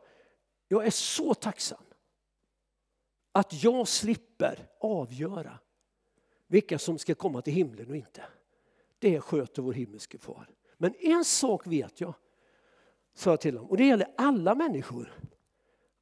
jag 0.68 0.86
är 0.86 0.92
så 0.92 1.34
tacksam 1.34 1.84
att 3.32 3.64
jag 3.64 3.88
slipper 3.88 4.68
avgöra 4.80 5.60
vilka 6.48 6.80
som 6.80 6.98
ska 6.98 7.16
komma 7.16 7.42
till 7.42 7.54
himlen 7.54 7.90
och 7.90 7.96
inte. 7.96 8.24
Det 9.00 9.22
sköter 9.22 9.62
vår 9.62 9.74
himmelske 9.74 10.18
far. 10.18 10.50
Men 10.78 10.96
en 11.00 11.26
sak 11.26 11.68
vet 11.68 12.02
jag, 12.02 12.14
sa 13.14 13.30
jag 13.30 13.42
till 13.42 13.56
dem, 13.56 13.66
och 13.66 13.78
det 13.78 13.86
gäller 13.86 14.08
alla 14.18 14.56
människor, 14.56 15.14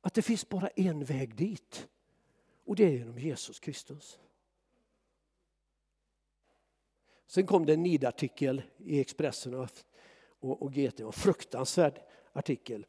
att 0.01 0.13
det 0.13 0.21
finns 0.21 0.49
bara 0.49 0.67
en 0.67 1.03
väg 1.03 1.35
dit. 1.35 1.87
Och 2.65 2.75
det 2.75 2.83
är 2.85 2.89
genom 2.89 3.19
Jesus 3.19 3.59
Kristus. 3.59 4.19
Sen 7.31 7.45
kom 7.45 7.65
det 7.65 7.73
en 7.73 7.83
nidartikel 7.83 8.61
i 8.77 8.99
Expressen 8.99 9.53
och, 9.53 9.69
och, 10.39 10.61
och 10.61 10.73
GT, 10.73 10.99
en 10.99 11.11
fruktansvärd 11.11 11.99
artikel. 12.33 12.85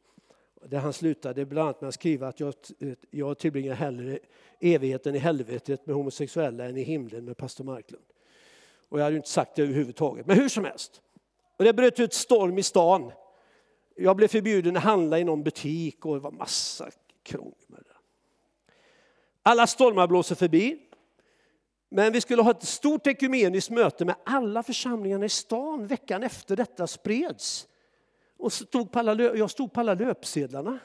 Där 0.64 0.78
han 0.78 0.92
slutade 0.92 1.46
bland 1.46 1.68
annat 1.68 1.80
med 1.80 1.88
att 1.88 1.94
skriva 1.94 2.28
att 2.28 2.40
jag, 2.40 2.54
jag 3.10 3.38
tillbringar 3.38 3.74
hellre 3.74 4.18
evigheten 4.60 5.14
i 5.14 5.18
helvetet 5.18 5.86
med 5.86 5.96
homosexuella 5.96 6.64
än 6.64 6.76
i 6.76 6.82
himlen 6.82 7.24
med 7.24 7.36
pastor 7.36 7.64
Marklund. 7.64 8.04
Och 8.88 8.98
jag 8.98 9.04
hade 9.04 9.16
inte 9.16 9.28
sagt 9.28 9.56
det 9.56 9.62
överhuvudtaget. 9.62 10.26
Men 10.26 10.36
hur 10.38 10.48
som 10.48 10.64
helst. 10.64 11.02
Och 11.56 11.64
det 11.64 11.72
bröt 11.72 12.00
ut 12.00 12.12
storm 12.12 12.58
i 12.58 12.62
stan. 12.62 13.12
Jag 13.96 14.16
blev 14.16 14.28
förbjuden 14.28 14.76
att 14.76 14.82
handla 14.82 15.18
i 15.18 15.24
någon 15.24 15.42
butik 15.42 16.06
och 16.06 16.14
det 16.14 16.20
var 16.20 16.32
massa 16.32 16.90
krångel 17.22 17.54
med 17.66 17.80
det. 17.84 17.96
Alla 19.42 19.66
stormar 19.66 20.06
blåser 20.06 20.34
förbi. 20.34 20.78
Men 21.94 22.12
vi 22.12 22.20
skulle 22.20 22.42
ha 22.42 22.50
ett 22.50 22.62
stort 22.62 23.06
ekumeniskt 23.06 23.70
möte 23.70 24.04
med 24.04 24.14
alla 24.24 24.62
församlingarna 24.62 25.24
i 25.24 25.28
stan 25.28 25.86
veckan 25.86 26.22
efter 26.22 26.56
detta 26.56 26.86
spreds. 26.86 27.66
Och 28.38 28.52
stod 28.52 28.92
på 28.92 28.98
alla, 28.98 29.14
jag 29.14 29.50
stod 29.50 29.72
på 29.72 29.80
alla 29.80 29.94
löpsedlarna. 29.94 30.78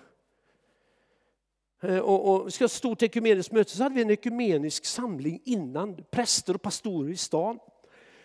Eh, 1.82 2.00
och, 2.00 2.34
och, 2.34 2.48
vi 2.48 2.52
skulle 2.52 2.64
ha 2.64 2.68
ett 2.68 2.72
stort 2.72 3.02
ekumeniskt 3.02 3.52
möte 3.52 3.72
så 3.72 3.84
hade 3.84 3.96
vi 3.96 4.02
en 4.02 4.10
ekumenisk 4.10 4.86
samling 4.86 5.42
innan, 5.46 6.04
präster 6.12 6.56
och 6.56 6.62
pastorer 6.62 7.12
i 7.12 7.18
stan. 7.18 7.60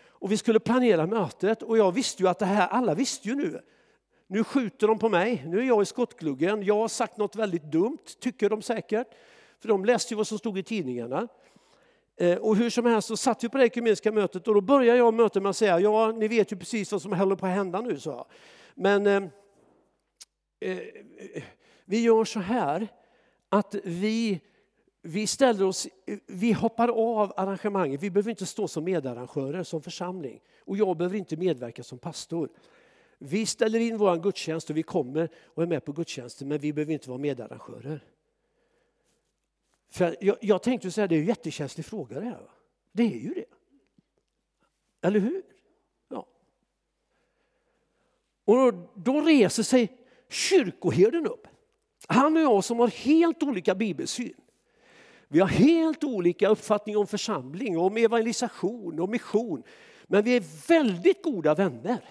Och 0.08 0.32
vi 0.32 0.36
skulle 0.36 0.60
planera 0.60 1.06
mötet 1.06 1.62
och 1.62 1.78
jag 1.78 1.92
visste 1.92 2.22
ju 2.22 2.28
att 2.28 2.38
det 2.38 2.46
här, 2.46 2.68
alla 2.68 2.94
visste 2.94 3.28
ju 3.28 3.34
nu. 3.34 3.60
Nu 4.26 4.44
skjuter 4.44 4.88
de 4.88 4.98
på 4.98 5.08
mig, 5.08 5.44
nu 5.46 5.58
är 5.58 5.64
jag 5.64 5.82
i 5.82 5.86
skottgluggen, 5.86 6.62
jag 6.62 6.76
har 6.76 6.88
sagt 6.88 7.16
något 7.16 7.36
väldigt 7.36 7.72
dumt, 7.72 8.04
tycker 8.20 8.50
de 8.50 8.62
säkert. 8.62 9.08
För 9.60 9.68
de 9.68 9.84
läste 9.84 10.14
ju 10.14 10.16
vad 10.16 10.26
som 10.26 10.38
stod 10.38 10.58
i 10.58 10.62
tidningarna. 10.62 11.28
Eh, 12.22 12.38
och 12.38 12.56
hur 12.56 12.70
som 12.70 12.86
helst 12.86 13.08
så 13.08 13.16
satt 13.16 13.44
vi 13.44 13.48
på 13.48 13.58
det 13.58 13.64
ekumeniska 13.64 14.12
mötet 14.12 14.48
och 14.48 14.54
då 14.54 14.60
började 14.60 14.98
jag 14.98 15.14
mötet 15.14 15.42
med 15.42 15.50
att 15.50 15.56
säga, 15.56 15.80
ja 15.80 16.12
ni 16.12 16.28
vet 16.28 16.52
ju 16.52 16.56
precis 16.56 16.92
vad 16.92 17.02
som 17.02 17.12
håller 17.12 17.36
på 17.36 17.46
att 17.46 17.52
hända 17.52 17.80
nu, 17.80 18.00
sa 18.00 18.10
jag. 18.10 18.26
Men 18.74 19.06
eh, 19.06 19.22
eh, 20.70 20.78
vi 21.84 22.02
gör 22.02 22.24
så 22.24 22.40
här 22.40 22.88
att 23.48 23.74
vi, 23.84 24.40
vi 25.02 25.26
ställer 25.26 25.64
oss, 25.64 25.88
vi 26.26 26.52
hoppar 26.52 26.88
av 26.88 27.32
arrangemanget. 27.36 28.02
Vi 28.02 28.10
behöver 28.10 28.30
inte 28.30 28.46
stå 28.46 28.68
som 28.68 28.84
medarrangörer 28.84 29.62
som 29.62 29.82
församling 29.82 30.40
och 30.64 30.76
jag 30.76 30.96
behöver 30.96 31.16
inte 31.16 31.36
medverka 31.36 31.82
som 31.82 31.98
pastor. 31.98 32.48
Vi 33.18 33.46
ställer 33.46 33.80
in 33.80 33.98
vår 33.98 34.16
gudstjänst 34.16 34.70
och 34.70 34.76
vi 34.76 34.82
kommer 34.82 35.28
och 35.44 35.62
är 35.62 35.66
med 35.66 35.84
på 35.84 35.92
gudstjänsten 35.92 36.48
men 36.48 36.58
vi 36.58 36.72
behöver 36.72 36.92
inte 36.92 37.08
vara 37.08 37.18
medarrangörer. 37.18 38.00
För 39.92 40.16
jag, 40.20 40.36
jag 40.40 40.62
tänkte 40.62 40.90
säga 40.90 41.06
det 41.06 41.14
är 41.14 41.20
en 41.20 41.26
jättekänslig 41.26 41.86
fråga 41.86 42.20
det 42.20 42.26
här. 42.26 42.50
Det 42.92 43.02
är 43.02 43.18
ju 43.18 43.34
det. 43.34 43.44
Eller 45.06 45.20
hur? 45.20 45.42
Ja. 46.08 46.26
Och 48.44 48.56
då, 48.56 48.90
då 48.94 49.20
reser 49.20 49.62
sig 49.62 49.98
kyrkoherden 50.28 51.26
upp. 51.26 51.46
Han 52.08 52.36
och 52.36 52.42
jag 52.42 52.64
som 52.64 52.78
har 52.78 52.88
helt 52.88 53.42
olika 53.42 53.74
bibelsyn. 53.74 54.34
Vi 55.28 55.40
har 55.40 55.48
helt 55.48 56.04
olika 56.04 56.48
uppfattning 56.48 56.96
om 56.96 57.06
församling, 57.06 57.78
om 57.78 57.96
evangelisation 57.96 59.00
och 59.00 59.08
mission. 59.08 59.62
Men 60.06 60.24
vi 60.24 60.36
är 60.36 60.68
väldigt 60.68 61.22
goda 61.22 61.54
vänner. 61.54 62.04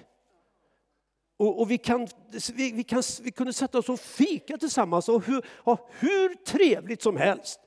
Och, 1.38 1.61
och 1.61 1.71
vi, 1.71 1.77
kan, 1.77 2.07
vi, 2.53 2.71
vi, 2.71 2.84
kan, 2.84 3.03
vi 3.21 3.32
kunde 3.32 3.53
sätta 3.53 3.79
oss 3.79 3.89
och 3.89 3.99
fika 3.99 4.57
tillsammans 4.57 5.09
och 5.09 5.25
hur, 5.25 5.45
ha 5.63 5.89
hur 5.99 6.36
trevligt 6.36 7.01
som 7.01 7.17
helst. 7.17 7.59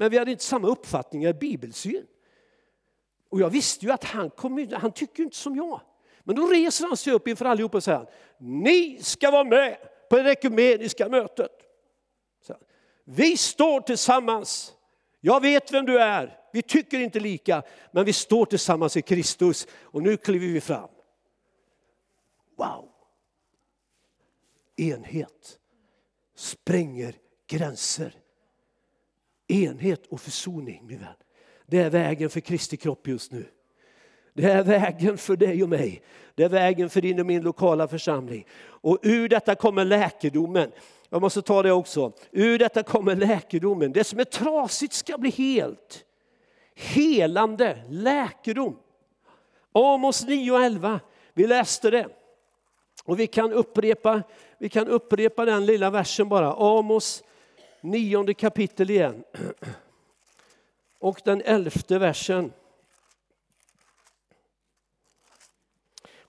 Men 0.00 0.10
vi 0.10 0.18
hade 0.18 0.30
inte 0.30 0.44
samma 0.44 0.68
uppfattning 0.68 1.24
i 1.24 1.34
bibelsyn. 1.34 2.06
Och 3.28 3.40
jag 3.40 3.50
visste 3.50 3.86
ju 3.86 3.92
att 3.92 4.04
han, 4.04 4.30
kom, 4.30 4.68
han 4.72 4.92
tycker 4.92 5.22
inte 5.22 5.36
som 5.36 5.56
jag. 5.56 5.80
Men 6.20 6.36
då 6.36 6.46
reser 6.46 6.86
han 6.86 6.96
sig 6.96 7.12
upp 7.12 7.28
inför 7.28 7.44
allihopa 7.44 7.76
och 7.76 7.84
säger 7.84 8.10
ni 8.38 8.98
ska 9.02 9.30
vara 9.30 9.44
med 9.44 9.76
på 10.10 10.16
det 10.16 10.30
ekumeniska 10.30 11.08
mötet. 11.08 11.50
Vi 13.04 13.36
står 13.36 13.80
tillsammans. 13.80 14.74
Jag 15.20 15.40
vet 15.40 15.72
vem 15.72 15.86
du 15.86 15.98
är. 15.98 16.38
Vi 16.52 16.62
tycker 16.62 17.00
inte 17.00 17.20
lika, 17.20 17.62
men 17.90 18.04
vi 18.04 18.12
står 18.12 18.46
tillsammans 18.46 18.96
i 18.96 19.02
Kristus. 19.02 19.66
Och 19.82 20.02
nu 20.02 20.16
kliver 20.16 20.46
vi 20.46 20.60
fram. 20.60 20.90
Wow! 22.56 22.88
Enhet 24.76 25.58
spränger 26.36 27.14
gränser. 27.46 28.19
Enhet 29.50 30.06
och 30.06 30.20
försoning, 30.20 30.86
min 30.86 30.98
vän. 30.98 31.08
Det 31.66 31.78
är 31.78 31.90
vägen 31.90 32.30
för 32.30 32.40
Kristi 32.40 32.76
kropp 32.76 33.08
just 33.08 33.32
nu. 33.32 33.46
Det 34.34 34.44
är 34.44 34.62
vägen 34.62 35.18
för 35.18 35.36
dig 35.36 35.62
och 35.62 35.68
mig. 35.68 36.02
Det 36.34 36.42
är 36.44 36.48
vägen 36.48 36.90
för 36.90 37.00
din 37.00 37.20
och 37.20 37.26
min 37.26 37.42
lokala 37.42 37.88
församling. 37.88 38.46
Och 38.62 38.98
ur 39.02 39.28
detta 39.28 39.54
kommer 39.54 39.84
läkedomen. 39.84 40.72
Jag 41.08 41.22
måste 41.22 41.42
ta 41.42 41.62
det 41.62 41.72
också. 41.72 42.12
Ur 42.30 42.58
detta 42.58 42.82
kommer 42.82 43.16
läkedomen. 43.16 43.92
Det 43.92 44.04
som 44.04 44.20
är 44.20 44.24
trasigt 44.24 44.92
ska 44.92 45.18
bli 45.18 45.30
helt. 45.30 46.04
Helande, 46.74 47.82
läkedom. 47.88 48.76
Amos 49.72 50.26
9 50.26 50.52
och 50.52 50.62
11. 50.62 51.00
Vi 51.34 51.46
läste 51.46 51.90
det. 51.90 52.08
Och 53.04 53.20
vi 53.20 53.26
kan 53.26 53.52
upprepa, 53.52 54.22
vi 54.58 54.68
kan 54.68 54.88
upprepa 54.88 55.44
den 55.44 55.66
lilla 55.66 55.90
versen 55.90 56.28
bara. 56.28 56.52
Amos 56.52 57.22
nionde 57.80 58.34
kapitel 58.34 58.90
igen. 58.90 59.24
Och 60.98 61.20
den 61.24 61.42
elfte 61.44 61.98
versen. 61.98 62.52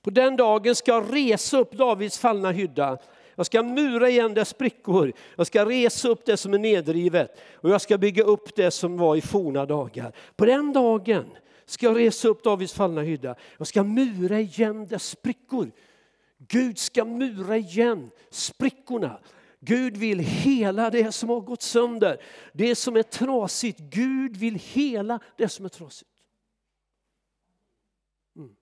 På 0.01 0.09
den 0.09 0.35
dagen 0.35 0.75
ska 0.75 0.91
jag 0.91 1.15
resa 1.15 1.57
upp 1.59 1.71
Davids 1.71 2.19
fallna 2.19 2.51
hydda. 2.51 2.97
Jag 3.35 3.45
ska 3.45 3.63
mura 3.63 4.09
igen 4.09 4.33
dess 4.33 4.49
sprickor. 4.49 5.13
Jag 5.35 5.47
ska 5.47 5.65
resa 5.65 6.09
upp 6.09 6.25
det 6.25 6.37
som 6.37 6.53
är 6.53 6.57
nedrivet 6.57 7.41
och 7.53 7.69
jag 7.69 7.81
ska 7.81 7.97
bygga 7.97 8.23
upp 8.23 8.55
det 8.55 8.71
som 8.71 8.97
var 8.97 9.15
i 9.15 9.21
forna 9.21 9.65
dagar. 9.65 10.15
På 10.35 10.45
den 10.45 10.73
dagen 10.73 11.25
ska 11.65 11.85
jag 11.85 11.97
resa 11.97 12.27
upp 12.27 12.43
Davids 12.43 12.73
fallna 12.73 13.01
hydda. 13.01 13.35
Jag 13.57 13.67
ska 13.67 13.83
mura 13.83 14.39
igen 14.39 14.87
dess 14.87 15.09
sprickor. 15.09 15.71
Gud 16.37 16.77
ska 16.79 17.05
mura 17.05 17.57
igen 17.57 18.11
sprickorna. 18.29 19.19
Gud 19.63 19.97
vill 19.97 20.19
hela 20.19 20.89
det 20.89 21.11
som 21.11 21.29
har 21.29 21.41
gått 21.41 21.61
sönder, 21.61 22.23
det 22.53 22.75
som 22.75 22.95
är 22.95 23.03
trasigt. 23.03 23.79
Gud 23.79 24.37
vill 24.37 24.55
hela 24.55 25.19
det 25.37 25.49
som 25.49 25.65
är 25.65 25.69
trasigt. 25.69 26.11
Mm. 28.35 28.55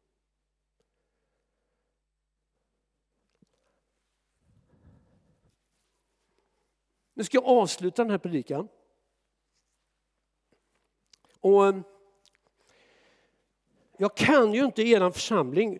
Nu 7.13 7.23
ska 7.23 7.37
jag 7.37 7.45
avsluta 7.45 8.03
den 8.03 8.11
här 8.11 8.17
predikan. 8.17 8.67
Och 11.39 11.67
ehm, 11.67 11.83
jag 13.97 14.17
kan 14.17 14.53
ju 14.53 14.65
inte 14.65 14.81
er 14.81 15.11
församling 15.11 15.79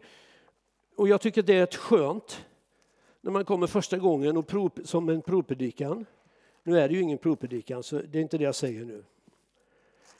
och 0.95 1.07
jag 1.07 1.21
tycker 1.21 1.43
det 1.43 1.53
är 1.53 1.63
ett 1.63 1.75
skönt 1.75 2.45
när 3.29 3.33
man 3.33 3.45
kommer 3.45 3.67
första 3.67 3.97
gången 3.97 4.37
och 4.37 4.47
prov, 4.47 4.71
som 4.83 5.09
en 5.09 5.21
provpredikan. 5.21 6.05
Nu 6.63 6.79
är 6.79 6.89
det 6.89 6.95
ju 6.95 7.01
ingen 7.01 7.17
provpredikan, 7.17 7.83
så 7.83 8.01
det 8.01 8.17
är 8.17 8.21
inte 8.21 8.37
det 8.37 8.43
jag 8.43 8.55
säger 8.55 8.85
nu. 8.85 9.03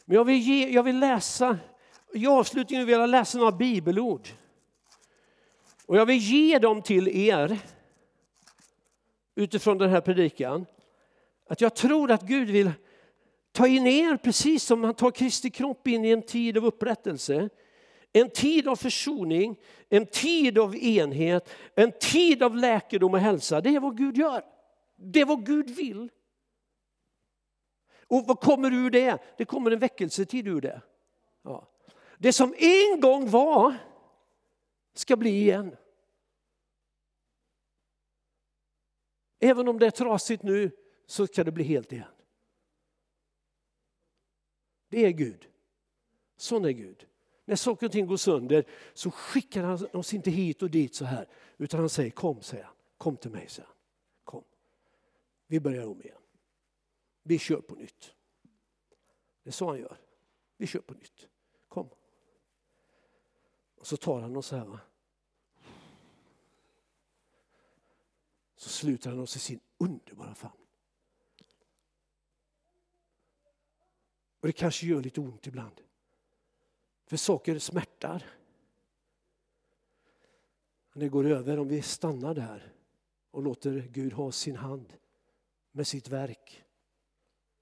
Men 0.05 0.15
jag 0.15 0.25
vill, 0.25 0.37
ge, 0.37 0.69
jag 0.69 0.83
vill 0.83 0.99
läsa, 0.99 1.57
i 2.13 2.27
avslutningen 2.27 2.85
vill 2.85 2.99
jag 2.99 3.09
läsa 3.09 3.37
några 3.37 3.51
bibelord. 3.51 4.27
Och 5.85 5.97
jag 5.97 6.05
vill 6.05 6.17
ge 6.17 6.59
dem 6.59 6.81
till 6.81 7.07
er 7.07 7.59
utifrån 9.35 9.77
den 9.77 9.89
här 9.89 10.01
predikan. 10.01 10.65
Att 11.47 11.61
jag 11.61 11.75
tror 11.75 12.11
att 12.11 12.21
Gud 12.21 12.49
vill 12.49 12.71
ta 13.51 13.67
in 13.67 13.87
er 13.87 14.17
precis 14.17 14.63
som 14.63 14.83
han 14.83 14.93
tar 14.93 15.11
Kristi 15.11 15.49
kropp 15.49 15.87
in 15.87 16.05
i 16.05 16.09
en 16.09 16.21
tid 16.21 16.57
av 16.57 16.65
upprättelse. 16.65 17.49
En 18.11 18.29
tid 18.29 18.67
av 18.67 18.75
försoning, 18.75 19.59
en 19.89 20.05
tid 20.05 20.57
av 20.57 20.75
enhet, 20.75 21.49
en 21.75 21.91
tid 21.91 22.43
av 22.43 22.55
läkedom 22.55 23.13
och 23.13 23.19
hälsa. 23.19 23.61
Det 23.61 23.75
är 23.75 23.79
vad 23.79 23.97
Gud 23.97 24.17
gör. 24.17 24.45
Det 24.95 25.21
är 25.21 25.25
vad 25.25 25.45
Gud 25.45 25.69
vill. 25.69 26.09
Och 28.07 28.25
vad 28.27 28.39
kommer 28.39 28.73
ur 28.73 28.89
det? 28.89 29.23
Det 29.37 29.45
kommer 29.45 29.71
en 29.71 29.79
väckelsetid 29.79 30.47
ur 30.47 30.61
det. 30.61 30.81
Ja. 31.41 31.67
Det 32.17 32.33
som 32.33 32.55
en 32.57 32.99
gång 32.99 33.29
var 33.29 33.77
ska 34.93 35.15
bli 35.15 35.29
igen. 35.29 35.75
Även 39.39 39.67
om 39.67 39.79
det 39.79 39.85
är 39.85 39.91
trasigt 39.91 40.43
nu 40.43 40.71
så 41.05 41.27
ska 41.27 41.43
det 41.43 41.51
bli 41.51 41.63
helt 41.63 41.91
igen. 41.91 42.11
Det 44.89 45.05
är 45.05 45.09
Gud. 45.09 45.47
Sån 46.37 46.65
är 46.65 46.71
Gud. 46.71 47.08
När 47.49 47.55
saker 47.55 47.85
och 47.85 47.91
ting 47.91 48.07
går 48.07 48.17
sönder 48.17 48.65
så 48.93 49.11
skickar 49.11 49.63
han 49.63 49.87
oss 49.93 50.13
inte 50.13 50.31
hit 50.31 50.61
och 50.61 50.69
dit 50.69 50.95
så 50.95 51.05
här. 51.05 51.27
Utan 51.57 51.79
han 51.79 51.89
säger 51.89 52.11
kom, 52.11 52.41
säger 52.41 52.63
han. 52.63 52.73
Kom 52.97 53.17
till 53.17 53.31
mig, 53.31 53.49
säger 53.49 53.67
han. 53.67 53.75
Kom. 54.23 54.43
Vi 55.47 55.59
börjar 55.59 55.87
om 55.87 56.01
igen. 56.01 56.21
Vi 57.23 57.39
kör 57.39 57.61
på 57.61 57.75
nytt. 57.75 58.15
Det 59.43 59.49
är 59.49 59.51
så 59.51 59.67
han 59.67 59.79
gör. 59.79 59.97
Vi 60.57 60.67
kör 60.67 60.79
på 60.79 60.93
nytt. 60.93 61.27
Kom. 61.67 61.89
Och 63.75 63.87
så 63.87 63.97
tar 63.97 64.21
han 64.21 64.37
oss 64.37 64.47
så 64.47 64.55
här. 64.55 64.79
Så 68.55 68.69
sluter 68.69 69.09
han 69.09 69.19
oss 69.19 69.35
i 69.35 69.39
sin 69.39 69.59
underbara 69.77 70.35
famn. 70.35 70.53
Och 74.39 74.47
det 74.47 74.53
kanske 74.53 74.85
gör 74.85 75.01
lite 75.01 75.21
ont 75.21 75.47
ibland. 75.47 75.81
För 77.09 77.17
saker 77.17 77.59
smärtar. 77.59 78.23
Men 80.93 80.99
Det 80.99 81.09
går 81.09 81.25
över 81.25 81.59
om 81.59 81.67
vi 81.67 81.81
stannar 81.81 82.33
där 82.33 82.73
och 83.31 83.43
låter 83.43 83.87
Gud 83.91 84.13
ha 84.13 84.31
sin 84.31 84.55
hand 84.55 84.93
med 85.71 85.87
sitt 85.87 86.07
verk, 86.07 86.63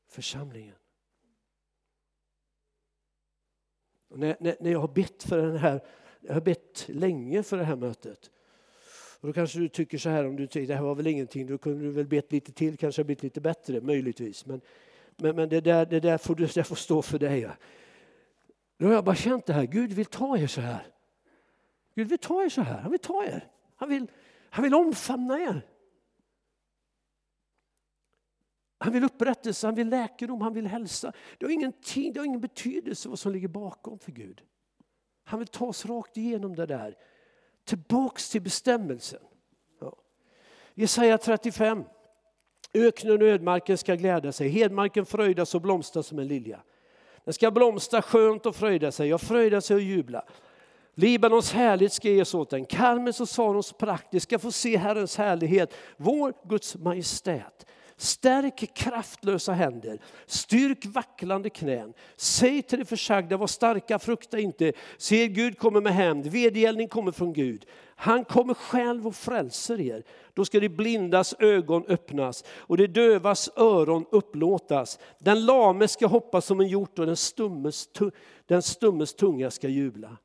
församlingen. 0.08 0.76
Och 4.08 4.20
när, 4.20 4.38
när, 4.40 4.56
när 4.60 4.72
jag 4.72 4.80
har 4.80 4.88
bett 4.88 5.24
för 5.24 5.38
den 5.38 5.58
här, 5.58 5.86
jag 6.22 6.34
har 6.34 6.42
bett 6.42 6.86
länge 6.88 7.44
för 7.44 7.58
det 7.58 7.64
här 7.64 7.76
mötet. 7.76 8.32
Och 9.20 9.28
då 9.28 9.34
kanske 9.34 9.60
du 9.60 9.70
tycker 9.70 9.98
så 9.98 10.10
här, 10.10 10.26
om 10.26 10.36
du 10.36 10.48
tycker 10.48 10.68
det 10.68 10.76
här 10.76 10.84
var 10.84 10.96
väl 10.96 11.08
ingenting, 11.08 11.48
då 11.48 11.58
kunde 11.58 11.84
du 11.84 11.92
väl 11.92 12.08
bett 12.08 12.32
lite 12.32 12.52
till, 12.52 12.78
kanske 12.78 13.04
blivit 13.04 13.24
lite 13.24 13.42
bättre, 13.42 13.82
möjligtvis. 13.82 14.46
Men, 14.46 14.62
men, 15.16 15.36
men 15.36 15.50
det, 15.50 15.62
där, 15.62 15.86
det 15.86 16.00
där 16.00 16.18
får 16.18 16.36
du 16.36 16.46
det 16.46 16.64
får 16.64 16.76
stå 16.76 17.02
för 17.02 17.20
dig. 17.20 17.50
Då 18.78 18.86
har 18.86 18.94
jag 18.94 19.04
bara 19.04 19.16
känt 19.16 19.46
det 19.46 19.54
här, 19.54 19.66
Gud 19.66 19.94
vill 19.94 20.06
ta 20.06 20.38
er 20.38 20.48
så 20.48 20.62
här. 20.62 20.94
Gud 21.96 22.10
vill 22.10 22.20
ta 22.20 22.44
er 22.44 22.50
så 22.50 22.62
här, 22.62 22.82
han 22.82 22.92
vill 22.92 23.00
ta 23.00 23.24
er. 23.24 23.52
Han 23.76 23.90
vill, 23.90 24.12
han 24.50 24.64
vill 24.64 24.74
omfamna 24.74 25.40
er. 25.40 25.62
Han 28.80 28.94
vill 28.94 29.04
upprättelse, 29.04 29.68
han 29.68 29.76
vill 29.76 29.90
läkedom, 29.90 30.42
han 30.42 30.54
vill 30.54 30.68
hälsa. 30.68 31.14
Det 31.38 31.46
har, 31.46 31.54
ingenting, 31.54 32.14
det 32.14 32.20
har 32.20 32.26
ingen 32.26 32.42
betydelse 32.42 33.10
vad 33.10 33.20
som 33.20 33.32
ligger 33.32 33.48
bakom 33.48 34.00
för 34.00 34.12
Gud. 34.12 34.42
Han 35.24 35.40
vill 35.40 35.48
ta 35.48 35.66
oss 35.66 35.86
rakt 35.86 36.18
igenom 36.18 36.56
det 36.56 36.66
där. 36.66 36.96
Tillbaks 37.64 38.30
till 38.30 38.42
bestämmelsen. 38.42 39.22
Ja. 39.80 39.98
Jesaja 40.74 41.18
35. 41.18 41.84
Öknen 42.74 43.22
och 43.22 43.28
ödmarken 43.28 43.78
ska 43.78 43.96
glädja 43.96 44.32
sig, 44.32 44.50
hedmarken 44.50 45.06
fröjdas 45.06 45.56
och 45.56 45.62
blomstra 45.62 46.04
som 46.04 46.20
en 46.20 46.28
lilja. 46.28 46.64
Den 47.28 47.34
ska 47.34 47.52
blomstra 47.52 48.02
skönt 48.02 48.46
och 48.46 48.56
fröjda 48.56 48.92
sig, 48.92 49.10
ja 49.10 49.18
fröjda 49.18 49.62
sig 49.62 49.76
och 49.76 49.82
jubla. 49.82 50.24
Libanons 50.96 51.54
härlighet 51.54 51.94
ska 51.94 52.10
ges 52.10 52.34
åt 52.34 52.50
den, 52.50 52.66
Karmels 52.66 53.22
och 53.22 53.30
Sarons 53.30 53.74
prakt, 53.74 54.22
ska 54.22 54.40
få 54.40 54.52
se 54.52 54.78
Herrens 54.78 55.18
härlighet, 55.18 55.74
vår 55.98 56.34
Guds 56.50 56.76
majestät. 56.76 57.66
Stärk 57.98 58.76
kraftlösa 58.76 59.54
händer, 59.54 60.00
styrk 60.26 60.86
vacklande 60.86 61.50
knän. 61.50 61.94
Säg 62.16 62.62
till 62.62 62.80
de 62.80 62.86
försagda, 62.86 63.38
var 63.38 63.48
starka, 63.48 64.00
frukta 64.00 64.40
inte. 64.40 64.74
Se, 64.98 65.28
Gud 65.28 65.58
kommer 65.58 65.82
med 65.82 65.94
hämnd, 65.94 66.28
vedergällning 66.28 66.88
kommer 66.88 67.12
från 67.12 67.34
Gud. 67.34 67.66
Han 68.00 68.26
kommer 68.26 68.54
själv 68.54 69.08
och 69.08 69.16
frälser 69.16 69.82
er. 69.82 70.04
Då 70.34 70.46
ska 70.46 70.60
de 70.60 70.70
blindas 70.70 71.36
ögon 71.40 71.86
öppnas 71.88 72.44
och 72.50 72.78
de 72.78 72.88
dövas 72.88 73.50
öron 73.56 74.06
upplåtas. 74.12 75.00
Den 75.20 75.46
lame 75.46 75.88
ska 75.88 76.08
hoppa 76.08 76.42
som 76.42 76.60
en 76.60 76.68
hjort 76.68 77.00
och 77.00 77.06
den 77.06 77.18
stummes, 77.18 77.90
den 78.46 78.62
stummes 78.62 79.14
tunga 79.14 79.52
ska 79.52 79.68
jubla. 79.68 80.18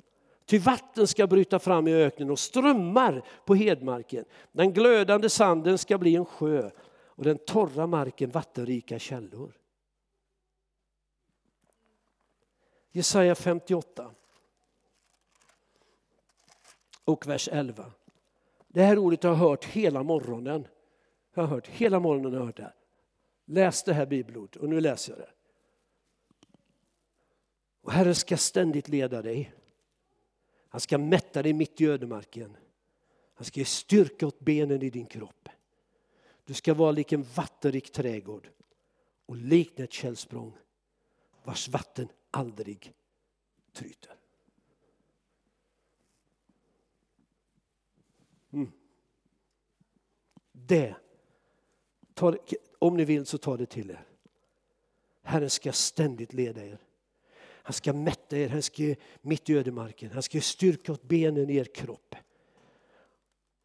Ty 0.44 0.58
vatten 0.58 1.06
ska 1.06 1.26
bryta 1.26 1.58
fram 1.58 1.88
i 1.88 1.94
öknen 1.94 2.30
och 2.30 2.38
strömmar 2.38 3.22
på 3.44 3.54
hedmarken. 3.54 4.24
Den 4.52 4.72
glödande 4.72 5.28
sanden 5.28 5.78
ska 5.78 5.98
bli 5.98 6.16
en 6.16 6.24
sjö 6.24 6.70
och 7.06 7.24
den 7.24 7.38
torra 7.38 7.86
marken 7.86 8.30
vattenrika 8.30 8.98
källor. 8.98 9.52
Jesaja 12.90 13.34
58 13.34 14.10
och 17.05 17.26
vers 17.26 17.48
11. 17.53 17.92
Det 18.68 18.82
här 18.82 18.98
ordet 18.98 19.22
har 19.22 19.30
jag 19.30 19.36
hört 19.36 19.64
hela 19.64 20.03
morgonen. 20.03 20.66
Jag 21.34 21.42
har 21.42 21.48
hört 21.48 21.68
hela 21.68 22.00
morgonen. 22.00 22.34
hört 22.34 22.57
det. 22.57 22.72
Läs 23.44 23.82
det 23.82 23.92
här 23.92 24.07
bibelordet 24.07 24.57
och 24.57 24.68
nu 24.68 24.80
läser 24.80 25.12
jag 25.12 25.20
det. 25.20 25.30
Och 27.82 27.92
Herren 27.92 28.14
ska 28.14 28.36
ständigt 28.36 28.88
leda 28.88 29.22
dig. 29.22 29.55
Han 30.68 30.80
ska 30.80 30.98
mätta 30.98 31.42
dig 31.42 31.53
mitt 31.53 31.80
i 31.80 31.86
ödemarken. 31.86 32.57
Han 33.34 33.44
ska 33.44 33.61
ge 33.61 33.66
styrka 33.66 34.26
åt 34.26 34.40
benen 34.40 34.82
i 34.82 34.90
din 34.90 35.07
kropp. 35.07 35.48
Du 36.44 36.55
ska 36.55 36.74
vara 36.74 36.90
lik 36.90 37.12
en 37.12 37.22
vattenrik 37.22 37.92
trädgård 37.92 38.48
och 39.26 39.36
likna 39.36 39.84
ett 39.84 39.92
källsprång 39.92 40.53
vars 41.44 41.68
vatten 41.68 42.09
aldrig 42.30 42.92
tryter. 43.72 44.21
Det, 50.72 50.94
ta, 52.14 52.36
om 52.78 52.96
ni 52.96 53.04
vill 53.04 53.26
så 53.26 53.38
ta 53.38 53.56
det 53.56 53.66
till 53.66 53.90
er. 53.90 54.06
Herren 55.22 55.50
ska 55.50 55.72
ständigt 55.72 56.32
leda 56.32 56.64
er. 56.64 56.78
Han 57.38 57.72
ska 57.72 57.92
mätta 57.92 58.36
er, 58.36 58.48
han 58.48 58.62
ska 58.62 58.82
ge 58.82 58.96
mitt 59.20 59.50
i 59.50 59.54
ödemarken. 59.54 60.10
Han 60.10 60.22
ska 60.22 60.38
ge 60.38 60.42
styrka 60.42 60.92
åt 60.92 61.02
benen 61.02 61.50
i 61.50 61.56
er 61.56 61.64
kropp. 61.64 62.14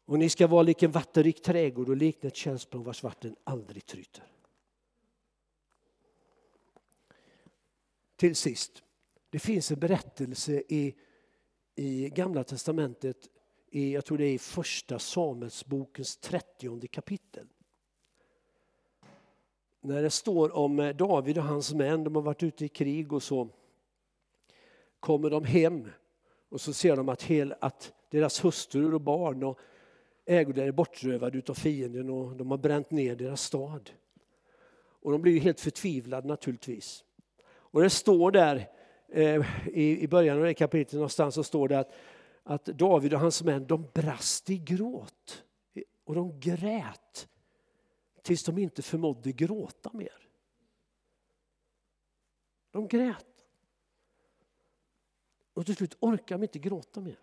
Och 0.04 0.18
ni 0.18 0.28
ska 0.28 0.46
vara 0.46 0.62
lik 0.62 0.82
en 0.82 0.90
vattenrik 0.90 1.42
trädgård 1.42 1.88
och 1.88 1.96
likna 1.96 2.26
ett 2.26 2.36
källsprång 2.36 2.84
vars 2.84 3.02
vatten 3.02 3.36
aldrig 3.44 3.86
tryter. 3.86 4.24
Till 8.16 8.36
sist, 8.36 8.82
det 9.30 9.38
finns 9.38 9.70
en 9.70 9.80
berättelse 9.80 10.62
i, 10.68 10.94
i 11.74 12.08
Gamla 12.08 12.44
Testamentet, 12.44 13.28
i, 13.70 13.94
jag 13.94 14.04
tror 14.04 14.18
det 14.18 14.24
är 14.24 14.34
i 14.34 14.38
första 14.38 14.98
Samuelsbokens 14.98 16.16
trettionde 16.16 16.88
kapitel. 16.88 17.46
När 19.80 20.02
det 20.02 20.10
står 20.10 20.56
om 20.56 20.80
eh, 20.80 20.96
David 20.96 21.38
och 21.38 21.44
hans 21.44 21.74
män, 21.74 22.04
de 22.04 22.14
har 22.14 22.22
varit 22.22 22.42
ute 22.42 22.64
i 22.64 22.68
krig 22.68 23.12
och 23.12 23.22
så 23.22 23.48
kommer 25.00 25.30
de 25.30 25.44
hem 25.44 25.88
och 26.48 26.60
så 26.60 26.72
ser 26.72 26.96
de 26.96 27.08
att, 27.08 27.22
hel, 27.22 27.54
att 27.60 27.92
deras 28.10 28.44
hustrur 28.44 28.94
och 28.94 29.00
barn 29.00 29.42
och 29.42 29.58
ägodelar 30.26 30.68
är 30.68 30.72
bortrövade 30.72 31.42
av 31.48 31.54
fienden 31.54 32.10
och 32.10 32.36
de 32.36 32.50
har 32.50 32.58
bränt 32.58 32.90
ner 32.90 33.16
deras 33.16 33.42
stad. 33.42 33.90
Och 35.00 35.12
de 35.12 35.22
blir 35.22 35.32
ju 35.32 35.38
helt 35.38 35.60
förtvivlade 35.60 36.28
naturligtvis. 36.28 37.04
Och 37.46 37.82
det 37.82 37.90
står 37.90 38.30
där 38.30 38.68
eh, 39.08 39.46
i, 39.66 40.00
i 40.00 40.08
början 40.08 40.38
av 40.38 40.44
det 40.44 40.54
kapitlet 40.54 40.92
någonstans 40.92 41.34
så 41.34 41.44
står 41.44 41.68
det 41.68 41.78
att, 41.78 41.92
att 42.48 42.64
David 42.64 43.14
och 43.14 43.20
hans 43.20 43.42
män 43.42 43.66
de 43.66 43.90
brast 43.94 44.50
i 44.50 44.58
gråt. 44.58 45.44
Och 46.04 46.14
de 46.14 46.40
grät 46.40 47.28
tills 48.22 48.44
de 48.44 48.58
inte 48.58 48.82
förmådde 48.82 49.32
gråta 49.32 49.90
mer. 49.92 50.28
De 52.70 52.88
grät. 52.88 53.46
Och 55.54 55.66
till 55.66 55.76
slut 55.76 55.96
orkade 56.00 56.40
de 56.40 56.42
inte 56.42 56.58
gråta 56.58 57.00
mer. 57.00 57.18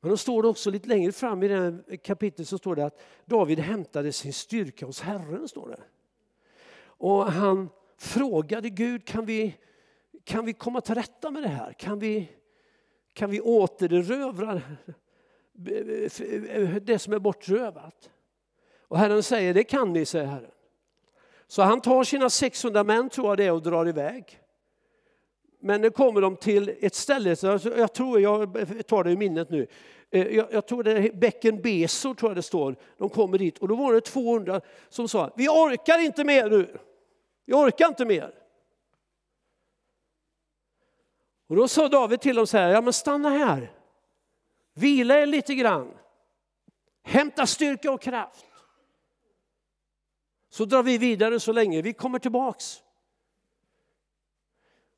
Men 0.00 0.10
då 0.10 0.16
står 0.16 0.42
det 0.42 0.48
också 0.48 0.70
lite 0.70 0.88
längre 0.88 1.12
fram 1.12 1.42
i 1.42 1.48
det 1.48 1.56
här 1.56 1.96
kapitlet 1.96 2.48
så 2.48 2.58
står 2.58 2.76
det 2.76 2.84
att 2.84 3.00
David 3.24 3.58
hämtade 3.58 4.12
sin 4.12 4.32
styrka 4.32 4.86
hos 4.86 5.00
Herren. 5.00 5.48
Står 5.48 5.68
det. 5.68 5.82
Och 6.80 7.32
han 7.32 7.68
frågade 7.96 8.70
Gud, 8.70 9.06
kan 9.06 9.26
vi, 9.26 9.56
kan 10.24 10.44
vi 10.44 10.52
komma 10.52 10.80
till 10.80 10.94
rätta 10.94 11.30
med 11.30 11.42
det 11.42 11.48
här? 11.48 11.72
Kan 11.72 11.98
vi, 11.98 12.28
kan 13.14 13.30
vi 13.30 13.40
återerövra 13.40 14.60
det 16.82 16.98
som 16.98 17.12
är 17.12 17.18
bortrövat? 17.18 18.10
Och 18.88 18.98
Herren 18.98 19.22
säger, 19.22 19.54
det 19.54 19.64
kan 19.64 19.92
ni, 19.92 20.04
säger 20.04 20.26
Herren. 20.26 20.50
Så 21.46 21.62
han 21.62 21.80
tar 21.80 22.04
sina 22.04 22.30
600 22.30 22.84
män, 22.84 23.10
tror 23.10 23.28
jag 23.28 23.38
det 23.38 23.44
är, 23.44 23.52
och 23.52 23.62
drar 23.62 23.88
iväg. 23.88 24.38
Men 25.60 25.80
nu 25.80 25.90
kommer 25.90 26.20
de 26.20 26.36
till 26.36 26.74
ett 26.80 26.94
ställe, 26.94 27.30
alltså, 27.30 27.78
jag 27.78 27.92
tror, 27.92 28.20
jag 28.20 28.52
tar 28.86 29.04
det 29.04 29.10
i 29.10 29.16
minnet 29.16 29.50
nu, 29.50 29.66
eh, 30.10 30.36
jag, 30.36 30.46
jag 30.52 30.66
tror 30.66 30.82
det 30.82 30.92
är 30.92 31.12
bäcken 31.12 31.62
Besor, 31.62 32.14
tror 32.14 32.30
jag 32.30 32.36
det 32.36 32.42
står. 32.42 32.76
De 32.98 33.08
kommer 33.08 33.38
dit 33.38 33.58
och 33.58 33.68
då 33.68 33.74
var 33.74 33.92
det 33.92 34.00
200 34.00 34.60
som 34.88 35.08
sa, 35.08 35.30
vi 35.36 35.48
orkar 35.48 36.04
inte 36.04 36.24
mer 36.24 36.50
nu. 36.50 36.78
Vi 37.46 37.54
orkar 37.54 37.88
inte 37.88 38.04
mer. 38.04 38.41
Och 41.52 41.56
då 41.56 41.68
sa 41.68 41.88
David 41.88 42.20
till 42.20 42.36
dem 42.36 42.46
så 42.46 42.58
här, 42.58 42.70
ja 42.70 42.80
men 42.80 42.92
stanna 42.92 43.30
här. 43.30 43.72
Vila 44.74 45.20
er 45.20 45.26
lite 45.26 45.54
grann. 45.54 45.94
Hämta 47.02 47.46
styrka 47.46 47.92
och 47.92 48.00
kraft. 48.00 48.44
Så 50.50 50.64
drar 50.64 50.82
vi 50.82 50.98
vidare 50.98 51.40
så 51.40 51.52
länge, 51.52 51.82
vi 51.82 51.92
kommer 51.92 52.18
tillbaks. 52.18 52.82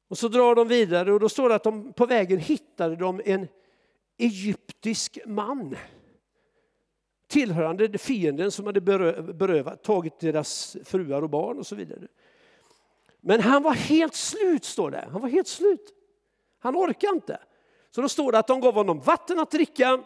Och 0.09 0.19
så 0.19 0.29
drar 0.29 0.55
de 0.55 0.69
vidare 0.69 1.13
och 1.13 1.21
då 1.21 1.29
står 1.29 1.49
det 1.49 1.55
att 1.55 1.65
de 1.65 1.93
på 1.93 2.07
vägen 2.07 2.39
hittade 2.39 2.97
de 2.97 3.21
en 3.25 3.49
egyptisk 4.19 5.19
man 5.27 5.77
tillhörande 7.27 7.99
fienden 7.99 8.51
som 8.51 8.67
hade 8.67 8.81
berövat, 8.81 9.83
tagit 9.83 10.21
deras 10.21 10.77
fruar 10.85 11.23
och 11.23 11.31
barn 11.31 11.59
och 11.59 11.67
så 11.67 11.75
vidare. 11.75 12.09
Men 13.21 13.41
han 13.41 13.63
var 13.63 13.73
helt 13.75 14.15
slut, 14.15 14.65
står 14.65 14.91
det. 14.91 15.09
Han 15.13 15.21
var 15.21 15.29
helt 15.29 15.49
slut. 15.49 16.01
Han 16.65 16.77
orkade 16.77 17.15
inte. 17.15 17.39
Så 17.91 18.01
då 18.03 18.09
står 18.09 18.33
det 18.33 18.39
att 18.39 18.47
de 18.47 18.61
gav 18.61 18.75
honom 18.75 19.01
vatten 19.01 19.39
att 19.39 19.51
dricka 19.51 20.03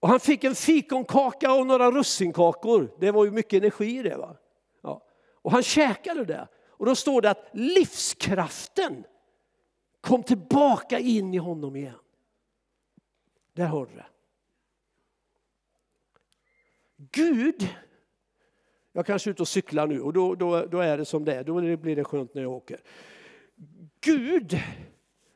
och 0.00 0.08
han 0.08 0.20
fick 0.20 0.44
en 0.44 0.54
fikonkaka 0.54 1.52
och 1.52 1.66
några 1.66 1.90
russinkakor. 1.90 2.94
Det 2.98 3.10
var 3.10 3.24
ju 3.24 3.30
mycket 3.30 3.62
energi 3.62 3.98
i 3.98 4.02
det. 4.02 4.16
Va? 4.16 4.36
Ja. 4.82 5.02
Och 5.42 5.52
han 5.52 5.62
käkade 5.62 6.24
det. 6.24 6.48
Och 6.68 6.86
då 6.86 6.94
står 6.94 7.22
det 7.22 7.30
att 7.30 7.50
livskraften 7.52 9.04
kom 10.00 10.22
tillbaka 10.22 10.98
in 10.98 11.34
i 11.34 11.38
honom 11.38 11.76
igen. 11.76 11.98
Där 13.52 13.66
har 13.66 13.86
du 13.86 13.94
det. 13.94 14.06
Gud, 16.96 17.68
jag 18.92 19.06
kanske 19.06 19.30
är 19.30 19.32
ute 19.32 19.42
och 19.42 19.48
cyklar 19.48 19.86
nu 19.86 20.00
och 20.00 20.12
då, 20.12 20.34
då, 20.34 20.66
då 20.66 20.80
är 20.80 20.98
det 20.98 21.04
som 21.04 21.24
det 21.24 21.34
är, 21.34 21.44
då 21.44 21.76
blir 21.76 21.96
det 21.96 22.04
skönt 22.04 22.34
när 22.34 22.42
jag 22.42 22.52
åker. 22.52 22.80
Gud 24.00 24.58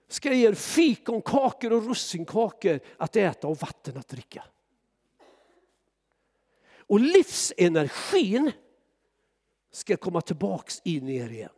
ska 0.09 0.33
ge 0.33 0.49
er 0.49 0.55
fikonkakor 0.55 1.73
och 1.73 1.87
russinkakor 1.87 2.81
att 2.97 3.17
äta 3.17 3.49
och 3.49 3.59
vatten 3.59 3.97
att 3.97 4.09
dricka. 4.09 4.45
Och 6.89 7.01
livsenergin 7.01 8.53
ska 9.71 9.97
komma 9.97 10.21
tillbaks 10.21 10.81
in 10.85 11.09
i 11.09 11.17
er 11.17 11.31
igen. 11.31 11.51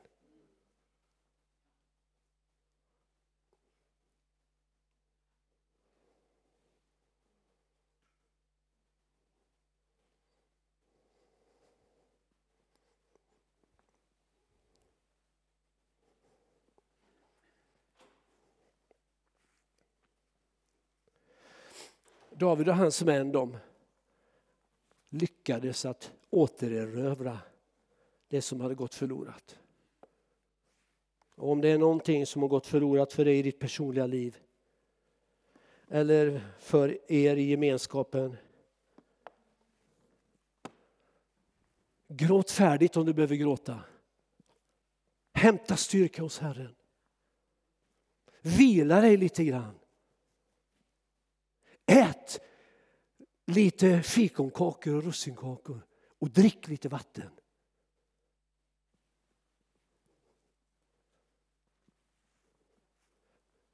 David 22.41 22.69
och 22.69 22.75
hans 22.75 23.03
män 23.03 23.33
de 23.33 23.57
lyckades 25.09 25.85
att 25.85 26.13
återerövra 26.31 27.39
det 28.29 28.43
som 28.43 28.61
hade 28.61 28.75
gått 28.75 28.95
förlorat. 28.95 29.59
Och 31.35 31.51
om 31.51 31.61
det 31.61 31.69
är 31.69 31.79
någonting 31.79 32.27
som 32.27 32.43
har 32.43 32.49
gått 32.49 32.67
förlorat 32.67 33.13
för 33.13 33.25
dig 33.25 33.39
i 33.39 33.43
ditt 33.43 33.59
personliga 33.59 34.07
liv 34.07 34.39
eller 35.89 36.41
för 36.59 37.13
er 37.13 37.37
i 37.37 37.43
gemenskapen. 37.43 38.37
Gråt 42.09 42.51
färdigt 42.51 42.97
om 42.97 43.07
du 43.07 43.15
behöver 43.15 43.37
gråta. 43.37 43.81
Hämta 45.33 45.77
styrka 45.77 46.23
hos 46.23 46.39
Herren. 46.39 46.75
Vila 48.43 49.01
dig 49.01 49.17
lite 49.17 49.45
grann. 49.45 49.80
Ät 51.87 52.41
lite 53.47 54.03
fikonkakor 54.03 54.97
och 54.97 55.03
russinkakor 55.03 55.87
och 56.19 56.31
drick 56.31 56.69
lite 56.69 56.89
vatten. 56.89 57.31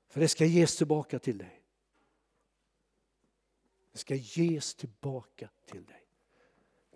För 0.08 0.20
det 0.20 0.28
ska 0.28 0.44
ges 0.44 0.76
tillbaka 0.76 1.18
till 1.18 1.38
dig. 1.38 1.62
Det 3.92 3.98
ska 3.98 4.14
ges 4.14 4.74
tillbaka 4.74 5.50
till 5.64 5.84
dig. 5.84 6.06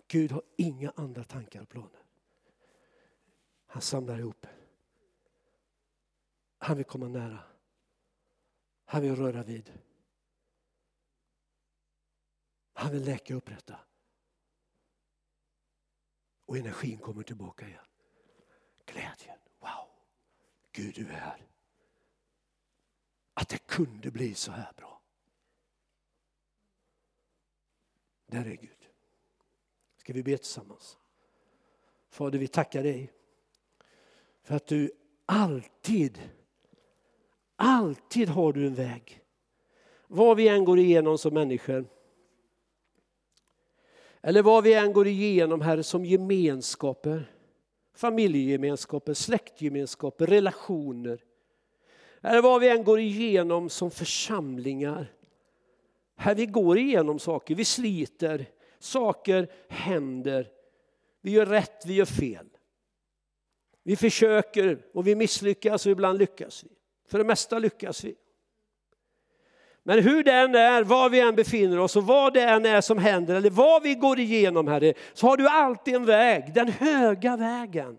Gud 0.07 0.31
har 0.31 0.43
inga 0.57 0.93
andra 0.95 1.23
tankar 1.23 1.61
och 1.61 1.69
planer. 1.69 2.03
Han 3.65 3.81
samlar 3.81 4.19
ihop. 4.19 4.47
Han 6.57 6.77
vill 6.77 6.85
komma 6.85 7.07
nära. 7.07 7.43
Han 8.85 9.01
vill 9.01 9.15
röra 9.15 9.43
vid. 9.43 9.71
Han 12.81 12.91
vill 12.91 13.05
läka 13.05 13.33
upp 13.33 13.45
detta. 13.45 13.79
Och 16.45 16.57
energin 16.57 16.97
kommer 16.97 17.23
tillbaka 17.23 17.67
igen. 17.67 17.85
Glädjen. 18.85 19.37
Wow! 19.59 19.87
Gud, 20.71 20.95
du 20.95 21.07
är 21.07 21.19
här. 21.19 21.47
Att 23.33 23.49
det 23.49 23.57
kunde 23.57 24.11
bli 24.11 24.35
så 24.35 24.51
här 24.51 24.73
bra. 24.77 25.01
Där 28.25 28.45
är 28.45 28.55
Gud. 28.55 28.89
Ska 29.97 30.13
vi 30.13 30.23
be 30.23 30.37
tillsammans? 30.37 30.97
Fader, 32.09 32.39
vi 32.39 32.47
tackar 32.47 32.83
dig 32.83 33.13
för 34.43 34.55
att 34.55 34.67
du 34.67 34.91
alltid, 35.25 36.29
alltid 37.55 38.29
har 38.29 38.53
du 38.53 38.67
en 38.67 38.75
väg. 38.75 39.23
Vad 40.07 40.37
vi 40.37 40.47
än 40.47 40.65
går 40.65 40.79
igenom 40.79 41.17
som 41.17 41.33
människor 41.33 42.00
eller 44.21 44.41
vad 44.41 44.63
vi 44.63 44.73
än 44.73 44.93
går 44.93 45.07
igenom, 45.07 45.61
Herre, 45.61 45.83
som 45.83 46.05
gemenskaper. 46.05 47.31
Familjegemenskaper, 47.95 49.13
släktgemenskaper, 49.13 50.27
relationer. 50.27 51.23
Eller 52.21 52.41
vad 52.41 52.61
vi 52.61 52.69
än 52.69 52.83
går 52.83 52.99
igenom 52.99 53.69
som 53.69 53.91
församlingar. 53.91 55.13
Här 56.15 56.35
vi 56.35 56.45
går 56.45 56.77
igenom 56.77 57.19
saker, 57.19 57.55
vi 57.55 57.65
sliter, 57.65 58.45
saker 58.79 59.51
händer. 59.67 60.47
Vi 61.21 61.31
gör 61.31 61.45
rätt, 61.45 61.85
vi 61.85 61.93
gör 61.93 62.05
fel. 62.05 62.47
Vi 63.83 63.95
försöker 63.95 64.85
och 64.93 65.07
vi 65.07 65.15
misslyckas 65.15 65.85
och 65.85 65.91
ibland 65.91 66.19
lyckas 66.19 66.63
vi. 66.63 66.69
För 67.07 67.17
det 67.17 67.23
mesta 67.23 67.59
lyckas 67.59 68.03
vi. 68.03 68.15
Men 69.83 70.03
hur 70.03 70.23
det 70.23 70.31
än 70.31 70.55
är, 70.55 70.83
var 70.83 71.09
vi 71.09 71.19
än 71.19 71.35
befinner 71.35 71.79
oss 71.79 71.95
och 71.95 72.03
vad 72.03 72.33
det 72.33 72.41
än 72.41 72.65
är 72.65 72.81
som 72.81 72.97
händer 72.97 73.35
eller 73.35 73.49
vad 73.49 73.83
vi 73.83 73.95
går 73.95 74.19
igenom 74.19 74.67
Herre, 74.67 74.93
så 75.13 75.27
har 75.27 75.37
du 75.37 75.47
alltid 75.47 75.95
en 75.95 76.05
väg, 76.05 76.53
den 76.53 76.67
höga 76.67 77.37
vägen. 77.37 77.97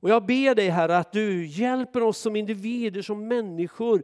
Och 0.00 0.10
jag 0.10 0.26
ber 0.26 0.54
dig 0.54 0.68
Herre 0.68 0.98
att 0.98 1.12
du 1.12 1.46
hjälper 1.46 2.02
oss 2.02 2.18
som 2.18 2.36
individer, 2.36 3.02
som 3.02 3.28
människor 3.28 4.02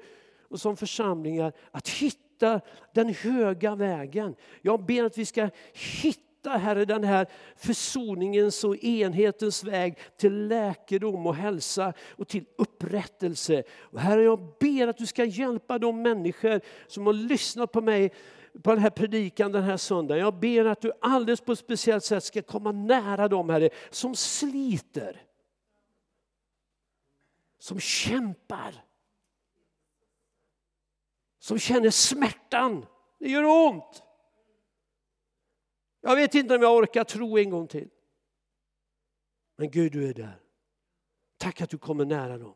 och 0.48 0.60
som 0.60 0.76
församlingar 0.76 1.52
att 1.70 1.88
hitta 1.88 2.60
den 2.94 3.14
höga 3.14 3.74
vägen. 3.74 4.34
Jag 4.62 4.84
ber 4.84 5.04
att 5.04 5.18
vi 5.18 5.26
ska 5.26 5.48
hitta 5.72 6.31
hitta, 6.43 6.59
Herre, 6.59 6.84
den 6.84 7.05
här 7.05 7.26
försoningens 7.57 8.64
och 8.64 8.76
enhetens 8.76 9.64
väg 9.64 9.99
till 10.16 10.49
läkedom 10.49 11.26
och 11.26 11.34
hälsa 11.34 11.93
och 12.18 12.28
till 12.28 12.45
upprättelse. 12.59 13.62
Och 13.80 14.01
herre, 14.01 14.22
jag 14.22 14.57
ber 14.61 14.88
att 14.88 14.99
du 14.99 15.07
ska 15.07 15.24
hjälpa 15.24 15.78
de 15.78 16.03
människor 16.03 16.61
som 16.86 17.07
har 17.07 17.12
lyssnat 17.12 17.72
på 17.72 17.80
mig 17.80 18.12
på 18.62 18.70
den 18.70 18.78
här 18.78 18.90
predikan 18.90 19.53
den 19.53 19.62
här 19.62 19.76
söndagen. 19.76 20.24
Jag 20.24 20.34
ber 20.34 20.64
att 20.64 20.80
du 20.80 20.93
alldeles 21.01 21.40
på 21.40 21.53
ett 21.53 21.59
speciellt 21.59 22.05
sätt 22.05 22.24
ska 22.24 22.43
komma 22.43 22.72
nära 22.72 23.28
dem, 23.28 23.49
Herre, 23.49 23.70
som 23.90 24.14
sliter. 24.14 25.22
Som 27.59 27.80
kämpar. 27.80 28.84
Som 31.38 31.59
känner 31.59 31.90
smärtan. 31.90 32.86
Det 33.18 33.28
gör 33.28 33.45
ont. 33.45 34.03
Jag 36.05 36.16
vet 36.16 36.34
inte 36.34 36.55
om 36.55 36.62
jag 36.62 36.76
orkar 36.76 37.05
tro 37.05 37.38
en 37.38 37.50
gång 37.50 37.68
till. 37.68 37.90
Men 39.57 39.70
Gud, 39.70 39.92
du 39.92 40.09
är 40.09 40.14
där. 40.14 40.40
Tack 41.36 41.61
att 41.61 41.70
du 41.70 41.78
kommer 41.78 42.05
nära 42.05 42.38
dem. 42.38 42.55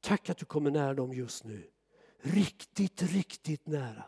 Tack 0.00 0.30
att 0.30 0.38
du 0.38 0.44
kommer 0.44 0.70
nära 0.70 0.94
dem 0.94 1.12
just 1.12 1.44
nu. 1.44 1.70
Riktigt, 2.18 3.02
riktigt 3.02 3.66
nära. 3.66 4.04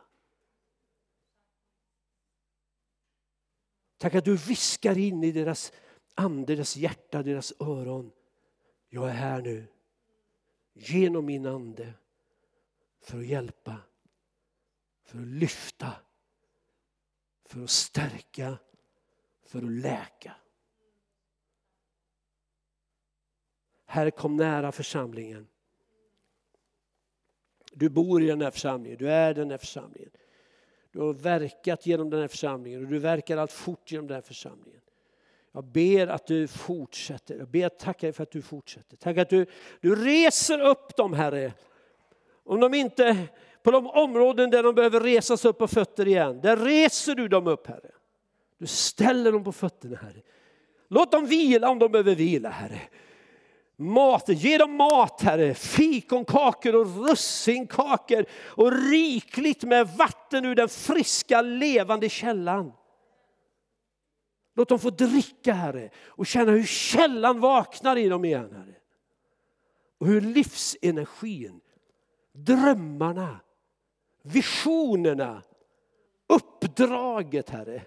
Tack 3.97 4.15
att 4.15 4.25
du 4.25 4.37
viskar 4.37 4.99
in 4.99 5.25
i 5.25 5.33
deras 5.33 5.73
ande, 6.15 6.55
deras 6.55 6.77
hjärta, 6.77 7.23
deras 7.23 7.53
öron. 7.61 8.13
Jag 8.89 9.09
är 9.09 9.15
här 9.15 9.43
nu, 9.43 9.67
genom 10.73 11.27
min 11.27 11.47
ande, 11.47 11.95
för 13.01 13.19
att 13.19 13.27
hjälpa, 13.27 13.77
för 15.05 15.19
att 15.19 15.27
lyfta 15.27 15.93
för 17.55 17.63
att 17.63 17.71
stärka, 17.71 18.59
för 19.47 19.59
att 19.59 19.73
läka. 19.73 20.33
Herre, 23.87 24.11
kom 24.11 24.37
nära 24.37 24.73
församlingen. 24.73 25.47
Du 27.73 27.89
bor 27.89 28.23
i 28.23 28.27
den 28.27 28.41
här 28.41 28.51
församlingen, 28.51 28.99
du 28.99 29.11
är 29.11 29.35
den 29.35 29.51
här 29.51 29.59
församlingen. 29.59 30.11
Du 30.91 31.01
har 31.01 31.13
verkat 31.13 31.87
genom 31.87 32.11
den 32.11 32.21
här 32.21 32.29
församlingen 32.29 32.85
och 32.85 32.91
du 32.91 32.99
verkar 32.99 33.37
allt 33.37 33.53
fort 33.53 33.93
genom 33.93 34.07
den 34.07 34.15
här 34.15 34.23
församlingen. 34.23 34.81
Jag 35.53 35.65
ber 35.65 36.07
att 36.07 36.27
du 36.27 36.49
fortsätter. 36.49 37.39
Jag 37.39 37.49
ber 37.49 37.67
att 37.67 37.79
tacka 37.79 38.07
dig 38.07 38.13
för 38.13 38.23
att 38.23 38.31
du 38.31 38.43
fortsätter. 38.43 38.97
Tack 38.97 39.19
att 39.19 39.31
du, 39.31 39.47
du 39.81 39.95
reser 40.05 40.61
upp 40.61 40.97
dem, 40.97 41.13
Herre. 41.13 41.53
Om 42.45 42.61
de 42.61 42.75
inte 42.75 43.29
på 43.65 43.71
de 43.71 43.87
områden 43.87 44.51
där 44.51 44.63
de 44.63 44.75
behöver 44.75 45.01
resas 45.01 45.45
upp 45.45 45.59
på 45.59 45.69
fötter 45.69 46.09
igen, 46.09 46.41
där 46.41 46.57
reser 46.57 47.15
du 47.15 47.29
dem 47.29 47.47
upp 47.47 47.67
Herre. 47.67 47.91
Du 48.59 48.67
ställer 48.67 49.33
dem 49.33 49.45
på 49.45 49.53
fötterna 49.53 49.97
Herre. 49.97 50.23
Låt 50.89 51.13
dem 51.13 51.27
vila 51.27 51.69
om 51.69 51.79
de 51.79 51.93
behöver 51.93 52.15
vila 52.15 52.49
Herre. 52.49 52.81
Mat, 53.77 54.29
ge 54.29 54.59
dem 54.59 54.77
mat 54.77 55.21
Herre, 55.21 55.55
fikonkakor 55.55 56.75
och 56.75 57.09
russinkakor 57.09 58.25
och 58.47 58.73
rikligt 58.91 59.65
med 59.65 59.89
vatten 59.89 60.45
ur 60.45 60.55
den 60.55 60.69
friska 60.69 61.41
levande 61.41 62.09
källan. 62.09 62.73
Låt 64.55 64.69
dem 64.69 64.79
få 64.79 64.91
dricka 64.91 65.53
Herre 65.53 65.91
och 66.07 66.27
känna 66.27 66.53
hur 66.53 66.65
källan 66.67 67.41
vaknar 67.41 67.97
i 67.97 68.09
dem 68.09 68.25
igen 68.25 68.53
Herre. 68.53 68.75
Och 69.99 70.07
hur 70.07 70.21
livsenergin, 70.21 71.61
drömmarna, 72.33 73.41
visionerna, 74.25 75.43
uppdraget 76.29 77.51
Herre 77.51 77.83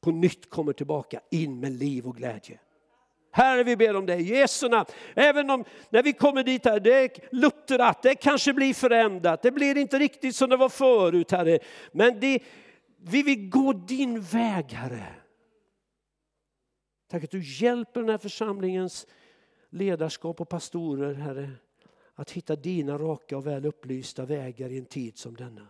på 0.00 0.10
nytt 0.10 0.50
kommer 0.50 0.72
tillbaka 0.72 1.20
in 1.30 1.60
med 1.60 1.72
liv 1.72 2.06
och 2.06 2.16
glädje. 2.16 2.60
Herre, 3.30 3.64
vi 3.64 3.76
ber 3.76 3.96
om 3.96 4.06
dig, 4.06 4.22
Jesu 4.22 4.68
namn. 4.68 4.86
Även 5.16 5.50
om 5.50 5.64
när 5.90 6.02
vi 6.02 6.12
kommer 6.12 6.44
dit, 6.44 6.64
här, 6.64 6.80
det 6.80 6.94
är 6.94 7.34
luttrat, 7.34 8.02
det 8.02 8.14
kanske 8.14 8.52
blir 8.52 8.74
förändrat, 8.74 9.42
det 9.42 9.50
blir 9.50 9.76
inte 9.76 9.98
riktigt 9.98 10.36
som 10.36 10.50
det 10.50 10.56
var 10.56 10.68
förut, 10.68 11.30
Herre. 11.30 11.58
Men 11.92 12.20
det, 12.20 12.42
vi 12.96 13.22
vill 13.22 13.48
gå 13.48 13.72
din 13.72 14.20
väg, 14.20 14.72
Herre. 14.72 15.14
Tack 17.10 17.24
att 17.24 17.30
du 17.30 17.42
hjälper 17.42 18.00
den 18.00 18.10
här 18.10 18.18
församlingens 18.18 19.06
ledarskap 19.70 20.40
och 20.40 20.48
pastorer, 20.48 21.14
Herre, 21.14 21.50
att 22.18 22.30
hitta 22.30 22.56
dina 22.56 22.98
raka 22.98 23.36
och 23.36 23.46
väl 23.46 23.66
upplysta 23.66 24.24
vägar 24.24 24.70
i 24.70 24.78
en 24.78 24.86
tid 24.86 25.18
som 25.18 25.36
denna. 25.36 25.68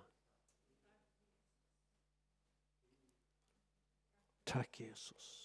Tack 4.45 4.81
Jesus. 4.81 5.38